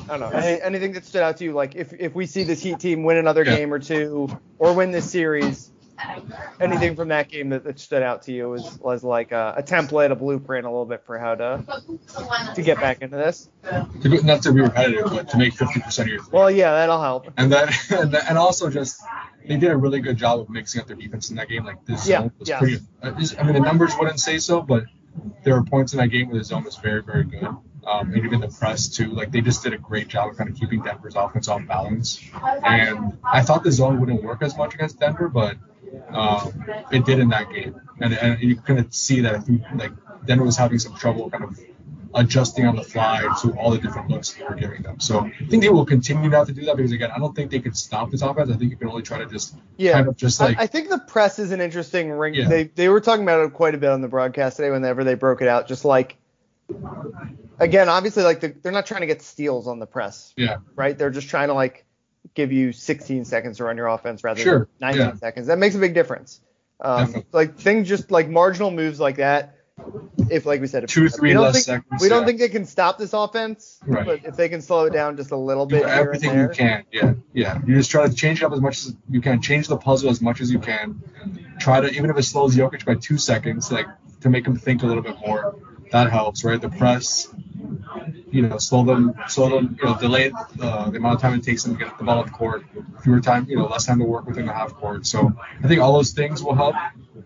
I 0.10 0.18
don't 0.18 0.20
know. 0.20 0.38
Any, 0.38 0.62
anything 0.62 0.92
that 0.94 1.06
stood 1.06 1.22
out 1.22 1.38
to 1.38 1.46
you? 1.46 1.54
Like 1.54 1.76
if 1.76 1.94
if 1.94 2.14
we 2.14 2.26
see 2.26 2.44
this 2.44 2.62
Heat 2.62 2.80
team 2.80 3.04
win 3.04 3.18
another 3.18 3.46
Yeah. 3.46 3.56
game 3.56 3.74
or 3.74 3.80
two, 3.80 4.30
or 4.58 4.74
win 4.74 4.92
this 4.92 5.10
series, 5.10 5.72
anything 6.60 6.96
from 6.96 7.10
that 7.10 7.30
game 7.30 7.50
that, 7.50 7.64
that 7.64 7.80
stood 7.80 8.02
out 8.04 8.24
to 8.24 8.32
you 8.32 8.50
was 8.50 8.78
was 8.80 9.04
like 9.04 9.32
a, 9.32 9.56
a 9.58 9.64
template, 9.64 10.12
a 10.12 10.16
blueprint, 10.16 10.66
a 10.66 10.70
little 10.70 10.86
bit 10.86 11.04
for 11.06 11.18
how 11.18 11.36
to 11.36 11.64
to 12.56 12.62
get 12.62 12.80
back 12.80 13.02
into 13.02 13.18
this. 13.18 13.50
To 14.02 14.10
go- 14.10 14.18
Not 14.18 14.42
to 14.44 14.54
be 14.54 14.62
repetitive, 14.62 15.06
but 15.06 15.30
to 15.30 15.38
make 15.38 15.54
50% 15.54 16.00
of 16.00 16.08
your 16.08 16.20
threes. 16.20 16.32
Well, 16.32 16.52
yeah, 16.52 16.72
that'll 16.72 17.02
help. 17.02 17.28
And 17.38 17.52
then, 17.52 17.70
and, 17.92 18.12
then- 18.12 18.24
and 18.30 18.38
also 18.38 18.70
just 18.70 19.02
they 19.46 19.58
did 19.58 19.72
a 19.72 19.78
really 19.78 20.00
good 20.00 20.18
job 20.18 20.40
of 20.42 20.50
mixing 20.50 20.82
up 20.82 20.88
their 20.88 20.96
defense 20.96 21.30
in 21.30 21.36
that 21.38 21.50
game. 21.50 21.66
Like 21.66 21.84
this 21.86 22.08
Yeah, 22.08 22.22
zone 22.22 22.32
was 22.40 22.50
yeah. 22.50 22.60
pretty. 22.60 22.78
uh, 23.04 23.12
I 23.40 23.44
mean, 23.44 23.54
the 23.54 23.60
numbers 23.60 23.94
wouldn't 23.98 24.20
say 24.20 24.38
so, 24.40 24.62
but 24.62 24.84
there 25.44 25.56
were 25.56 25.64
points 25.64 25.94
in 25.94 26.00
that 26.00 26.08
game 26.08 26.30
where 26.30 26.38
the 26.38 26.44
zone 26.44 26.64
was 26.64 26.76
very, 26.78 27.02
very 27.02 27.24
good. 27.24 27.44
Um, 27.88 28.14
and 28.14 28.24
even 28.24 28.42
the 28.42 28.50
press 28.50 28.88
too. 28.90 29.08
Like 29.12 29.32
they 29.32 29.42
just 29.42 29.64
did 29.64 29.74
a 29.74 29.78
great 29.78 30.10
job 30.10 30.30
of 30.32 30.38
kind 30.38 30.50
of 30.50 30.56
keeping 30.56 30.82
Denver's 30.84 31.16
offense 31.16 31.48
on 31.48 31.66
balance. 31.66 32.22
And 32.64 33.18
I 33.24 33.42
thought 33.42 33.64
the 33.64 33.72
zone 33.72 34.00
wouldn't 34.00 34.22
work 34.22 34.44
as 34.44 34.56
much 34.58 34.76
against 34.76 35.00
Denver, 35.00 35.28
but 35.30 35.58
um, 36.10 36.66
it 36.92 37.06
did 37.06 37.20
in 37.20 37.30
that 37.30 37.52
game. 37.52 37.80
And, 38.00 38.14
and 38.14 38.42
you 38.42 38.56
can 38.56 38.92
see 38.92 39.22
that 39.22 39.36
I 39.36 39.40
think 39.40 39.62
like 39.76 39.92
Denver 40.26 40.46
was 40.46 40.58
having 40.58 40.80
some 40.80 40.96
trouble 40.96 41.30
kind 41.30 41.44
of 41.44 41.60
adjusting 42.16 42.66
on 42.66 42.76
the 42.76 42.82
fly 42.82 43.22
to 43.42 43.52
all 43.52 43.70
the 43.70 43.78
different 43.78 44.10
looks 44.10 44.34
they 44.34 44.44
were 44.44 44.56
giving 44.56 44.82
them. 44.82 45.00
So 45.00 45.20
I 45.20 45.46
think 45.50 45.62
they 45.62 45.70
will 45.70 45.86
continue 45.86 46.30
to 46.30 46.38
have 46.38 46.48
to 46.48 46.54
do 46.54 46.66
that 46.66 46.76
because 46.76 46.92
again, 46.92 47.12
I 47.16 47.20
don't 47.20 47.36
think 47.36 47.52
they 47.52 47.60
can 47.60 47.74
stop 47.74 48.10
this 48.10 48.22
offense. 48.22 48.50
I 48.50 48.56
think 48.56 48.72
you 48.72 48.78
can 48.78 48.88
only 48.88 49.04
try 49.04 49.20
to 49.20 49.26
just 49.28 49.56
Yeah. 49.78 49.94
kind 49.94 50.08
of 50.08 50.18
just 50.18 50.40
like 50.40 50.58
I, 50.58 50.64
I 50.64 50.68
think 50.68 50.90
the 50.90 51.00
press 51.00 51.40
is 51.40 51.52
an 51.52 51.62
interesting 51.62 52.12
ring. 52.12 52.34
Yeah. 52.34 52.48
They 52.48 52.64
they 52.64 52.90
were 52.90 53.02
talking 53.02 53.24
about 53.24 53.46
it 53.46 53.54
quite 53.54 53.76
a 53.76 53.78
bit 53.78 53.90
on 53.90 54.02
the 54.02 54.08
broadcast 54.08 54.58
today 54.58 54.72
whenever 54.72 55.04
they 55.04 55.14
broke 55.16 55.42
it 55.42 55.48
out. 55.48 55.68
Just 55.68 55.86
like 55.86 56.18
again, 57.60 57.90
obviously 57.90 58.24
like 58.24 58.40
the, 58.40 58.56
they're 58.62 58.72
not 58.72 58.86
trying 58.86 59.02
to 59.02 59.08
get 59.08 59.22
steals 59.22 59.68
on 59.68 59.80
the 59.80 59.88
press, 59.88 60.34
yeah, 60.36 60.58
right? 60.76 60.98
They're 60.98 61.10
just 61.12 61.30
trying 61.30 61.50
to 61.50 61.54
like 61.54 61.86
give 62.36 62.52
you 62.52 62.72
16 62.72 63.26
seconds 63.26 63.58
to 63.58 63.64
run 63.64 63.78
your 63.78 63.88
offense 63.88 64.24
rather 64.24 64.40
Sure, 64.42 64.60
than 64.80 64.96
19 64.96 65.02
yeah. 65.02 65.16
seconds. 65.16 65.48
That 65.48 65.58
makes 65.58 65.76
a 65.76 65.80
big 65.80 65.94
difference. 65.94 66.42
Um, 66.82 67.24
like 67.34 67.58
things 67.58 67.88
just 67.90 68.10
like 68.12 68.30
marginal 68.30 68.72
moves 68.72 69.00
like 69.00 69.18
that. 69.18 69.56
If 70.30 70.46
like 70.46 70.60
we 70.62 70.68
said, 70.68 70.84
if, 70.84 70.90
Two, 70.90 71.04
we 71.04 71.10
three 71.10 71.34
don't 71.34 71.44
less 71.44 71.54
think, 71.66 71.84
seconds, 71.84 72.02
We 72.02 72.10
don't 72.10 72.22
yeah. 72.22 72.26
think 72.28 72.40
they 72.40 72.50
can 72.50 72.66
stop 72.66 72.98
this 72.98 73.14
offense, 73.14 73.80
Right. 73.86 74.06
but 74.06 74.26
if 74.26 74.36
they 74.36 74.50
can 74.50 74.62
slow 74.62 74.86
it 74.86 74.94
down 74.94 75.16
just 75.18 75.32
a 75.32 75.38
little 75.38 75.66
do 75.66 75.78
bit 75.78 75.86
everything 75.86 76.38
you 76.38 76.50
can. 76.50 76.84
Yeah, 76.92 77.14
yeah. 77.34 77.60
You 77.66 77.76
just 77.76 77.90
try 77.90 78.06
to 78.08 78.14
change 78.14 78.42
it 78.42 78.46
up 78.46 78.52
as 78.52 78.60
much 78.62 78.78
as 78.80 78.96
you 79.10 79.22
can. 79.22 79.42
Change 79.42 79.68
the 79.70 79.78
puzzle 79.78 80.10
as 80.10 80.22
much 80.22 80.42
as 80.42 80.52
you 80.52 80.60
can. 80.60 81.02
Try 81.60 81.80
to 81.82 81.90
even 81.92 82.10
if 82.10 82.18
it 82.18 82.24
slows 82.24 82.56
Jokic 82.56 82.86
by 82.86 82.96
two 82.96 83.18
seconds, 83.18 83.72
like 83.72 83.88
to 84.22 84.30
make 84.30 84.46
him 84.46 84.56
think 84.58 84.84
a 84.84 84.86
little 84.86 85.04
bit 85.04 85.16
more. 85.26 85.56
That 85.92 86.12
helps, 86.12 86.44
right? 86.44 86.62
The 86.62 86.70
press, 86.70 87.28
you 88.32 88.44
know, 88.44 88.58
slow 88.60 88.84
them, 88.84 89.16
slow 89.28 89.50
them, 89.50 89.76
you 89.80 89.86
know, 89.88 89.98
delay 89.98 90.32
uh, 90.62 90.90
the 90.90 90.98
amount 90.98 91.16
of 91.16 91.22
time 91.22 91.34
it 91.34 91.44
takes 91.44 91.64
them 91.64 91.76
to 91.78 91.84
get 91.84 91.98
the 91.98 92.04
ball 92.04 92.20
up 92.20 92.32
court. 92.32 92.64
Fewer 93.04 93.20
time, 93.20 93.48
you 93.50 93.58
know, 93.58 93.66
less 93.66 93.88
time 93.88 94.00
to 94.00 94.06
work 94.06 94.28
within 94.28 94.46
the 94.46 94.54
half 94.54 94.74
court. 94.76 95.08
So 95.08 95.34
I 95.64 95.68
think 95.68 95.82
all 95.82 95.94
those 95.94 96.12
things 96.12 96.44
will 96.44 96.54
help, 96.54 96.76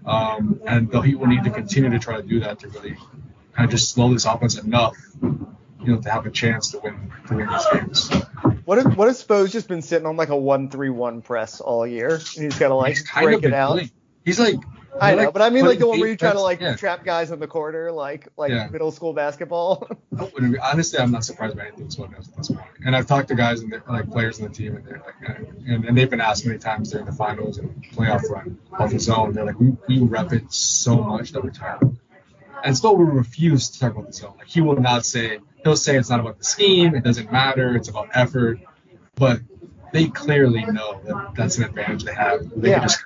um, 0.05 0.61
and 0.65 0.89
the 0.89 1.01
Heat 1.01 1.15
will 1.15 1.27
need 1.27 1.43
to 1.43 1.49
continue 1.49 1.89
to 1.89 1.99
try 1.99 2.15
to 2.15 2.23
do 2.23 2.39
that 2.41 2.59
to 2.59 2.69
really 2.69 2.95
kind 3.53 3.65
of 3.65 3.69
just 3.69 3.91
slow 3.91 4.13
this 4.13 4.25
offense 4.25 4.57
enough, 4.57 4.95
you 5.21 5.47
know, 5.81 5.99
to 5.99 6.09
have 6.09 6.25
a 6.25 6.31
chance 6.31 6.71
to 6.71 6.79
win 6.79 7.11
to 7.27 7.35
win 7.35 7.49
these 7.49 7.65
games. 7.73 8.09
What 8.63 8.77
if 8.77 8.95
what 8.95 9.09
if 9.09 9.17
Spo's 9.17 9.51
just 9.51 9.67
been 9.67 9.81
sitting 9.81 10.05
on 10.07 10.15
like 10.15 10.29
a 10.29 10.37
one 10.37 10.69
three 10.69 10.89
one 10.89 11.21
press 11.21 11.59
all 11.59 11.85
year 11.85 12.13
and 12.15 12.43
he's 12.43 12.57
got 12.57 12.69
to 12.69 12.75
like 12.75 12.97
break 13.13 13.39
of 13.39 13.45
it 13.45 13.53
out? 13.53 13.81
He's 14.23 14.39
like. 14.39 14.55
I 14.99 15.15
know, 15.15 15.31
but 15.31 15.41
I 15.41 15.49
mean 15.49 15.65
like 15.65 15.79
the 15.79 15.87
one 15.87 15.99
where 15.99 16.09
you 16.09 16.15
try 16.15 16.33
to 16.33 16.39
like 16.41 16.59
yeah. 16.61 16.75
trap 16.75 17.03
guys 17.03 17.31
in 17.31 17.39
the 17.39 17.47
corner, 17.47 17.91
like 17.91 18.27
like 18.37 18.51
Yeah. 18.51 18.67
middle 18.67 18.91
school 18.91 19.13
basketball. 19.13 19.87
Honestly, 20.63 20.99
I'm 20.99 21.11
not 21.11 21.23
surprised 21.23 21.57
by 21.57 21.67
anything 21.67 21.87
Spo 21.87 22.13
does 22.15 22.27
at 22.29 22.35
this 22.37 22.47
point. 22.49 22.67
And 22.85 22.95
I've 22.95 23.07
talked 23.07 23.27
to 23.29 23.35
guys 23.35 23.61
and 23.61 23.71
like 23.87 24.09
players 24.11 24.39
in 24.39 24.45
the 24.47 24.53
team, 24.53 24.75
and 24.75 24.85
they're 24.85 25.01
like, 25.05 25.39
and, 25.67 25.85
and 25.85 25.97
they've 25.97 26.09
been 26.09 26.21
asked 26.21 26.45
many 26.45 26.59
times 26.59 26.91
during 26.91 27.05
the 27.05 27.11
finals 27.11 27.57
and 27.57 27.83
playoff 27.91 28.29
run 28.29 28.57
of 28.79 28.91
the 28.91 28.99
zone. 28.99 29.33
They're 29.33 29.45
like, 29.45 29.59
we, 29.59 29.75
we 29.87 29.99
rep 29.99 30.31
it 30.33 30.51
so 30.53 30.97
much 30.97 31.31
that 31.31 31.43
we're 31.43 31.49
tired. 31.51 31.97
And 32.63 32.75
Spo 32.75 32.97
will 32.97 33.05
refuse 33.05 33.69
to 33.71 33.79
talk 33.79 33.91
about 33.93 34.07
the 34.07 34.13
zone. 34.13 34.35
Like 34.37 34.47
he 34.47 34.61
will 34.61 34.79
not 34.79 35.05
say. 35.05 35.39
He'll 35.63 35.75
say 35.77 35.95
it's 35.97 36.09
not 36.09 36.19
about 36.19 36.37
the 36.37 36.43
scheme. 36.43 36.93
It 36.93 37.03
doesn't 37.05 37.31
matter. 37.31 37.75
It's 37.75 37.87
about 37.87 38.09
effort. 38.13 38.59
But 39.15 39.39
they 39.93 40.07
clearly 40.07 40.65
know 40.65 40.99
that 41.05 41.33
that's 41.35 41.57
an 41.57 41.63
advantage 41.63 42.03
they 42.03 42.13
have. 42.13 42.49
They 42.55 42.69
Yeah. 42.71 42.79
can 42.79 42.89
just 42.89 43.05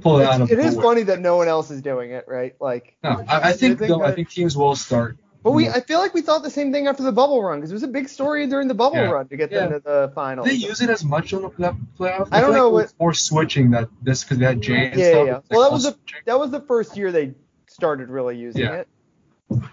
pull 0.00 0.20
it 0.20 0.26
out 0.26 0.40
of 0.40 0.50
it 0.50 0.58
is 0.58 0.74
nowhere. 0.74 0.82
funny 0.84 1.02
that 1.04 1.20
no 1.20 1.36
one 1.36 1.48
else 1.48 1.70
is 1.70 1.80
doing 1.82 2.10
it, 2.10 2.24
right? 2.28 2.54
Like, 2.60 2.96
No, 3.02 3.24
I, 3.28 3.50
I 3.50 3.52
think 3.52 3.78
think 3.78 3.88
though, 3.90 4.02
I 4.02 4.12
think 4.12 4.28
teams 4.30 4.56
will 4.56 4.74
start. 4.76 5.16
but 5.42 5.52
we 5.52 5.68
I 5.68 5.80
feel 5.80 5.98
like 5.98 6.14
we 6.14 6.22
thought 6.22 6.42
the 6.42 6.50
same 6.50 6.72
thing 6.72 6.86
after 6.86 7.02
the 7.02 7.12
bubble 7.12 7.42
run 7.42 7.58
because 7.58 7.70
it 7.70 7.74
was 7.74 7.82
a 7.82 7.88
big 7.88 8.08
story 8.08 8.46
during 8.46 8.68
the 8.68 8.74
bubble 8.74 8.96
Yeah. 8.98 9.10
run 9.10 9.28
to 9.28 9.36
get 9.36 9.50
Yeah. 9.50 9.66
them 9.66 9.72
to 9.72 9.80
the 9.80 10.12
finals. 10.14 10.46
Did 10.48 10.60
they 10.60 10.66
use 10.66 10.80
it 10.80 10.90
as 10.90 11.04
much 11.04 11.32
on 11.34 11.42
the 11.42 11.48
play- 11.50 11.72
playoff? 11.98 12.28
I 12.32 12.40
don't 12.40 12.50
feel 12.52 12.58
know 12.58 12.64
like 12.70 12.72
what- 12.72 12.78
it 12.80 12.84
was 12.84 12.94
more 13.00 13.14
switching 13.14 13.70
that 13.72 13.88
this 14.02 14.22
because 14.24 14.38
they 14.38 14.44
had 14.46 14.60
Jae 14.60 14.90
and 14.92 14.98
yeah, 15.00 15.08
stuff. 15.10 15.26
yeah. 15.26 15.36
It's 15.38 15.50
like 15.50 15.58
Well, 15.58 15.62
that 15.62 15.72
was 15.72 15.82
the 15.84 15.96
that 16.26 16.38
was 16.38 16.50
the 16.50 16.60
first 16.60 16.96
year 16.96 17.10
they 17.12 17.34
started 17.66 18.08
really 18.08 18.36
using 18.36 18.62
Yeah. 18.62 18.72
it. 18.84 18.88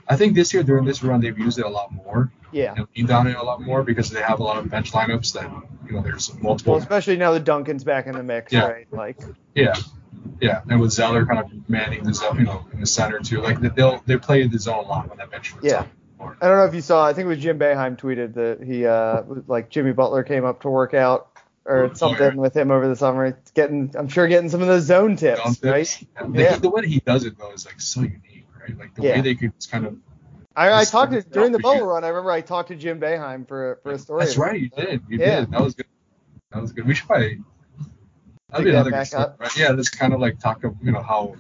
I 0.07 0.15
think 0.17 0.35
this 0.35 0.53
year 0.53 0.63
during 0.63 0.85
this 0.85 1.03
run 1.03 1.21
they've 1.21 1.37
used 1.37 1.57
it 1.59 1.65
a 1.65 1.69
lot 1.69 1.91
more 1.93 2.31
Yeah. 2.51 2.75
leaned 2.95 3.11
on 3.11 3.27
it 3.27 3.35
a 3.35 3.43
lot 3.43 3.61
more 3.61 3.83
because 3.83 4.09
they 4.09 4.21
have 4.21 4.39
a 4.39 4.43
lot 4.43 4.57
of 4.57 4.69
bench 4.69 4.91
lineups 4.91 5.33
that 5.33 5.49
you 5.87 5.95
know 5.95 6.01
there's 6.01 6.33
multiple. 6.41 6.73
Well, 6.73 6.81
especially 6.81 7.17
now 7.17 7.31
that 7.33 7.43
Duncan's 7.43 7.83
back 7.83 8.07
in 8.07 8.13
the 8.13 8.23
mix, 8.23 8.51
Yeah. 8.53 8.67
right? 8.67 8.87
Like, 8.91 9.19
yeah, 9.55 9.75
yeah, 10.41 10.61
and 10.69 10.79
with 10.79 10.91
Zeller 10.91 11.25
kind 11.25 11.39
of 11.39 11.69
manning 11.69 12.03
the 12.03 12.13
zone, 12.13 12.37
you 12.39 12.45
know, 12.45 12.65
in 12.73 12.79
the 12.81 12.87
center 12.87 13.19
too. 13.19 13.41
Like 13.41 13.59
they'll 13.75 14.01
they 14.05 14.17
play 14.17 14.45
the 14.47 14.59
zone 14.59 14.85
a 14.85 14.87
lot 14.87 15.09
on 15.11 15.17
that 15.17 15.31
bench. 15.31 15.53
Yeah. 15.61 15.85
I 16.21 16.47
don't 16.49 16.57
know 16.57 16.65
if 16.65 16.73
you 16.75 16.81
saw. 16.81 17.05
I 17.07 17.13
think 17.13 17.25
it 17.27 17.29
was 17.29 17.39
Jim 17.39 17.57
Boeheim 17.57 17.97
tweeted 17.97 18.33
that 18.33 18.61
he 18.65 18.85
uh 18.85 19.23
like 19.47 19.69
Jimmy 19.69 19.93
Butler 19.93 20.23
came 20.23 20.43
up 20.43 20.61
to 20.63 20.69
work 20.69 20.93
out 20.93 21.27
or 21.65 21.93
something 21.95 22.19
yeah. 22.33 22.33
with 22.35 22.55
him 22.57 22.71
over 22.71 22.87
the 22.89 22.95
summer. 22.95 23.25
It's 23.27 23.51
getting, 23.51 23.93
I'm 23.97 24.07
sure, 24.09 24.27
getting 24.27 24.49
some 24.49 24.61
of 24.61 24.67
those 24.67 24.83
zone 24.83 25.15
tips, 25.15 25.41
Zone 25.43 25.53
tips. 25.53 25.63
right? 25.63 26.07
And 26.17 26.33
the, 26.35 26.41
Yeah. 26.41 26.55
the 26.57 26.69
way 26.69 26.87
he 26.87 26.99
does 26.99 27.25
it 27.25 27.37
though 27.37 27.51
is 27.53 27.65
like 27.65 27.79
so 27.79 28.01
unique, 28.01 28.47
right? 28.59 28.77
Like 28.77 28.95
the 28.95 29.03
Yeah. 29.03 29.15
way 29.15 29.21
they 29.21 29.35
could 29.35 29.53
just 29.55 29.71
kind 29.71 29.85
of. 29.85 29.95
I, 30.59 30.81
I 30.81 30.85
talked 30.85 31.13
to 31.13 31.21
during 31.21 31.53
the 31.53 31.59
bubble 31.59 31.85
run. 31.85 32.03
I 32.03 32.09
remember 32.09 32.31
I 32.31 32.41
talked 32.41 32.67
to 32.67 32.75
Jim 32.75 32.99
Boeheim 32.99 33.47
for 33.47 33.79
for 33.81 33.91
a 33.91 33.97
story. 33.99 34.25
That's 34.25 34.37
right, 34.37 34.59
you 34.59 34.69
did. 34.69 35.01
You 35.07 35.19
Yeah. 35.19 35.39
did. 35.41 35.51
That 35.51 35.61
was 35.61 35.73
good. 35.73 35.85
That 36.51 36.61
was 36.61 36.73
good. 36.73 36.85
We 36.85 36.95
should 36.95 37.07
probably. 37.07 37.39
That'd 38.49 38.65
be 38.65 38.71
another 38.71 39.05
story, 39.05 39.25
right? 39.39 39.57
Yeah, 39.57 39.73
just 39.73 39.97
kind 39.97 40.13
of 40.13 40.19
like 40.19 40.39
talk 40.39 40.63
of 40.63 40.75
you 40.83 40.91
know 40.91 41.01
how 41.01 41.35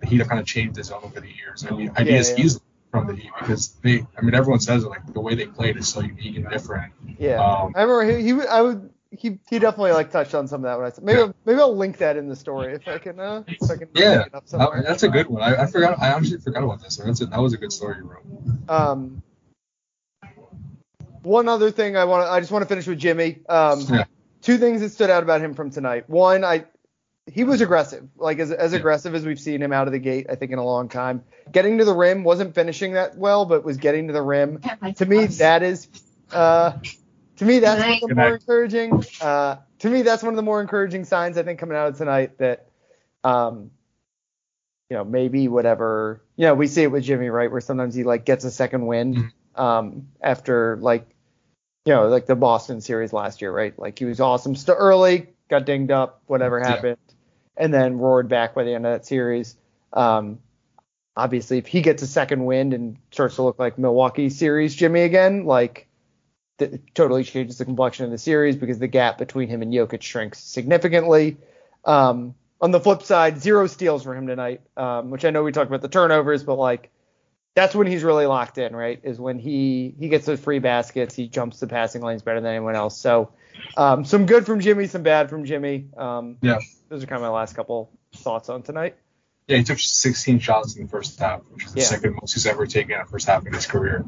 the 0.00 0.06
Heat 0.06 0.18
have 0.18 0.28
kind 0.28 0.40
of 0.40 0.46
changed 0.46 0.74
this 0.74 0.90
over 0.90 1.20
the 1.20 1.28
years. 1.28 1.64
I 1.64 1.70
mean, 1.74 1.92
ideas 1.96 2.30
yeah. 2.30 2.44
easily 2.44 2.64
from 2.90 3.06
the 3.06 3.14
Heat 3.14 3.30
because 3.38 3.68
they. 3.82 4.06
I 4.16 4.22
mean, 4.22 4.34
everyone 4.34 4.60
says 4.60 4.82
it 4.82 4.88
like 4.88 5.06
the 5.12 5.20
way 5.20 5.34
they 5.34 5.46
played 5.46 5.76
is 5.76 5.86
so 5.88 6.00
unique 6.00 6.36
and 6.36 6.48
different. 6.48 6.92
Yeah, 7.18 7.44
Um, 7.44 7.72
I 7.76 7.82
remember 7.82 8.16
he, 8.18 8.22
he 8.24 8.46
I 8.46 8.60
would 8.62 8.90
he 9.18 9.38
he 9.48 9.58
definitely 9.58 9.92
like 9.92 10.10
touched 10.10 10.34
on 10.34 10.46
some 10.48 10.60
of 10.64 10.70
that 10.70 10.76
when 10.78 10.86
I 10.86 10.90
said 10.90 11.04
maybe 11.04 11.18
Yeah. 11.18 11.24
I'll, 11.24 11.34
maybe 11.44 11.60
I'll 11.60 11.76
link 11.76 11.98
that 11.98 12.16
in 12.16 12.28
the 12.28 12.36
story 12.36 12.74
if 12.74 12.86
I 12.88 12.98
can 12.98 13.18
uh 13.20 13.42
if 13.60 13.70
I 13.70 13.76
can 13.76 13.88
Yeah, 13.94 14.10
link 14.16 14.26
it 14.28 14.34
up 14.34 14.48
somewhere. 14.48 14.82
that- 14.82 14.88
that's 14.88 15.02
a 15.02 15.08
good 15.08 15.26
one. 15.28 15.42
I, 15.42 15.62
I 15.62 15.66
forgot. 15.66 16.00
I 16.00 16.12
honestly 16.12 16.38
forgot 16.38 16.62
about 16.64 16.82
this. 16.82 16.96
That's 16.96 17.20
a, 17.20 17.26
that 17.26 17.40
was 17.40 17.52
a 17.54 17.58
good 17.58 17.72
story 17.72 17.96
you 17.98 18.04
wrote. 18.10 18.68
Um, 18.68 19.22
one 21.22 21.48
other 21.48 21.70
thing 21.70 21.96
I 21.96 22.04
want 22.04 22.26
to, 22.26 22.30
I 22.30 22.40
just 22.40 22.52
want 22.52 22.62
to 22.62 22.68
finish 22.68 22.86
with 22.86 22.98
Jimmy. 22.98 23.40
Um, 23.48 23.80
Yeah. 23.90 24.04
two 24.42 24.58
things 24.58 24.80
that 24.82 24.90
stood 24.90 25.10
out 25.10 25.22
about 25.22 25.40
him 25.40 25.54
from 25.54 25.70
tonight. 25.70 26.08
One, 26.08 26.44
I 26.44 26.64
he 27.26 27.42
was 27.44 27.62
aggressive, 27.62 28.06
like 28.16 28.38
as 28.38 28.50
as 28.52 28.72
Yeah. 28.72 28.78
aggressive 28.80 29.14
as 29.14 29.24
we've 29.24 29.40
seen 29.40 29.62
him 29.62 29.72
out 29.72 29.86
of 29.86 29.92
the 29.92 29.98
gate, 29.98 30.26
I 30.28 30.34
think 30.34 30.52
in 30.52 30.58
a 30.58 30.64
long 30.64 30.88
time. 30.88 31.24
Getting 31.50 31.78
to 31.78 31.84
the 31.84 31.94
rim, 31.94 32.22
wasn't 32.24 32.54
finishing 32.54 32.92
that 32.94 33.16
well, 33.16 33.46
but 33.46 33.64
was 33.64 33.78
getting 33.78 34.08
to 34.08 34.12
the 34.12 34.22
rim. 34.22 34.60
To 34.96 35.06
me, 35.06 35.26
that 35.26 35.62
is, 35.62 35.88
uh, 36.32 36.72
to 37.36 37.44
me 37.44 37.58
that's 37.58 37.80
one 37.80 37.92
of 38.02 38.08
the 38.08 38.14
more 38.14 38.34
encouraging. 38.34 39.02
Uh, 39.20 39.56
to 39.80 39.90
me, 39.90 40.02
that's 40.02 40.22
one 40.22 40.32
of 40.32 40.36
the 40.36 40.42
more 40.42 40.60
encouraging 40.60 41.04
signs 41.04 41.36
I 41.36 41.42
think 41.42 41.58
coming 41.58 41.76
out 41.76 41.88
of 41.88 41.98
tonight 41.98 42.38
that, 42.38 42.68
um, 43.22 43.70
you 44.90 44.96
know, 44.96 45.04
maybe 45.04 45.48
whatever, 45.48 46.22
you 46.36 46.46
know, 46.46 46.54
we 46.54 46.66
see 46.66 46.82
it 46.82 46.90
with 46.90 47.04
Jimmy, 47.04 47.28
right, 47.28 47.50
where 47.50 47.60
sometimes 47.60 47.94
he 47.94 48.04
like 48.04 48.24
gets 48.24 48.44
a 48.44 48.50
second 48.50 48.86
wind, 48.86 49.16
Mhm. 49.16 49.60
um, 49.60 50.08
after 50.20 50.76
like, 50.80 51.06
you 51.84 51.92
know, 51.92 52.08
like 52.08 52.26
the 52.26 52.36
Boston 52.36 52.80
series 52.80 53.12
last 53.12 53.42
year, 53.42 53.52
right? 53.52 53.78
Like 53.78 53.98
he 53.98 54.04
was 54.04 54.20
awesome 54.20 54.54
st- 54.54 54.76
early, 54.78 55.28
got 55.48 55.66
dinged 55.66 55.90
up, 55.90 56.22
whatever 56.26 56.58
Yeah. 56.58 56.68
happened, 56.68 56.98
and 57.56 57.72
then 57.74 57.98
roared 57.98 58.28
back 58.28 58.54
by 58.54 58.64
the 58.64 58.72
end 58.74 58.86
of 58.86 58.92
that 58.92 59.06
series. 59.06 59.56
Um, 59.92 60.38
obviously, 61.16 61.58
if 61.58 61.66
he 61.66 61.82
gets 61.82 62.02
a 62.02 62.06
second 62.06 62.44
wind 62.44 62.72
and 62.74 62.96
starts 63.10 63.36
to 63.36 63.42
look 63.42 63.58
like 63.58 63.78
Milwaukee 63.78 64.30
series 64.30 64.74
Jimmy 64.74 65.02
again, 65.02 65.44
like 65.44 65.88
it 66.58 66.94
totally 66.94 67.24
changes 67.24 67.58
the 67.58 67.64
complexion 67.64 68.04
of 68.04 68.10
the 68.10 68.18
series 68.18 68.56
because 68.56 68.78
the 68.78 68.86
gap 68.88 69.18
between 69.18 69.48
him 69.48 69.62
and 69.62 69.72
Jokic 69.72 70.02
shrinks 70.02 70.38
significantly. 70.38 71.36
Um, 71.84 72.34
on 72.60 72.70
the 72.70 72.80
flip 72.80 73.02
side, 73.02 73.40
zero 73.40 73.66
steals 73.66 74.04
for 74.04 74.14
him 74.14 74.26
tonight, 74.26 74.62
um, 74.76 75.10
which 75.10 75.24
I 75.24 75.30
know 75.30 75.42
we 75.42 75.52
talked 75.52 75.68
about 75.68 75.82
the 75.82 75.88
turnovers, 75.88 76.42
but 76.42 76.54
like 76.56 76.90
that's 77.54 77.74
when 77.74 77.86
he's 77.86 78.02
really 78.02 78.26
locked 78.26 78.58
in, 78.58 78.74
right? 78.74 79.00
Is 79.02 79.20
when 79.20 79.38
he 79.38 79.94
he 79.98 80.08
gets 80.08 80.26
those 80.26 80.40
free 80.40 80.58
baskets, 80.60 81.14
he 81.14 81.28
jumps 81.28 81.60
the 81.60 81.66
passing 81.66 82.02
lanes 82.02 82.22
better 82.22 82.40
than 82.40 82.50
anyone 82.50 82.74
else. 82.76 82.96
So 82.98 83.32
um, 83.76 84.04
some 84.04 84.26
good 84.26 84.46
from 84.46 84.60
Jimmy, 84.60 84.86
some 84.86 85.02
bad 85.02 85.28
from 85.30 85.44
Jimmy. 85.44 85.86
Um, 85.96 86.38
Yeah. 86.40 86.60
those 86.88 87.02
are 87.02 87.06
kind 87.06 87.16
of 87.16 87.22
my 87.22 87.28
last 87.28 87.54
couple 87.54 87.90
thoughts 88.14 88.48
on 88.48 88.62
tonight. 88.62 88.96
Yeah, 89.46 89.58
he 89.58 89.64
took 89.64 89.78
16 89.78 90.38
shots 90.38 90.76
in 90.76 90.84
the 90.84 90.88
first 90.88 91.18
half, 91.18 91.40
which 91.50 91.66
is 91.66 91.72
the 91.72 91.80
Yeah. 91.80 91.86
second 91.86 92.14
most 92.20 92.32
he's 92.32 92.46
ever 92.46 92.66
taken 92.66 92.92
in 92.92 93.00
a 93.00 93.06
first 93.06 93.26
half 93.26 93.46
in 93.46 93.52
his 93.52 93.66
career. 93.66 94.04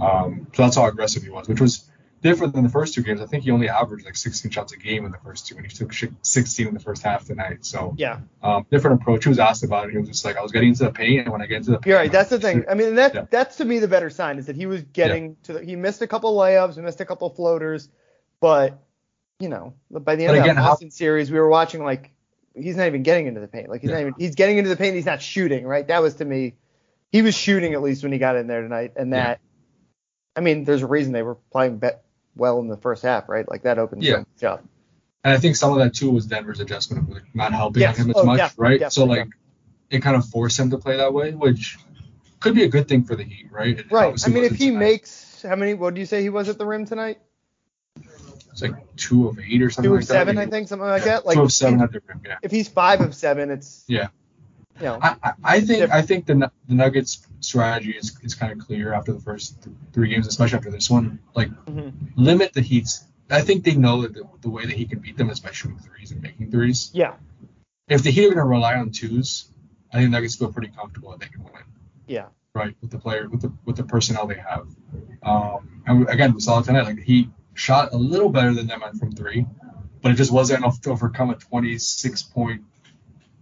Um, 0.00 0.46
so 0.54 0.62
that's 0.62 0.76
how 0.76 0.86
aggressive 0.86 1.22
he 1.24 1.30
was, 1.30 1.48
which 1.48 1.60
was 1.60 1.90
different 2.22 2.54
than 2.54 2.62
the 2.62 2.70
first 2.70 2.94
two 2.94 3.02
games. 3.02 3.20
I 3.20 3.26
think 3.26 3.42
he 3.44 3.50
only 3.50 3.68
averaged 3.68 4.04
like 4.04 4.14
16 4.14 4.50
shots 4.52 4.72
a 4.72 4.76
game 4.76 5.04
in 5.04 5.10
the 5.10 5.18
first 5.18 5.46
two, 5.48 5.56
and 5.56 5.66
he 5.66 5.72
took 5.74 5.92
16 6.22 6.68
in 6.68 6.74
the 6.74 6.80
first 6.80 7.02
half 7.02 7.24
tonight. 7.24 7.64
So 7.64 7.94
Yeah, 7.98 8.20
um, 8.42 8.64
different 8.70 9.00
approach. 9.00 9.24
He 9.24 9.28
was 9.28 9.40
asked 9.40 9.64
about 9.64 9.88
it. 9.88 9.92
He 9.92 9.98
was 9.98 10.08
just 10.08 10.24
like, 10.24 10.36
I 10.36 10.42
was 10.42 10.52
getting 10.52 10.68
into 10.68 10.84
the 10.84 10.92
paint, 10.92 11.22
and 11.22 11.32
when 11.32 11.42
I 11.42 11.46
get 11.46 11.58
into 11.58 11.72
the 11.72 11.78
paint, 11.78 11.86
you're 11.86 11.98
right. 11.98 12.12
That's 12.12 12.30
the 12.30 12.38
thing. 12.38 12.64
I 12.70 12.74
mean, 12.74 12.94
that 12.94 13.14
Yeah. 13.14 13.24
that's 13.28 13.56
to 13.56 13.64
me 13.64 13.80
the 13.80 13.88
better 13.88 14.10
sign 14.10 14.38
is 14.38 14.46
that 14.46 14.54
he 14.56 14.66
was 14.66 14.82
getting 14.82 15.36
to 15.44 15.54
the. 15.54 15.64
He 15.64 15.74
missed 15.74 16.00
a 16.02 16.06
couple 16.06 16.36
layups, 16.36 16.76
he 16.76 16.80
missed 16.80 17.00
a 17.00 17.04
couple 17.04 17.28
floaters, 17.30 17.88
but 18.40 18.78
you 19.40 19.48
know, 19.48 19.74
by 19.90 20.14
the 20.16 20.24
end 20.26 20.32
But 20.32 20.38
of 20.38 20.44
again, 20.44 20.56
that 20.56 20.62
how- 20.62 20.70
Boston 20.70 20.90
series, 20.92 21.30
we 21.32 21.38
were 21.40 21.48
watching 21.48 21.82
like 21.82 22.12
he's 22.56 22.76
not 22.76 22.86
even 22.86 23.02
getting 23.02 23.26
into 23.26 23.40
the 23.40 23.48
paint. 23.48 23.68
Like 23.68 23.80
he's 23.80 23.90
Yeah. 23.90 23.96
not 23.96 24.00
even 24.02 24.14
he's 24.18 24.34
getting 24.34 24.58
into 24.58 24.70
the 24.70 24.76
paint. 24.76 24.94
He's 24.96 25.06
not 25.06 25.22
shooting. 25.22 25.64
Right. 25.66 25.86
That 25.86 26.02
was 26.02 26.14
to 26.16 26.24
me. 26.24 26.54
He 27.12 27.22
was 27.22 27.34
shooting 27.34 27.74
at 27.74 27.82
least 27.82 28.02
when 28.02 28.12
he 28.12 28.18
got 28.18 28.36
in 28.36 28.46
there 28.46 28.62
tonight, 28.62 28.92
and 28.96 29.12
Yeah. 29.12 29.28
that. 29.28 29.40
I 30.34 30.40
mean, 30.40 30.64
there's 30.64 30.82
a 30.82 30.86
reason 30.86 31.12
they 31.12 31.22
were 31.22 31.36
playing 31.50 31.78
bet 31.78 32.04
well 32.34 32.60
in 32.60 32.68
the 32.68 32.76
first 32.76 33.02
half, 33.02 33.28
right? 33.28 33.48
Like 33.48 33.62
that 33.62 33.78
opened 33.78 34.02
Yeah. 34.02 34.24
so 34.36 34.48
up. 34.48 34.64
And 35.24 35.32
I 35.34 35.38
think 35.38 35.56
some 35.56 35.72
of 35.72 35.78
that 35.78 35.94
too 35.94 36.10
was 36.10 36.26
Denver's 36.26 36.60
adjustment 36.60 37.08
of 37.08 37.14
like 37.14 37.34
not 37.34 37.52
helping 37.52 37.82
Yes. 37.82 37.96
him 37.96 38.10
as 38.10 38.16
Oh, 38.16 38.24
much, 38.24 38.38
definitely, 38.38 38.78
right? 38.78 38.92
So 38.92 39.06
definitely, 39.06 39.18
like 39.18 39.28
it 39.90 40.02
kind 40.02 40.16
of 40.16 40.26
forced 40.26 40.58
him 40.58 40.70
to 40.70 40.78
play 40.78 40.98
that 40.98 41.12
way, 41.12 41.32
which 41.32 41.78
could 42.40 42.54
be 42.54 42.64
a 42.64 42.68
good 42.68 42.86
thing 42.86 43.04
for 43.04 43.16
the 43.16 43.24
Heat, 43.24 43.50
right? 43.50 43.78
It 43.78 43.90
Right. 43.90 44.14
I 44.24 44.28
mean, 44.28 44.44
if 44.44 44.56
he 44.56 44.68
tonight. 44.68 44.78
makes 44.78 45.42
how 45.42 45.56
many? 45.56 45.74
What 45.74 45.94
do 45.94 46.00
you 46.00 46.06
say 46.06 46.22
he 46.22 46.28
was 46.28 46.48
at 46.48 46.58
the 46.58 46.66
rim 46.66 46.84
tonight? 46.86 47.18
It's 48.56 48.62
like 48.62 48.96
two 48.96 49.28
of 49.28 49.38
eight 49.38 49.60
or 49.60 49.68
something 49.68 49.90
Two 49.90 49.96
like 49.96 50.04
seven, 50.04 50.36
that. 50.36 50.48
I 50.48 50.50
think, 50.50 50.66
something 50.68 50.88
like 50.88 51.04
that. 51.04 51.26
Like 51.26 51.36
two 51.36 51.42
of 51.42 51.52
seven 51.52 51.82
at 51.82 51.92
the 51.92 52.00
rim, 52.06 52.22
yeah. 52.24 52.38
if 52.42 52.50
he's 52.50 52.68
five 52.68 53.02
of 53.02 53.14
seven, 53.14 53.50
it's 53.50 53.84
Yeah. 53.86 54.08
you 54.78 54.84
know, 54.86 54.98
I, 55.02 55.16
I- 55.22 55.32
I 55.44 55.56
think 55.60 55.68
Different. 55.80 55.92
I 55.92 56.02
think 56.02 56.26
the 56.26 56.50
the 56.68 56.74
Nuggets 56.74 57.26
strategy 57.40 57.90
is, 57.90 58.16
is 58.22 58.34
kind 58.34 58.52
of 58.52 58.66
clear 58.66 58.94
after 58.94 59.12
the 59.12 59.20
first 59.20 59.62
th- 59.62 59.76
three 59.92 60.08
games, 60.08 60.26
especially 60.26 60.56
after 60.56 60.70
this 60.70 60.88
one. 60.88 61.18
Like 61.34 61.50
Mhm. 61.66 61.92
limit 62.16 62.54
the 62.54 62.62
Heat's. 62.62 63.04
I 63.30 63.42
think 63.42 63.64
they 63.64 63.74
know 63.74 64.02
that 64.02 64.14
the, 64.14 64.22
the 64.40 64.48
way 64.50 64.64
that 64.64 64.72
he 64.74 64.86
can 64.86 65.00
beat 65.00 65.16
them 65.18 65.28
is 65.30 65.40
by 65.40 65.50
shooting 65.50 65.78
threes 65.78 66.12
and 66.12 66.22
making 66.22 66.50
threes. 66.50 66.90
yeah, 66.94 67.14
If 67.88 68.02
the 68.04 68.10
Heat 68.10 68.24
are 68.26 68.34
going 68.34 68.38
to 68.38 68.44
rely 68.44 68.76
on 68.76 68.90
twos, 68.90 69.48
I 69.92 69.98
think 69.98 70.10
Nuggets 70.12 70.36
feel 70.36 70.50
pretty 70.52 70.68
comfortable 70.68 71.10
that 71.10 71.20
they 71.20 71.26
can 71.28 71.42
win. 71.44 71.52
yeah, 72.06 72.26
right 72.54 72.74
with 72.80 72.90
the 72.90 72.98
player 72.98 73.28
with 73.28 73.42
the 73.42 73.52
with 73.66 73.76
the 73.76 73.84
personnel 73.84 74.26
they 74.26 74.36
have. 74.50 74.66
Um, 75.22 75.82
and 75.86 76.08
again, 76.08 76.32
we 76.32 76.40
saw 76.40 76.60
it 76.60 76.64
tonight. 76.64 76.84
Like 76.84 77.00
he 77.02 77.28
shot 77.56 77.92
a 77.92 77.96
little 77.96 78.28
better 78.28 78.54
than 78.54 78.66
them 78.66 78.82
from 78.98 79.12
three, 79.12 79.46
but 80.02 80.12
it 80.12 80.14
just 80.14 80.30
wasn't 80.30 80.60
enough 80.60 80.80
to 80.82 80.90
overcome 80.90 81.30
a 81.30 81.34
26 81.34 82.22
point 82.24 82.62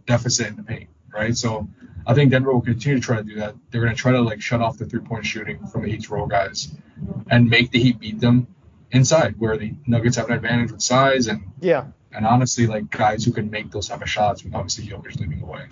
deficit 0.07 0.46
in 0.46 0.57
the 0.57 0.62
paint, 0.62 0.88
right? 1.12 1.37
So 1.37 1.68
I 2.07 2.14
think 2.14 2.31
Denver 2.31 2.53
will 2.53 2.61
continue 2.61 2.98
to 2.98 3.05
try 3.05 3.16
to 3.16 3.22
do 3.22 3.37
that. 3.37 3.55
They're 3.70 3.83
going 3.83 3.94
to 3.94 4.00
try 4.00 4.12
to 4.12 4.20
like 4.20 4.40
shut 4.40 4.61
off 4.61 4.79
the 4.79 4.87
three 4.87 5.00
point 5.00 5.27
shooting 5.27 5.66
from 5.66 5.83
the 5.83 5.90
Heat's 5.90 6.09
role 6.11 6.27
guys 6.27 6.72
and 7.31 7.50
make 7.50 7.70
the 7.70 7.81
Heat 7.81 7.98
beat 7.98 8.20
them 8.20 8.46
inside, 8.92 9.35
where 9.38 9.57
the 9.57 9.74
Nuggets 9.87 10.16
have 10.16 10.29
an 10.31 10.37
advantage 10.37 10.70
with 10.70 10.83
size 10.83 11.27
and 11.27 11.50
yeah, 11.61 11.87
and 12.14 12.27
honestly 12.27 12.66
like 12.66 12.90
guys 12.90 13.24
who 13.24 13.33
can 13.33 13.50
make 13.50 13.70
those 13.70 13.88
type 13.88 14.03
of 14.03 14.09
shots 14.09 14.44
with 14.44 14.55
obviously 14.55 14.87
Jokic 14.87 15.18
leading 15.20 15.40
the 15.40 15.46
way. 15.46 15.66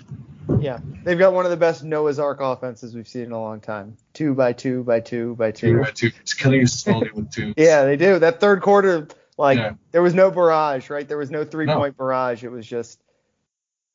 yeah. 0.60 0.78
They've 1.04 1.18
got 1.18 1.32
one 1.32 1.44
of 1.44 1.50
the 1.50 1.56
best 1.56 1.84
Noah's 1.84 2.18
Ark 2.18 2.38
offenses 2.40 2.94
we've 2.94 3.08
seen 3.08 3.22
in 3.24 3.32
a 3.32 3.40
long 3.40 3.60
time. 3.60 3.96
Two 4.12 4.34
by 4.34 4.52
two 4.52 4.82
by 4.84 5.00
two 5.00 5.34
by 5.36 5.52
two. 5.52 5.74
Two 5.78 5.82
by 5.82 5.90
two, 5.90 6.10
it's 6.20 6.34
killing 6.34 6.62
us 6.62 6.72
slowly 6.72 7.10
with 7.14 7.30
two. 7.30 7.54
Yeah, 7.56 7.84
they 7.84 7.96
do. 7.96 8.18
That 8.18 8.40
third 8.40 8.60
quarter, 8.62 9.08
like 9.38 9.58
Yeah. 9.58 9.74
there 9.92 10.02
was 10.02 10.14
no 10.14 10.30
barrage, 10.30 10.90
right? 10.90 11.06
There 11.06 11.18
was 11.18 11.30
no 11.30 11.44
three 11.44 11.66
point 11.66 11.96
barrage. 11.96 12.42
It 12.44 12.50
was 12.50 12.66
just 12.66 13.00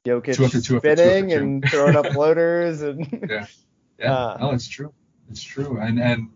Jokic 0.05 0.35
Two 0.35 0.45
after 0.45 0.61
two 0.61 0.77
after 0.77 0.95
two 0.95 0.95
spinning 0.95 1.31
after 1.33 1.43
and 1.43 1.69
throwing 1.69 1.95
up 1.95 2.07
floaters 2.07 2.81
and 2.81 3.27
Yeah. 3.29 3.45
Yeah, 3.99 4.13
Uh, 4.15 4.37
no, 4.39 4.51
it's 4.51 4.67
true. 4.67 4.93
It's 5.31 5.41
true. 5.41 5.79
And 5.79 5.99
and 5.99 6.29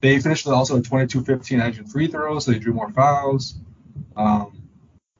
they 0.00 0.18
finished 0.18 0.46
also 0.46 0.76
a 0.78 0.80
22-15 0.80 1.60
edge 1.62 1.86
free 1.90 2.06
throws, 2.08 2.46
so 2.46 2.52
they 2.52 2.58
drew 2.58 2.72
more 2.72 2.90
fouls. 2.90 3.54
Um, 4.16 4.62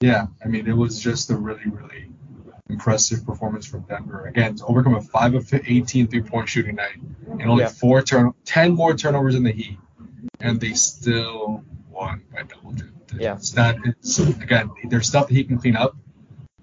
yeah, 0.01 0.27
I 0.45 0.49
mean, 0.49 0.67
it 0.67 0.77
was 0.77 1.01
just 1.01 1.31
a 1.31 1.37
really, 1.37 1.65
really 1.67 2.09
impressive 2.69 3.25
performance 3.25 3.67
from 3.67 3.83
Denver. 3.83 4.27
Again, 4.27 4.57
to 4.57 4.67
overcome 4.67 4.95
a 4.95 5.01
5 5.01 5.35
of 5.35 5.55
18 5.55 6.09
three-point 6.09 6.49
shooting 6.49 6.75
night 6.77 6.97
and 7.31 7.43
only 7.43 7.63
Yeah. 7.65 7.69
four 7.69 8.03
turn 8.03 8.33
10 8.45 8.73
more 8.75 8.95
turnovers 8.95 9.35
in 9.35 9.43
the 9.45 9.53
Heat, 9.53 9.79
and 10.41 10.61
they 10.61 10.73
still 10.73 11.63
won 11.91 12.23
by 12.35 12.43
double 12.43 12.73
digits. 12.73 12.93
Yeah. 13.19 13.35
It's 13.37 13.55
not, 13.55 13.77
it's, 13.85 14.19
again, 14.19 14.71
there's 14.89 15.07
stuff 15.07 15.29
that 15.29 15.35
he 15.35 15.45
can 15.45 15.59
clean 15.59 15.77
up, 15.77 15.97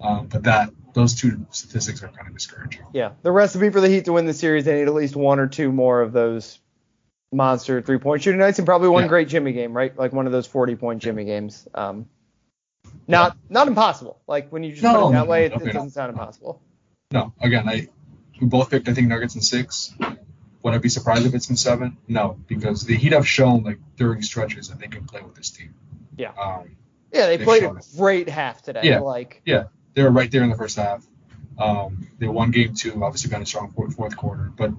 um, 0.00 0.26
but 0.26 0.44
that 0.44 0.70
those 0.92 1.14
two 1.14 1.44
statistics 1.50 2.02
are 2.04 2.08
kind 2.08 2.28
of 2.28 2.34
discouraging. 2.34 2.82
yeah. 2.92 3.12
The 3.22 3.32
recipe 3.32 3.70
for 3.70 3.80
the 3.80 3.88
Heat 3.88 4.04
to 4.04 4.12
win 4.12 4.26
the 4.26 4.34
series, 4.34 4.64
they 4.66 4.74
need 4.76 4.86
at 4.86 4.94
least 4.94 5.16
one 5.16 5.40
or 5.40 5.48
two 5.48 5.72
more 5.72 6.02
of 6.02 6.12
those 6.12 6.60
monster 7.32 7.82
three 7.82 7.98
point 7.98 8.22
shooting 8.22 8.38
nights 8.38 8.58
and 8.60 8.66
probably 8.66 8.88
one 8.88 9.02
Yeah. 9.04 9.08
great 9.08 9.26
Jimmy 9.28 9.52
game, 9.52 9.72
right? 9.76 9.96
Like 9.98 10.12
one 10.12 10.26
of 10.26 10.32
those 10.32 10.46
40 10.46 10.76
point 10.76 11.02
Jimmy 11.02 11.24
games. 11.24 11.66
Um, 11.74 12.06
not 13.06 13.36
not 13.48 13.68
impossible. 13.68 14.20
Like 14.26 14.50
when 14.50 14.62
you 14.62 14.72
just 14.72 14.82
No, 14.82 15.02
put 15.02 15.08
it 15.08 15.12
that 15.12 15.24
no, 15.24 15.30
way, 15.30 15.48
no, 15.48 15.56
it, 15.56 15.68
it 15.68 15.72
doesn't 15.72 15.90
sound 15.90 16.10
impossible. 16.10 16.60
No, 17.10 17.32
again, 17.40 17.68
I 17.68 17.88
we 18.40 18.46
both 18.46 18.70
picked 18.70 18.88
I 18.88 18.94
think 18.94 19.08
Nuggets 19.08 19.34
in 19.34 19.40
six. 19.40 19.94
Would 20.62 20.72
I 20.74 20.78
be 20.78 20.88
surprised 20.88 21.26
if 21.26 21.34
it's 21.34 21.50
in 21.50 21.56
seven? 21.56 21.98
No, 22.08 22.38
because 22.46 22.84
the 22.86 22.96
Heat 22.96 23.12
have 23.12 23.28
shown 23.28 23.62
like 23.64 23.78
during 23.96 24.22
stretches 24.22 24.68
that 24.68 24.78
they 24.78 24.86
can 24.88 25.04
play 25.04 25.20
with 25.20 25.34
this 25.34 25.50
team. 25.50 25.74
Yeah. 26.16 26.32
Um, 26.40 26.76
Yeah, 27.12 27.26
they 27.26 27.38
played 27.38 27.62
a 27.64 27.74
it. 27.74 27.86
great 27.96 28.28
half 28.28 28.62
today. 28.62 28.80
Yeah. 28.84 29.00
Like 29.00 29.42
Yeah, 29.44 29.64
they 29.92 30.02
were 30.02 30.10
right 30.10 30.30
there 30.30 30.42
in 30.42 30.50
the 30.50 30.56
first 30.56 30.76
half. 30.76 31.06
Um, 31.58 32.08
they 32.18 32.26
won 32.26 32.50
game 32.50 32.74
two, 32.74 33.04
obviously 33.04 33.30
got 33.30 33.42
a 33.42 33.46
strong 33.46 33.70
fourth, 33.72 33.94
fourth 33.94 34.16
quarter, 34.16 34.50
but 34.56 34.72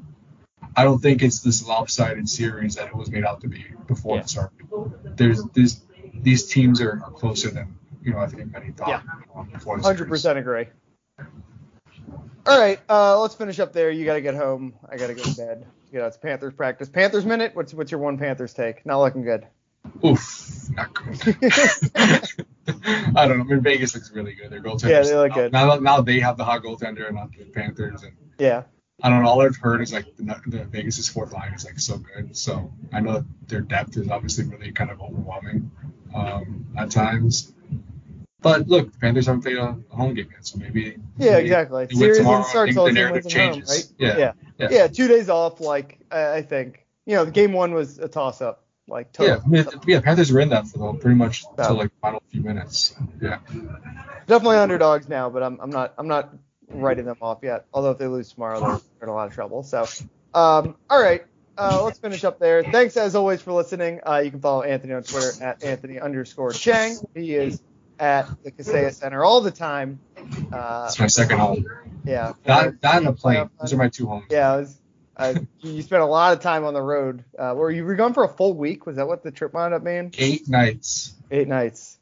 I 0.76 0.84
don't 0.84 1.00
think 1.00 1.22
it's 1.22 1.40
this 1.40 1.66
lopsided 1.66 2.28
series 2.28 2.76
that 2.76 2.88
it 2.88 2.96
was 2.96 3.10
made 3.10 3.24
out 3.24 3.42
to 3.42 3.48
be 3.48 3.64
before 3.88 4.18
Yeah. 4.18 4.24
the 4.24 4.28
start. 4.28 4.52
There's 5.16 5.42
this 5.54 5.82
these 6.16 6.48
teams 6.48 6.82
are 6.82 6.98
closer 6.98 7.50
than 7.52 7.78
you 8.06 8.14
know 8.14 8.20
I 8.20 8.28
think 8.28 8.52
many 8.52 8.72
thought. 8.72 8.88
Yeah. 8.88 9.02
hundred 9.82 10.08
percent 10.08 10.40
agree. 10.40 10.68
All 12.48 12.60
right, 12.60 12.80
uh, 12.88 13.20
let's 13.20 13.34
finish 13.34 13.60
up 13.60 13.74
there. 13.74 13.90
You 13.90 14.06
gotta 14.06 14.22
get 14.22 14.36
home. 14.36 14.76
I 14.88 14.98
gotta 14.98 15.16
go 15.16 15.24
to 15.24 15.36
bed. 15.36 15.66
You 15.92 16.00
know, 16.00 16.06
it's 16.06 16.18
Panthers 16.18 16.54
practice. 16.54 16.88
Panthers 16.90 17.26
minute. 17.26 17.56
What's 17.56 17.74
what's 17.74 17.92
your 17.92 18.00
one 18.00 18.18
Panthers 18.18 18.54
take? 18.54 18.86
Not 18.86 19.00
looking 19.00 19.24
good. 19.24 19.48
Oof, 20.04 20.70
not 20.72 20.94
good. 20.94 21.38
I 23.16 23.28
don't 23.28 23.38
know. 23.38 23.44
I 23.44 23.48
mean, 23.48 23.62
Vegas 23.62 23.96
looks 23.96 24.12
really 24.12 24.34
good. 24.34 24.52
Their 24.52 24.62
goaltenders. 24.62 24.90
Yeah, 24.90 25.02
they 25.02 25.16
look 25.16 25.34
good. 25.34 25.52
Now, 25.52 25.76
now 25.76 26.02
they 26.02 26.20
have 26.20 26.38
the 26.38 26.46
hot 26.46 26.64
goaltender 26.64 27.08
and 27.08 27.16
not 27.16 27.32
the 27.32 27.46
Panthers. 27.46 28.04
And 28.04 28.14
yeah, 28.38 28.64
I 29.02 29.10
don't 29.10 29.24
know. 29.24 29.30
All 29.30 29.42
I've 29.42 29.58
heard 29.58 29.82
is 29.82 29.92
like 29.92 30.16
the, 30.18 30.42
the 30.48 30.66
Vegas' 30.66 31.10
fourth 31.10 31.34
line 31.34 31.54
is 31.54 31.66
like 31.66 31.80
so 31.80 31.98
good. 31.98 32.36
So 32.38 32.74
I 32.94 33.02
know 33.02 33.26
their 33.48 33.62
depth 33.62 33.98
is 33.98 34.10
obviously 34.10 34.46
really 34.46 34.72
kind 34.72 34.92
of 34.92 35.02
overwhelming 35.02 35.72
um, 36.14 36.68
at 36.78 36.92
times. 36.92 37.52
But 38.42 38.68
look, 38.68 38.92
the 38.92 39.00
Panthers 39.00 39.26
haven't 39.26 39.42
played 39.42 39.58
a, 39.58 39.76
home 39.90 40.14
game 40.14 40.28
yet, 40.32 40.46
so 40.46 40.60
maybe. 40.60 40.98
yeah, 41.18 41.32
maybe 41.32 41.44
exactly. 41.46 41.88
Series 41.90 42.18
tomorrow, 42.18 42.38
and 42.38 42.46
starts 42.46 42.78
all 42.78 42.86
the 42.86 42.92
narrative 42.92 43.26
at 43.26 43.34
home, 43.34 43.64
right? 43.68 43.88
Yeah. 43.98 44.18
yeah, 44.18 44.32
Yeah. 44.60 44.68
yeah. 44.72 44.88
Two 44.88 45.08
days 45.08 45.30
off. 45.30 45.60
Like 45.60 46.00
I, 46.12 46.36
I 46.36 46.42
think 46.42 46.86
you 47.06 47.16
know, 47.16 47.26
the 47.26 47.32
game 47.32 47.54
one 47.54 47.74
was 47.74 48.00
a 48.00 48.08
toss 48.08 48.42
up. 48.42 48.64
Like 48.88 49.16
Yeah. 49.20 49.40
I 49.44 49.48
mean, 49.48 49.66
yeah, 49.88 50.00
Panthers 50.02 50.32
were 50.32 50.42
in 50.42 50.50
that 50.50 50.68
for 50.68 50.78
the, 50.78 51.00
pretty 51.00 51.16
much 51.16 51.44
until 51.58 51.76
like 51.76 51.92
final 52.02 52.22
few 52.30 52.42
minutes. 52.42 52.96
Yeah. 53.22 53.40
Definitely 54.28 54.58
underdogs 54.58 55.10
now, 55.10 55.30
but 55.30 55.42
I'm 55.42 55.60
I'm 55.60 55.72
not 55.72 55.94
I'm 55.98 56.08
not 56.08 56.36
writing 56.70 57.06
them 57.06 57.18
off 57.22 57.40
yet. 57.42 57.66
Although 57.74 57.92
if 57.92 57.98
they 57.98 58.08
lose 58.08 58.32
tomorrow, 58.32 58.60
they're 58.60 58.80
in 59.04 59.10
a 59.10 59.14
lot 59.14 59.28
of 59.28 59.34
trouble. 59.34 59.64
So, 59.64 59.88
um, 60.34 60.76
all 60.90 61.02
right. 61.02 61.26
Uh, 61.58 61.82
let's 61.84 61.98
finish 61.98 62.24
up 62.26 62.38
there. 62.38 62.64
Thanks 62.64 62.98
as 62.98 63.16
always 63.16 63.42
for 63.42 63.54
listening. 63.54 64.02
Uh, 64.06 64.18
you 64.18 64.30
can 64.30 64.42
follow 64.42 64.62
Anthony 64.62 64.94
on 64.94 65.04
Twitter 65.04 65.42
at 65.42 65.64
Anthony 65.64 66.00
underscore 66.00 66.52
Chiang. 66.52 66.98
He 67.14 67.34
is 67.34 67.62
at 68.00 68.28
the 68.44 68.52
Kaseya 68.52 68.94
Center 68.94 69.24
all 69.24 69.42
the 69.42 69.52
time. 69.52 70.00
Uh, 70.52 70.86
It's 70.88 71.00
my 71.00 71.08
second 71.08 71.40
home. 71.40 71.66
yeah. 72.04 72.34
That, 72.44 72.82
that 72.82 72.98
and 72.98 73.08
a 73.08 73.14
plane. 73.14 73.50
Those 73.60 73.74
are 73.74 73.78
my 73.78 73.90
two 73.90 74.08
homes. 74.08 74.26
Yeah, 74.30 74.58
was, 74.58 74.80
uh, 75.18 75.34
you 75.62 75.82
spent 75.82 76.02
a 76.02 76.06
lot 76.06 76.34
of 76.34 76.42
time 76.42 76.66
on 76.66 76.74
the 76.74 76.82
road. 76.82 77.24
Uh, 77.38 77.54
were 77.56 77.72
you 77.72 77.84
were 77.86 77.96
gone 77.96 78.14
for 78.14 78.24
a 78.24 78.30
full 78.30 78.54
week? 78.54 78.86
Was 78.86 78.98
that 78.98 79.08
what 79.08 79.24
the 79.24 79.32
trip 79.32 79.54
wound 79.54 79.74
up 79.74 79.84
being? 79.84 80.14
Eight 80.18 80.48
nights. 80.50 81.14
Eight 81.32 81.48
nights. 81.48 81.98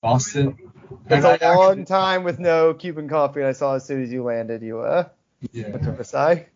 Boston. 0.00 0.58
That's 1.06 1.24
And 1.24 1.42
a 1.42 1.46
I 1.46 1.54
long 1.56 1.70
actually- 1.72 1.84
time 1.86 2.24
with 2.24 2.38
no 2.38 2.74
Cuban 2.74 3.08
coffee. 3.08 3.40
And 3.40 3.48
I 3.48 3.52
saw 3.52 3.74
as 3.74 3.84
soon 3.84 4.02
as 4.02 4.12
you 4.12 4.22
landed, 4.22 4.62
you 4.62 4.80
uh 4.80 5.08
Yeah. 5.52 5.70
went 5.70 5.82
to 5.84 5.92
Versailles. 5.92 6.46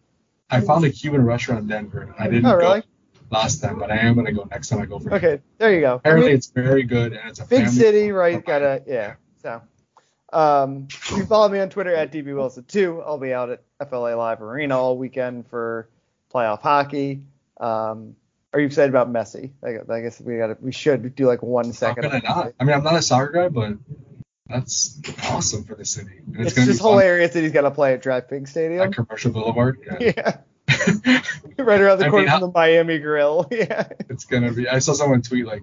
I 0.51 0.61
found 0.61 0.85
a 0.85 0.91
Cuban 0.91 1.25
restaurant 1.25 1.63
in 1.63 1.67
Denver. 1.69 2.15
I 2.19 2.25
didn't 2.29 2.47
Oh, 2.47 2.55
really? 2.55 2.81
go 2.83 2.87
last 3.31 3.63
time, 3.63 3.79
but 3.79 3.91
I 3.91 3.97
am 3.99 4.15
gonna 4.15 4.33
go 4.33 4.47
next 4.51 4.69
time 4.69 4.81
I 4.81 4.87
go 4.87 4.99
for. 4.99 5.15
Okay, 5.15 5.41
there 5.59 5.75
you 5.75 5.81
go. 5.81 5.93
I 5.93 5.97
Apparently 5.97 6.29
mean, 6.29 6.37
it's 6.37 6.49
very 6.49 6.83
good 6.83 7.13
and 7.13 7.29
it's 7.29 7.41
a 7.41 7.47
big 7.47 7.69
city, 7.69 8.13
right? 8.13 8.45
Gotta 8.45 8.83
yeah. 8.87 9.15
So, 9.43 9.63
um, 10.33 10.89
you 11.11 11.25
follow 11.27 11.49
me 11.49 11.61
on 11.61 11.69
Twitter 11.69 11.95
at 11.95 12.13
DB 12.13 12.35
Wilson 12.35 12.65
too. 12.65 13.03
I'll 13.05 13.19
be 13.19 13.33
out 13.33 13.51
at 13.51 13.63
FLA 13.89 14.15
Live 14.15 14.43
Arena 14.43 14.79
all 14.79 14.97
weekend 14.99 15.47
for 15.49 15.89
playoff 16.33 16.61
hockey. 16.61 17.23
Um, 17.59 18.17
are 18.53 18.61
you 18.61 18.67
excited 18.67 18.91
about 18.91 19.13
Messi? 19.13 19.51
I, 19.63 19.93
I 19.93 20.01
guess 20.01 20.21
we 20.21 20.39
got 20.39 20.47
to 20.49 20.57
we 20.61 20.73
should 20.73 21.15
do 21.15 21.27
like 21.27 21.43
one 21.43 21.73
second. 21.73 22.05
How 22.05 22.11
could 22.11 22.25
I 22.25 22.29
not? 22.29 22.53
I 22.59 22.65
mean, 22.65 22.75
I'm 22.75 22.83
not 22.85 22.97
a 22.97 23.03
soccer 23.03 23.33
guy, 23.33 23.49
but 23.49 23.75
that's 24.47 25.01
awesome 25.25 25.65
for 25.65 25.75
the 25.75 25.85
city. 25.85 26.21
And 26.35 26.47
It's, 26.47 26.55
gonna 26.55 26.67
just 26.67 26.81
fun. 26.81 26.93
hilarious 26.93 27.33
that 27.35 27.43
he's 27.43 27.53
got 27.53 27.63
to 27.63 27.71
play 27.71 27.95
at 27.95 28.03
DRV 28.03 28.31
PNK 28.31 28.49
Stadium. 28.49 28.81
At 28.83 28.95
Commercial 28.95 29.33
Boulevard. 29.33 29.79
Yeah. 30.01 30.13
Yeah, 30.17 30.37
right 31.59 31.81
around 31.81 31.99
the 31.99 32.07
I 32.07 32.11
corner 32.11 32.27
mean, 32.27 32.31
from 32.31 32.41
the 32.41 32.53
Miami 32.55 32.99
Grill. 32.99 33.49
Yeah, 33.53 33.89
it's 34.09 34.25
gonna 34.25 34.53
be. 34.53 34.69
I 34.69 34.79
saw 34.81 34.93
someone 34.93 35.23
tweet 35.23 35.47
like 35.47 35.63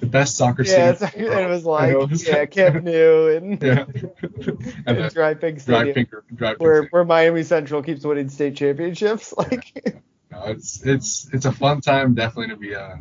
the 0.00 0.06
best 0.06 0.36
soccer 0.36 0.62
yeah. 0.62 0.90
in 0.90 0.96
the 0.96 1.42
it 1.42 1.48
was 1.48 1.64
like 1.64 1.92
know, 1.92 2.02
it 2.02 2.10
was- 2.10 2.26
yeah, 2.26 2.46
Camp 2.46 2.82
Nou 2.84 3.36
and, 3.36 3.62
yeah. 3.62 3.84
and 3.86 4.74
and 4.86 4.98
Pink 4.98 5.12
drive 5.12 5.40
Stadium. 5.60 5.94
pinker, 5.94 6.24
drive 6.34 6.58
where 6.58 6.82
Pink 6.82 6.92
where 6.92 7.04
Miami 7.04 7.42
Central 7.42 7.82
keeps 7.82 8.04
winning 8.04 8.28
state 8.28 8.56
championships. 8.56 9.34
Like, 9.36 10.02
No, 10.30 10.44
it's 10.44 10.84
it's 10.84 11.28
it's 11.32 11.46
a 11.46 11.52
fun 11.52 11.80
time 11.80 12.14
definitely 12.14 12.54
to 12.54 12.56
be 12.56 12.72
a 12.72 13.00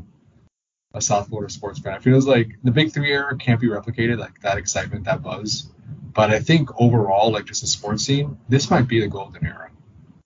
a 0.93 1.01
South 1.01 1.27
Florida 1.27 1.51
sports 1.51 1.79
fan. 1.79 1.95
It 1.95 2.03
feels 2.03 2.25
like 2.27 2.57
the 2.63 2.71
Big 2.71 2.91
Three 2.91 3.11
era 3.11 3.35
can't 3.37 3.59
be 3.59 3.67
replicated, 3.67 4.17
like 4.17 4.41
that 4.41 4.57
excitement, 4.57 5.05
that 5.05 5.21
buzz. 5.21 5.69
But 6.13 6.31
I 6.31 6.39
think 6.39 6.69
overall, 6.79 7.31
like 7.31 7.45
just 7.45 7.61
the 7.61 7.67
sports 7.67 8.03
scene, 8.03 8.37
this 8.49 8.71
might 8.71 8.87
be 8.87 8.99
the 8.99 9.07
golden 9.07 9.45
era. 9.45 9.69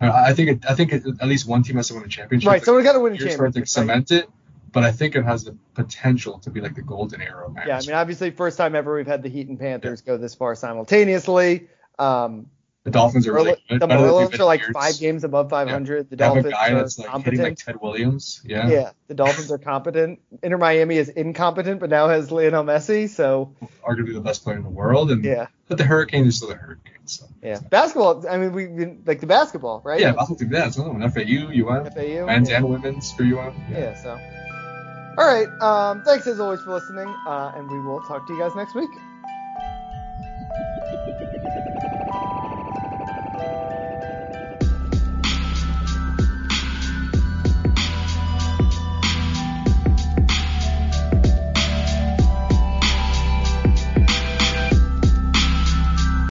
I 0.01 0.33
think 0.33 0.49
it, 0.49 0.69
I 0.69 0.73
think 0.73 0.93
it, 0.93 1.03
at 1.21 1.27
least 1.27 1.47
one 1.47 1.63
team 1.63 1.75
has 1.77 1.87
to 1.89 1.93
win 1.93 2.03
a 2.03 2.07
championship. 2.07 2.49
right, 2.49 2.63
someone 2.63 2.83
got 2.83 2.93
to 2.93 2.99
win 2.99 3.13
a 3.13 3.17
Here's 3.17 3.37
where 3.37 3.49
they 3.49 3.61
championship. 3.61 3.87
right? 3.87 4.07
cement 4.07 4.11
it, 4.11 4.29
but 4.71 4.83
I 4.83 4.91
think 4.91 5.15
it 5.15 5.23
has 5.23 5.43
the 5.43 5.55
potential 5.75 6.39
to 6.39 6.49
be 6.49 6.61
like 6.61 6.75
the 6.75 6.81
golden 6.81 7.21
era. 7.21 7.45
of 7.47 7.55
Yeah, 7.65 7.77
I 7.77 7.81
mean, 7.81 7.91
obviously, 7.93 8.31
first 8.31 8.57
time 8.57 8.75
ever 8.75 8.95
we've 8.95 9.07
had 9.07 9.21
the 9.21 9.29
Heat 9.29 9.47
and 9.47 9.59
Panthers 9.59 10.01
go 10.01 10.17
this 10.17 10.33
far 10.33 10.55
simultaneously. 10.55 11.67
Um, 11.99 12.47
the 12.83 12.89
Dolphins 12.89 13.27
are 13.27 13.33
really 13.33 13.55
good. 13.69 13.79
the 13.79 13.87
better 13.87 14.01
than 14.01 14.17
they've 14.17 14.29
Marlins 14.29 14.39
are 14.39 14.45
like 14.45 14.61
years. 14.61 14.71
five 14.73 14.99
games 14.99 15.23
above 15.23 15.51
500. 15.51 16.09
The 16.09 16.15
They 16.15 16.23
have 16.23 16.37
a 16.37 16.41
Dolphins 16.41 16.53
guy 16.53 16.69
are 16.69 16.75
that's 16.75 16.97
like 16.97 17.07
hitting 17.23 17.39
like 17.39 17.47
competent. 17.49 17.59
Ted 17.59 17.81
Williams. 17.81 18.41
Yeah. 18.43 18.69
yeah, 18.69 18.91
the 19.07 19.13
Dolphins 19.13 19.51
are 19.51 19.59
competent. 19.59 20.19
Inter 20.41 20.57
Miami 20.57 20.97
is 20.97 21.09
incompetent, 21.09 21.79
but 21.79 21.91
now 21.91 22.07
has 22.07 22.31
Lionel 22.31 22.63
Messi. 22.63 23.07
So 23.07 23.55
Arguably 23.87 24.13
the 24.13 24.21
best 24.21 24.43
player 24.43 24.57
in 24.57 24.63
the 24.63 24.69
world, 24.69 25.11
and 25.11 25.23
yeah, 25.23 25.47
but 25.67 25.77
the 25.77 25.83
Hurricanes 25.83 26.27
are 26.27 26.31
still 26.31 26.49
the 26.49 26.55
Hurricanes. 26.55 26.89
So. 27.05 27.25
yeah. 27.43 27.59
Basketball. 27.69 28.27
I 28.27 28.37
mean, 28.37 28.53
we 28.53 28.67
like 29.05 29.19
the 29.19 29.27
basketball, 29.27 29.81
right? 29.83 29.99
Yeah, 29.99 30.13
basketball. 30.13 30.47
Yeah, 30.51 30.67
it's 30.67 30.77
another 30.77 30.93
one. 30.97 31.11
FAU, 31.11 31.49
UM, 31.49 31.91
FAU. 31.91 32.25
men's 32.25 32.49
yeah. 32.49 32.57
and 32.57 32.69
women's 32.69 33.11
for 33.11 33.23
UM. 33.23 33.53
yeah. 33.71 33.93
So, 34.01 34.11
all 35.17 35.27
right. 35.27 35.47
Um, 35.61 36.03
thanks 36.03 36.25
as 36.25 36.39
always 36.39 36.61
for 36.61 36.73
listening, 36.73 37.07
uh, 37.27 37.51
and 37.55 37.69
we 37.69 37.79
will 37.79 38.01
talk 38.01 38.25
to 38.25 38.33
you 38.33 38.39
guys 38.39 38.55
next 38.55 38.73
week. 38.73 38.89